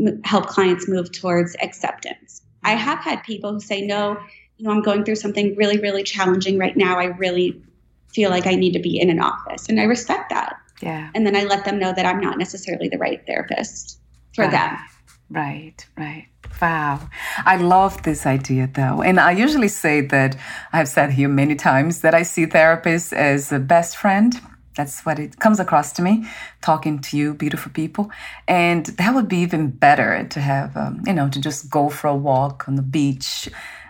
m- 0.01 0.23
help 0.25 0.47
clients 0.47 0.89
move 0.89 1.11
towards 1.13 1.57
acceptance 1.63 2.43
i 2.65 2.75
mm-hmm. 2.75 2.85
have 2.85 2.99
had 2.99 3.23
people 3.23 3.53
who 3.53 3.61
say 3.61 3.81
no 3.81 4.19
you 4.57 4.65
know 4.65 4.71
i'm 4.71 4.83
going 4.83 5.05
through 5.05 5.17
something 5.17 5.55
really 5.57 5.79
really 5.79 6.03
challenging 6.03 6.59
right 6.59 6.77
now 6.77 6.99
i 6.99 7.05
really 7.05 7.61
feel 8.09 8.31
like 8.31 8.47
i 8.47 8.55
need 8.55 8.73
to 8.73 8.81
be 8.81 8.99
in 8.99 9.11
an 9.11 9.21
office 9.21 9.69
and 9.69 9.81
i 9.81 9.85
respect 9.85 10.31
that 10.31 10.57
yeah 10.83 11.11
and 11.15 11.27
then 11.27 11.37
i 11.37 11.45
let 11.45 11.65
them 11.65 11.79
know 11.79 11.93
that 11.93 12.07
i'm 12.07 12.21
not 12.21 12.39
necessarily 12.39 12.89
the 12.89 12.99
right 12.99 13.27
therapist 13.27 14.01
for 14.35 14.45
right. 14.45 14.51
them 14.51 14.79
right 15.31 15.87
right 15.97 16.29
Wow. 16.61 17.09
I 17.45 17.57
love 17.57 18.03
this 18.03 18.27
idea 18.27 18.71
though. 18.73 19.03
And 19.03 19.21
I 19.21 19.33
usually 19.33 19.69
say 19.69 20.01
that 20.01 20.37
I've 20.73 20.89
said 20.89 21.11
here 21.11 21.29
many 21.29 21.55
times 21.55 22.01
that 22.01 22.15
I 22.15 22.23
see 22.23 22.47
therapists 22.47 23.13
as 23.13 23.53
a 23.53 23.59
best 23.59 23.97
friend. 23.97 24.41
That's 24.77 25.05
what 25.07 25.19
it 25.19 25.39
comes 25.39 25.59
across 25.59 25.93
to 25.95 26.03
me, 26.03 26.27
talking 26.61 27.01
to 27.01 27.17
you, 27.17 27.35
beautiful 27.35 27.73
people. 27.73 28.11
And 28.47 28.87
that 28.87 29.15
would 29.15 29.29
be 29.29 29.39
even 29.39 29.71
better 29.71 30.27
to 30.29 30.41
have, 30.41 30.77
um, 30.77 31.03
you 31.07 31.15
know, 31.15 31.29
to 31.29 31.41
just 31.41 31.71
go 31.71 31.89
for 31.89 32.09
a 32.09 32.15
walk 32.15 32.69
on 32.69 32.77
the 32.77 32.83
beach 32.83 33.49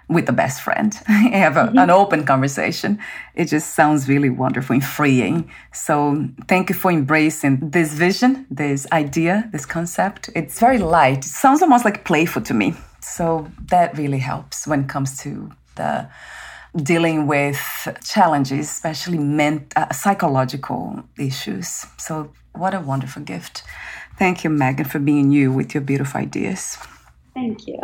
with 0.08 0.28
a 0.28 0.32
best 0.32 0.60
friend, 0.60 0.94
have 1.06 1.56
a, 1.56 1.64
mm-hmm. 1.64 1.78
an 1.78 1.90
open 1.90 2.24
conversation. 2.24 2.98
It 3.34 3.46
just 3.46 3.74
sounds 3.74 4.08
really 4.08 4.30
wonderful 4.30 4.74
and 4.74 4.84
freeing. 4.84 5.50
So 5.72 6.28
thank 6.46 6.68
you 6.68 6.76
for 6.76 6.92
embracing 6.92 7.70
this 7.70 7.92
vision, 7.92 8.46
this 8.50 8.86
idea, 8.92 9.48
this 9.52 9.66
concept. 9.66 10.30
It's 10.34 10.60
very 10.60 10.78
light. 10.78 11.18
It 11.18 11.24
sounds 11.24 11.60
almost 11.62 11.84
like 11.84 12.04
playful 12.04 12.42
to 12.42 12.54
me. 12.54 12.74
So 13.00 13.48
that 13.70 13.96
really 13.98 14.18
helps 14.18 14.66
when 14.66 14.82
it 14.82 14.88
comes 14.88 15.18
to 15.18 15.50
the 15.74 16.08
dealing 16.76 17.26
with 17.26 17.58
challenges, 18.04 18.70
especially 18.70 19.18
ment- 19.18 19.72
uh, 19.76 19.90
psychological 19.92 21.02
issues. 21.18 21.86
So 21.98 22.32
what 22.52 22.74
a 22.74 22.80
wonderful 22.80 23.22
gift. 23.22 23.62
Thank 24.18 24.44
you, 24.44 24.50
Megan, 24.50 24.86
for 24.86 24.98
being 24.98 25.30
you 25.30 25.52
with 25.52 25.74
your 25.74 25.82
beautiful 25.82 26.20
ideas. 26.20 26.78
Thank 27.34 27.66
you. 27.66 27.78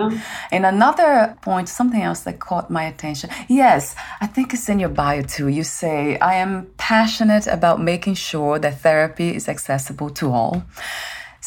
And 0.51 0.65
another 0.65 1.37
point, 1.43 1.69
something 1.69 2.01
else 2.01 2.21
that 2.21 2.41
caught 2.41 2.71
my 2.71 2.85
attention. 2.85 3.29
Yes, 3.49 3.95
I 4.19 4.27
think 4.27 4.55
it's 4.55 4.67
in 4.71 4.79
your 4.79 4.89
bio 4.89 5.21
too. 5.21 5.49
You 5.49 5.63
say, 5.63 6.19
I 6.21 6.37
am 6.37 6.69
passionate 6.79 7.47
about 7.47 7.79
making 7.79 8.15
sure 8.15 8.59
that 8.59 8.81
therapy 8.81 9.37
is 9.37 9.51
accessible 9.51 10.09
to 10.11 10.31
all. 10.31 10.63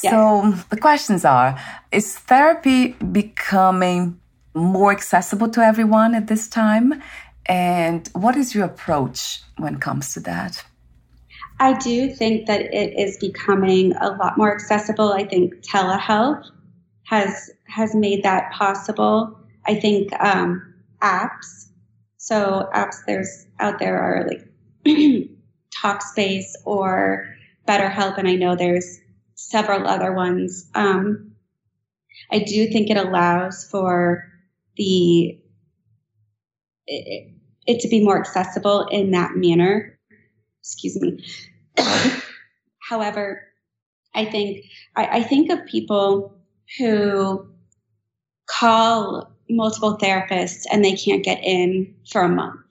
Yes. 0.03 0.11
So 0.11 0.53
the 0.69 0.77
questions 0.77 1.25
are 1.25 1.59
Is 1.91 2.15
therapy 2.15 2.89
becoming 2.89 4.19
more 4.53 4.91
accessible 4.91 5.49
to 5.49 5.61
everyone 5.61 6.13
at 6.13 6.27
this 6.27 6.47
time? 6.47 7.01
And 7.47 8.07
what 8.13 8.35
is 8.35 8.55
your 8.55 8.65
approach 8.65 9.41
when 9.57 9.75
it 9.75 9.81
comes 9.81 10.13
to 10.13 10.19
that? 10.21 10.63
I 11.59 11.73
do 11.73 12.09
think 12.13 12.47
that 12.47 12.61
it 12.61 12.99
is 12.99 13.17
becoming 13.17 13.93
a 13.97 14.09
lot 14.09 14.37
more 14.37 14.53
accessible. 14.53 15.13
I 15.13 15.25
think 15.25 15.53
telehealth 15.61 16.49
has 17.03 17.51
has 17.67 17.95
made 17.95 18.23
that 18.23 18.51
possible. 18.51 19.39
I 19.65 19.75
think 19.75 20.11
um, 20.21 20.73
apps. 21.01 21.69
So 22.17 22.69
apps 22.73 22.97
there's 23.07 23.47
out 23.59 23.79
there 23.79 23.99
are 23.99 24.27
like 24.27 24.47
Talkspace 25.83 26.51
or 26.65 27.27
BetterHelp, 27.67 28.17
and 28.17 28.27
I 28.27 28.35
know 28.35 28.55
there's 28.55 28.99
several 29.35 29.87
other 29.87 30.13
ones. 30.13 30.69
Um, 30.73 31.31
I 32.31 32.39
do 32.39 32.67
think 32.67 32.89
it 32.89 32.97
allows 32.97 33.67
for 33.69 34.25
the 34.77 35.39
it, 36.87 37.33
it 37.65 37.79
to 37.81 37.87
be 37.87 38.03
more 38.03 38.19
accessible 38.19 38.87
in 38.87 39.11
that 39.11 39.35
manner. 39.35 39.97
Excuse 40.61 40.99
me. 41.01 41.23
However, 42.89 43.41
I 44.13 44.25
think 44.25 44.65
I, 44.95 45.19
I 45.19 45.23
think 45.23 45.51
of 45.51 45.65
people 45.65 46.37
who 46.77 47.47
call 48.47 49.31
multiple 49.49 49.97
therapists 49.97 50.63
and 50.71 50.83
they 50.83 50.95
can't 50.95 51.23
get 51.23 51.43
in 51.43 51.95
for 52.09 52.21
a 52.21 52.29
month 52.29 52.61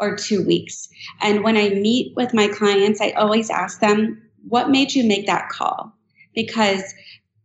or 0.00 0.16
two 0.16 0.44
weeks. 0.44 0.88
And 1.20 1.44
when 1.44 1.56
I 1.56 1.68
meet 1.68 2.16
with 2.16 2.34
my 2.34 2.48
clients, 2.48 3.00
I 3.00 3.10
always 3.10 3.50
ask 3.50 3.80
them, 3.80 4.22
what 4.48 4.70
made 4.70 4.94
you 4.94 5.04
make 5.04 5.26
that 5.26 5.50
call? 5.50 5.92
Because 6.34 6.82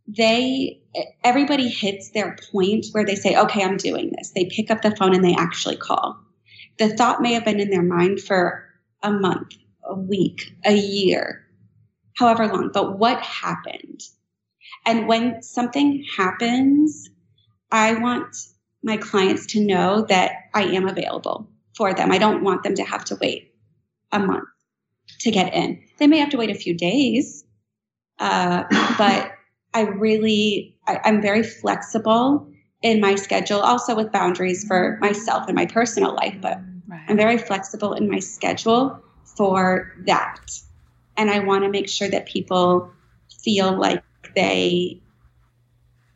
they, 0.08 0.80
everybody 1.24 1.68
hits 1.68 2.10
their 2.10 2.36
point 2.52 2.86
where 2.92 3.04
they 3.04 3.14
say, 3.14 3.36
okay, 3.36 3.62
I'm 3.62 3.76
doing 3.76 4.12
this. 4.16 4.30
They 4.30 4.46
pick 4.46 4.70
up 4.70 4.82
the 4.82 4.94
phone 4.96 5.14
and 5.14 5.24
they 5.24 5.34
actually 5.34 5.76
call. 5.76 6.18
The 6.78 6.96
thought 6.96 7.22
may 7.22 7.32
have 7.32 7.44
been 7.44 7.60
in 7.60 7.70
their 7.70 7.82
mind 7.82 8.20
for 8.20 8.64
a 9.02 9.10
month, 9.10 9.54
a 9.84 9.94
week, 9.94 10.54
a 10.64 10.74
year, 10.74 11.46
however 12.16 12.46
long, 12.46 12.70
but 12.72 12.98
what 12.98 13.20
happened? 13.20 14.02
And 14.84 15.06
when 15.08 15.42
something 15.42 16.04
happens, 16.16 17.08
I 17.70 17.94
want 17.94 18.36
my 18.82 18.96
clients 18.96 19.46
to 19.46 19.60
know 19.60 20.06
that 20.08 20.32
I 20.54 20.62
am 20.64 20.88
available 20.88 21.48
for 21.76 21.92
them. 21.92 22.12
I 22.12 22.18
don't 22.18 22.42
want 22.42 22.62
them 22.62 22.74
to 22.76 22.84
have 22.84 23.04
to 23.06 23.16
wait 23.20 23.54
a 24.12 24.18
month 24.18 24.48
to 25.20 25.30
get 25.30 25.54
in. 25.54 25.82
They 25.98 26.06
may 26.06 26.18
have 26.18 26.30
to 26.30 26.36
wait 26.36 26.50
a 26.50 26.54
few 26.54 26.74
days, 26.74 27.44
uh, 28.18 28.64
but 28.98 29.32
I 29.74 29.82
really, 29.82 30.75
I, 30.86 31.00
I'm 31.04 31.20
very 31.20 31.42
flexible 31.42 32.48
in 32.82 33.00
my 33.00 33.14
schedule, 33.14 33.60
also 33.60 33.96
with 33.96 34.12
boundaries 34.12 34.64
for 34.64 34.98
myself 35.00 35.46
and 35.48 35.56
my 35.56 35.66
personal 35.66 36.14
life, 36.14 36.36
but 36.40 36.58
right. 36.88 37.02
I'm 37.08 37.16
very 37.16 37.38
flexible 37.38 37.94
in 37.94 38.10
my 38.10 38.20
schedule 38.20 39.02
for 39.24 39.92
that. 40.06 40.40
And 41.16 41.30
I 41.30 41.40
want 41.40 41.64
to 41.64 41.70
make 41.70 41.88
sure 41.88 42.08
that 42.08 42.26
people 42.26 42.90
feel 43.42 43.78
like 43.78 44.02
they 44.34 45.00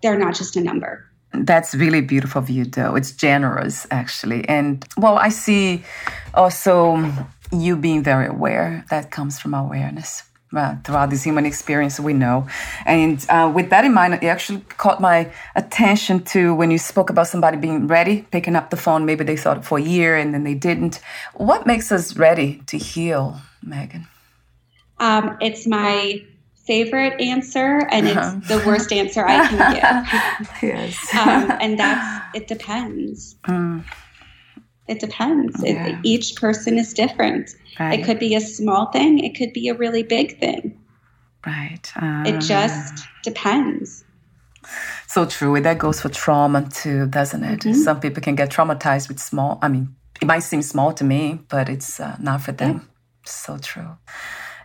they're 0.03 0.19
not 0.19 0.35
just 0.35 0.57
a 0.57 0.61
number. 0.61 1.07
That's 1.33 1.75
really 1.75 2.01
beautiful 2.01 2.43
of 2.43 2.51
you, 2.51 2.65
though. 2.65 2.97
It's 2.97 3.13
generous, 3.13 3.87
actually. 3.91 4.49
And 4.49 4.85
well, 4.97 5.17
I 5.17 5.29
see 5.29 5.85
also 6.35 7.13
you 7.53 7.77
being 7.77 8.03
very 8.03 8.27
aware. 8.27 8.85
That 8.91 9.11
comes 9.11 9.39
from 9.39 9.55
awareness. 9.55 10.23
Uh, 10.55 10.77
throughout 10.85 11.11
this 11.11 11.23
human 11.23 11.47
experience 11.47 12.01
we 12.01 12.13
know. 12.13 12.47
And 12.87 13.25
uh, 13.29 13.51
with 13.55 13.71
that 13.71 13.85
in 13.85 13.95
mind, 13.95 14.15
it 14.15 14.25
actually 14.25 14.61
caught 14.79 15.01
my 15.01 15.31
attention 15.55 16.23
to 16.25 16.55
when 16.55 16.71
you 16.71 16.79
spoke 16.79 17.11
about 17.11 17.29
somebody 17.29 17.57
being 17.57 17.87
ready, 17.87 18.23
picking 18.31 18.57
up 18.57 18.71
the 18.71 18.77
phone. 18.77 19.07
Maybe 19.07 19.25
they 19.25 19.37
thought 19.37 19.65
for 19.65 19.79
a 19.79 19.83
year 19.83 20.17
and 20.17 20.35
then 20.35 20.45
they 20.45 20.55
didn't. 20.55 21.01
What 21.35 21.67
makes 21.67 21.93
us 21.93 22.17
ready 22.17 22.63
to 22.67 22.79
heal, 22.79 23.41
Megan? 23.63 24.07
Um, 24.99 25.37
it's 25.41 25.67
my 25.67 26.23
favorite 26.67 27.21
answer, 27.21 27.89
and 27.91 28.07
uh-huh. 28.07 28.37
it's 28.37 28.49
the 28.49 28.63
worst 28.67 28.93
answer 28.93 29.25
I 29.27 29.49
can 29.49 29.73
give. 29.73 30.63
yes. 30.63 31.15
Um, 31.15 31.51
and 31.61 31.79
that's 31.79 32.25
it 32.35 32.47
depends. 32.47 33.37
Mm. 33.45 33.85
It 34.91 34.99
depends. 34.99 35.63
Yeah. 35.63 35.87
It, 35.87 35.99
each 36.03 36.35
person 36.35 36.77
is 36.77 36.93
different. 36.93 37.55
Right. 37.79 38.01
It 38.01 38.05
could 38.05 38.19
be 38.19 38.35
a 38.35 38.41
small 38.41 38.87
thing, 38.87 39.21
it 39.21 39.37
could 39.37 39.53
be 39.53 39.69
a 39.69 39.75
really 39.75 40.03
big 40.03 40.39
thing. 40.41 40.77
Right. 41.47 41.93
it 42.27 42.35
ah. 42.35 42.39
just 42.41 43.07
depends. 43.23 44.05
So 45.07 45.25
true. 45.27 45.61
That 45.61 45.79
goes 45.79 46.01
for 46.01 46.09
trauma 46.09 46.69
too, 46.69 47.07
doesn't 47.07 47.43
it? 47.45 47.61
Mm-hmm. 47.61 47.81
Some 47.81 48.01
people 48.01 48.23
can 48.23 48.35
get 48.35 48.51
traumatized 48.51 49.09
with 49.09 49.21
small, 49.21 49.59
I 49.63 49.69
mean, 49.69 49.95
it 50.21 50.27
might 50.27 50.41
seem 50.41 50.61
small 50.61 50.93
to 50.95 51.05
me, 51.05 51.41
but 51.49 51.69
it's 51.69 52.01
uh, 52.01 52.17
not 52.21 52.43
for 52.43 52.53
them. 52.53 52.75
Yeah. 52.75 52.81
So 53.25 53.59
true. 53.59 53.97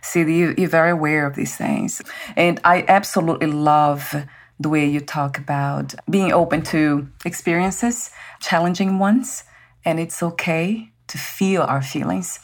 See, 0.02 0.20
you, 0.20 0.54
you're 0.58 0.68
very 0.68 0.90
aware 0.90 1.24
of 1.26 1.34
these 1.34 1.56
things. 1.56 2.02
And 2.36 2.60
I 2.64 2.84
absolutely 2.88 3.46
love 3.46 4.14
the 4.58 4.68
way 4.68 4.86
you 4.86 5.00
talk 5.00 5.38
about 5.38 5.94
being 6.10 6.32
open 6.32 6.62
to 6.62 7.08
experiences, 7.24 8.10
challenging 8.40 8.98
ones, 8.98 9.44
and 9.86 9.98
it's 9.98 10.22
okay 10.22 10.90
to 11.06 11.16
feel 11.16 11.62
our 11.62 11.80
feelings 11.80 12.38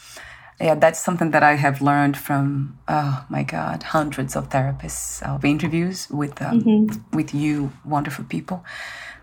yeah, 0.62 0.76
that's 0.76 1.00
something 1.00 1.32
that 1.32 1.42
I 1.42 1.54
have 1.54 1.82
learned 1.82 2.16
from 2.16 2.78
oh 2.86 3.24
my 3.28 3.42
god, 3.42 3.82
hundreds 3.82 4.36
of 4.36 4.48
therapists 4.50 5.20
of 5.22 5.44
interviews 5.44 6.08
with 6.08 6.40
um, 6.40 6.60
mm-hmm. 6.60 7.16
with 7.16 7.34
you 7.34 7.72
wonderful 7.84 8.24
people. 8.24 8.64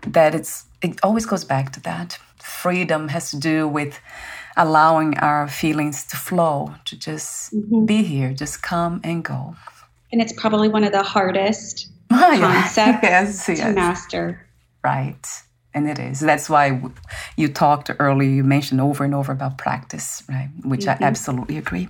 That 0.06 0.34
it's 0.34 0.66
it 0.82 1.00
always 1.02 1.24
goes 1.24 1.44
back 1.44 1.72
to 1.72 1.80
that. 1.80 2.18
Freedom 2.36 3.08
has 3.08 3.30
to 3.30 3.38
do 3.38 3.66
with 3.66 3.98
allowing 4.56 5.16
our 5.18 5.48
feelings 5.48 6.04
to 6.08 6.16
flow, 6.16 6.74
to 6.84 6.96
just 6.98 7.54
mm-hmm. 7.54 7.86
be 7.86 8.02
here, 8.02 8.34
just 8.34 8.62
come 8.62 9.00
and 9.02 9.24
go. 9.24 9.56
And 10.12 10.20
it's 10.20 10.34
probably 10.34 10.68
one 10.68 10.84
of 10.84 10.92
the 10.92 11.02
hardest 11.02 11.88
concepts 12.10 13.02
yes, 13.02 13.46
to 13.46 13.72
master. 13.72 14.46
Right. 14.84 15.26
And 15.72 15.88
it 15.88 15.98
is. 15.98 16.20
That's 16.20 16.50
why 16.50 16.80
you 17.36 17.48
talked 17.48 17.90
earlier, 17.98 18.28
you 18.28 18.42
mentioned 18.42 18.80
over 18.80 19.04
and 19.04 19.14
over 19.14 19.32
about 19.32 19.56
practice, 19.56 20.22
right? 20.28 20.50
Which 20.64 20.82
mm-hmm. 20.82 21.02
I 21.02 21.06
absolutely 21.06 21.58
agree. 21.58 21.88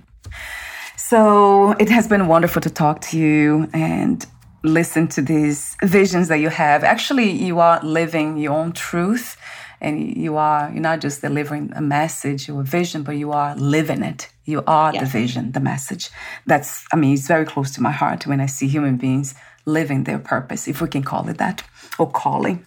So 0.95 1.71
it 1.71 1.89
has 1.89 2.07
been 2.07 2.27
wonderful 2.27 2.61
to 2.61 2.69
talk 2.69 3.01
to 3.01 3.17
you 3.17 3.67
and 3.73 4.25
listen 4.63 5.07
to 5.09 5.21
these 5.21 5.75
visions 5.83 6.27
that 6.27 6.37
you 6.37 6.49
have. 6.49 6.83
Actually, 6.83 7.31
you 7.31 7.59
are 7.59 7.83
living 7.83 8.37
your 8.37 8.53
own 8.53 8.71
truth 8.73 9.35
and 9.81 10.15
you 10.15 10.37
are, 10.37 10.69
you're 10.71 10.81
not 10.81 11.01
just 11.01 11.21
delivering 11.21 11.73
a 11.75 11.81
message 11.81 12.47
or 12.47 12.61
a 12.61 12.63
vision, 12.63 13.01
but 13.01 13.17
you 13.17 13.31
are 13.31 13.55
living 13.55 14.03
it. 14.03 14.29
You 14.45 14.63
are 14.67 14.93
the 14.93 15.05
vision, 15.05 15.53
the 15.53 15.59
message. 15.59 16.11
That's, 16.45 16.85
I 16.93 16.95
mean, 16.97 17.15
it's 17.15 17.27
very 17.27 17.45
close 17.45 17.71
to 17.71 17.81
my 17.81 17.91
heart 17.91 18.27
when 18.27 18.39
I 18.39 18.45
see 18.45 18.67
human 18.67 18.97
beings 18.97 19.33
living 19.65 20.03
their 20.03 20.19
purpose, 20.19 20.67
if 20.67 20.81
we 20.81 20.87
can 20.87 21.03
call 21.03 21.27
it 21.29 21.39
that, 21.39 21.63
or 21.97 22.09
calling. 22.11 22.65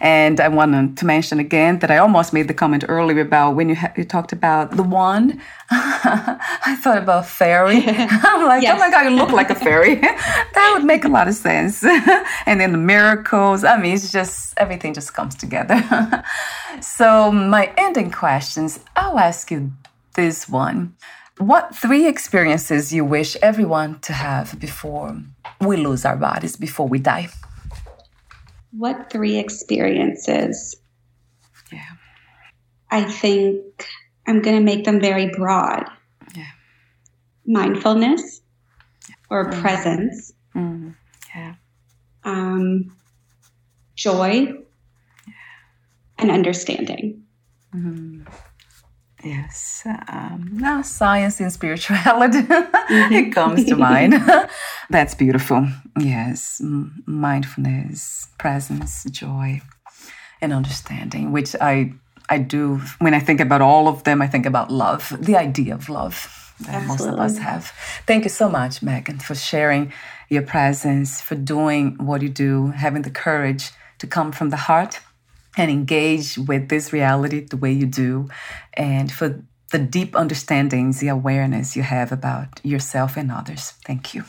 And 0.00 0.40
I 0.40 0.48
wanted 0.48 0.96
to 0.98 1.06
mention 1.06 1.38
again 1.38 1.78
that 1.78 1.90
I 1.90 1.98
almost 1.98 2.32
made 2.32 2.48
the 2.48 2.54
comment 2.54 2.84
earlier 2.88 3.20
about 3.20 3.54
when 3.54 3.68
you, 3.68 3.76
ha- 3.76 3.92
you 3.96 4.04
talked 4.04 4.32
about 4.32 4.72
the 4.72 4.82
wand. 4.82 5.40
I 5.70 6.76
thought 6.80 6.98
about 6.98 7.26
fairy. 7.26 7.82
I'm 7.86 8.46
like, 8.46 8.62
yes. 8.62 8.76
oh 8.76 8.78
my 8.78 8.90
God, 8.90 9.02
you 9.04 9.16
look 9.16 9.30
like 9.30 9.50
a 9.50 9.54
fairy. 9.54 9.94
that 10.54 10.72
would 10.74 10.84
make 10.84 11.04
a 11.04 11.08
lot 11.08 11.28
of 11.28 11.34
sense. 11.34 11.84
and 12.46 12.60
then 12.60 12.72
the 12.72 12.78
miracles. 12.78 13.64
I 13.64 13.76
mean, 13.80 13.94
it's 13.94 14.10
just, 14.10 14.54
everything 14.56 14.94
just 14.94 15.14
comes 15.14 15.34
together. 15.34 16.24
so, 16.80 17.30
my 17.30 17.72
ending 17.76 18.10
questions, 18.10 18.80
I'll 18.96 19.18
ask 19.18 19.50
you 19.50 19.72
this 20.14 20.48
one. 20.48 20.96
What 21.38 21.74
three 21.74 22.06
experiences 22.06 22.92
you 22.92 23.04
wish 23.04 23.36
everyone 23.42 23.98
to 24.00 24.12
have 24.12 24.58
before 24.60 25.16
we 25.60 25.76
lose 25.76 26.04
our 26.04 26.16
bodies, 26.16 26.56
before 26.56 26.86
we 26.86 27.00
die? 27.00 27.28
What 28.76 29.10
three 29.10 29.38
experiences? 29.38 30.76
Yeah. 31.72 31.84
I 32.90 33.04
think 33.04 33.86
I'm 34.26 34.42
going 34.42 34.56
to 34.56 34.62
make 34.62 34.84
them 34.84 35.00
very 35.00 35.30
broad. 35.30 35.84
Yeah. 36.34 36.46
Mindfulness 37.46 38.40
or 39.30 39.50
mm. 39.50 39.60
presence. 39.60 40.32
Mm. 40.54 40.94
Yeah. 41.34 41.54
Um, 42.24 42.96
joy 43.94 44.30
yeah. 45.26 45.32
and 46.18 46.30
understanding. 46.30 47.24
Mm. 47.74 48.26
Yes. 49.24 49.82
Um, 50.08 50.50
now, 50.52 50.82
science 50.82 51.40
and 51.40 51.52
spirituality, 51.52 52.42
mm-hmm. 52.42 53.12
it 53.12 53.32
comes 53.32 53.64
to 53.64 53.76
mind. 53.76 54.14
That's 54.90 55.14
beautiful. 55.14 55.66
Yes. 55.98 56.60
Mindfulness, 57.06 58.28
presence, 58.38 59.04
joy, 59.04 59.62
and 60.40 60.52
understanding, 60.52 61.32
which 61.32 61.56
I, 61.60 61.94
I 62.28 62.38
do. 62.38 62.82
When 62.98 63.14
I 63.14 63.20
think 63.20 63.40
about 63.40 63.62
all 63.62 63.88
of 63.88 64.04
them, 64.04 64.20
I 64.20 64.26
think 64.26 64.44
about 64.44 64.70
love, 64.70 65.16
the 65.18 65.36
idea 65.36 65.74
of 65.74 65.88
love 65.88 66.54
that 66.60 66.74
Absolutely. 66.74 67.06
most 67.06 67.14
of 67.14 67.18
us 67.18 67.38
have. 67.38 67.72
Thank 68.06 68.24
you 68.24 68.30
so 68.30 68.48
much, 68.48 68.82
Megan, 68.82 69.18
for 69.18 69.34
sharing 69.34 69.92
your 70.28 70.42
presence, 70.42 71.20
for 71.20 71.34
doing 71.34 71.96
what 71.96 72.22
you 72.22 72.28
do, 72.28 72.68
having 72.68 73.02
the 73.02 73.10
courage 73.10 73.70
to 73.98 74.06
come 74.06 74.32
from 74.32 74.50
the 74.50 74.56
heart 74.56 75.00
and 75.56 75.70
engage 75.70 76.36
with 76.38 76.68
this 76.68 76.92
reality 76.92 77.40
the 77.40 77.56
way 77.56 77.72
you 77.72 77.86
do, 77.86 78.28
and 78.74 79.10
for 79.10 79.42
the 79.70 79.78
deep 79.78 80.14
understandings, 80.14 81.00
the 81.00 81.08
awareness 81.08 81.74
you 81.74 81.82
have 81.82 82.12
about 82.12 82.60
yourself 82.64 83.16
and 83.16 83.32
others. 83.32 83.72
Thank 83.84 84.14
you. 84.14 84.24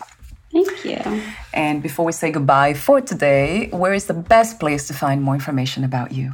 Thank 0.52 0.86
you. 0.86 1.22
And 1.54 1.84
before 1.84 2.06
we 2.06 2.14
say 2.14 2.32
goodbye 2.32 2.74
for 2.74 3.02
today, 3.02 3.68
where 3.72 3.94
is 3.94 4.06
the 4.06 4.14
best 4.14 4.58
place 4.60 4.88
to 4.88 4.94
find 4.94 5.22
more 5.22 5.36
information 5.36 5.84
about 5.84 6.14
you? 6.14 6.32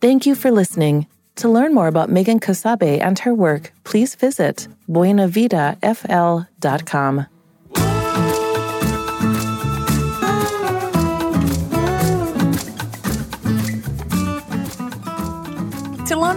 Thank 0.02 0.26
you 0.26 0.36
for 0.36 0.52
listening. 0.52 1.08
To 1.38 1.50
learn 1.50 1.74
more 1.74 1.88
about 1.88 2.10
Megan 2.10 2.40
Casabe 2.40 3.02
and 3.02 3.18
her 3.20 3.34
work, 3.34 3.72
please 3.84 4.16
visit 4.16 4.68
buenavidafl.com. 4.90 7.28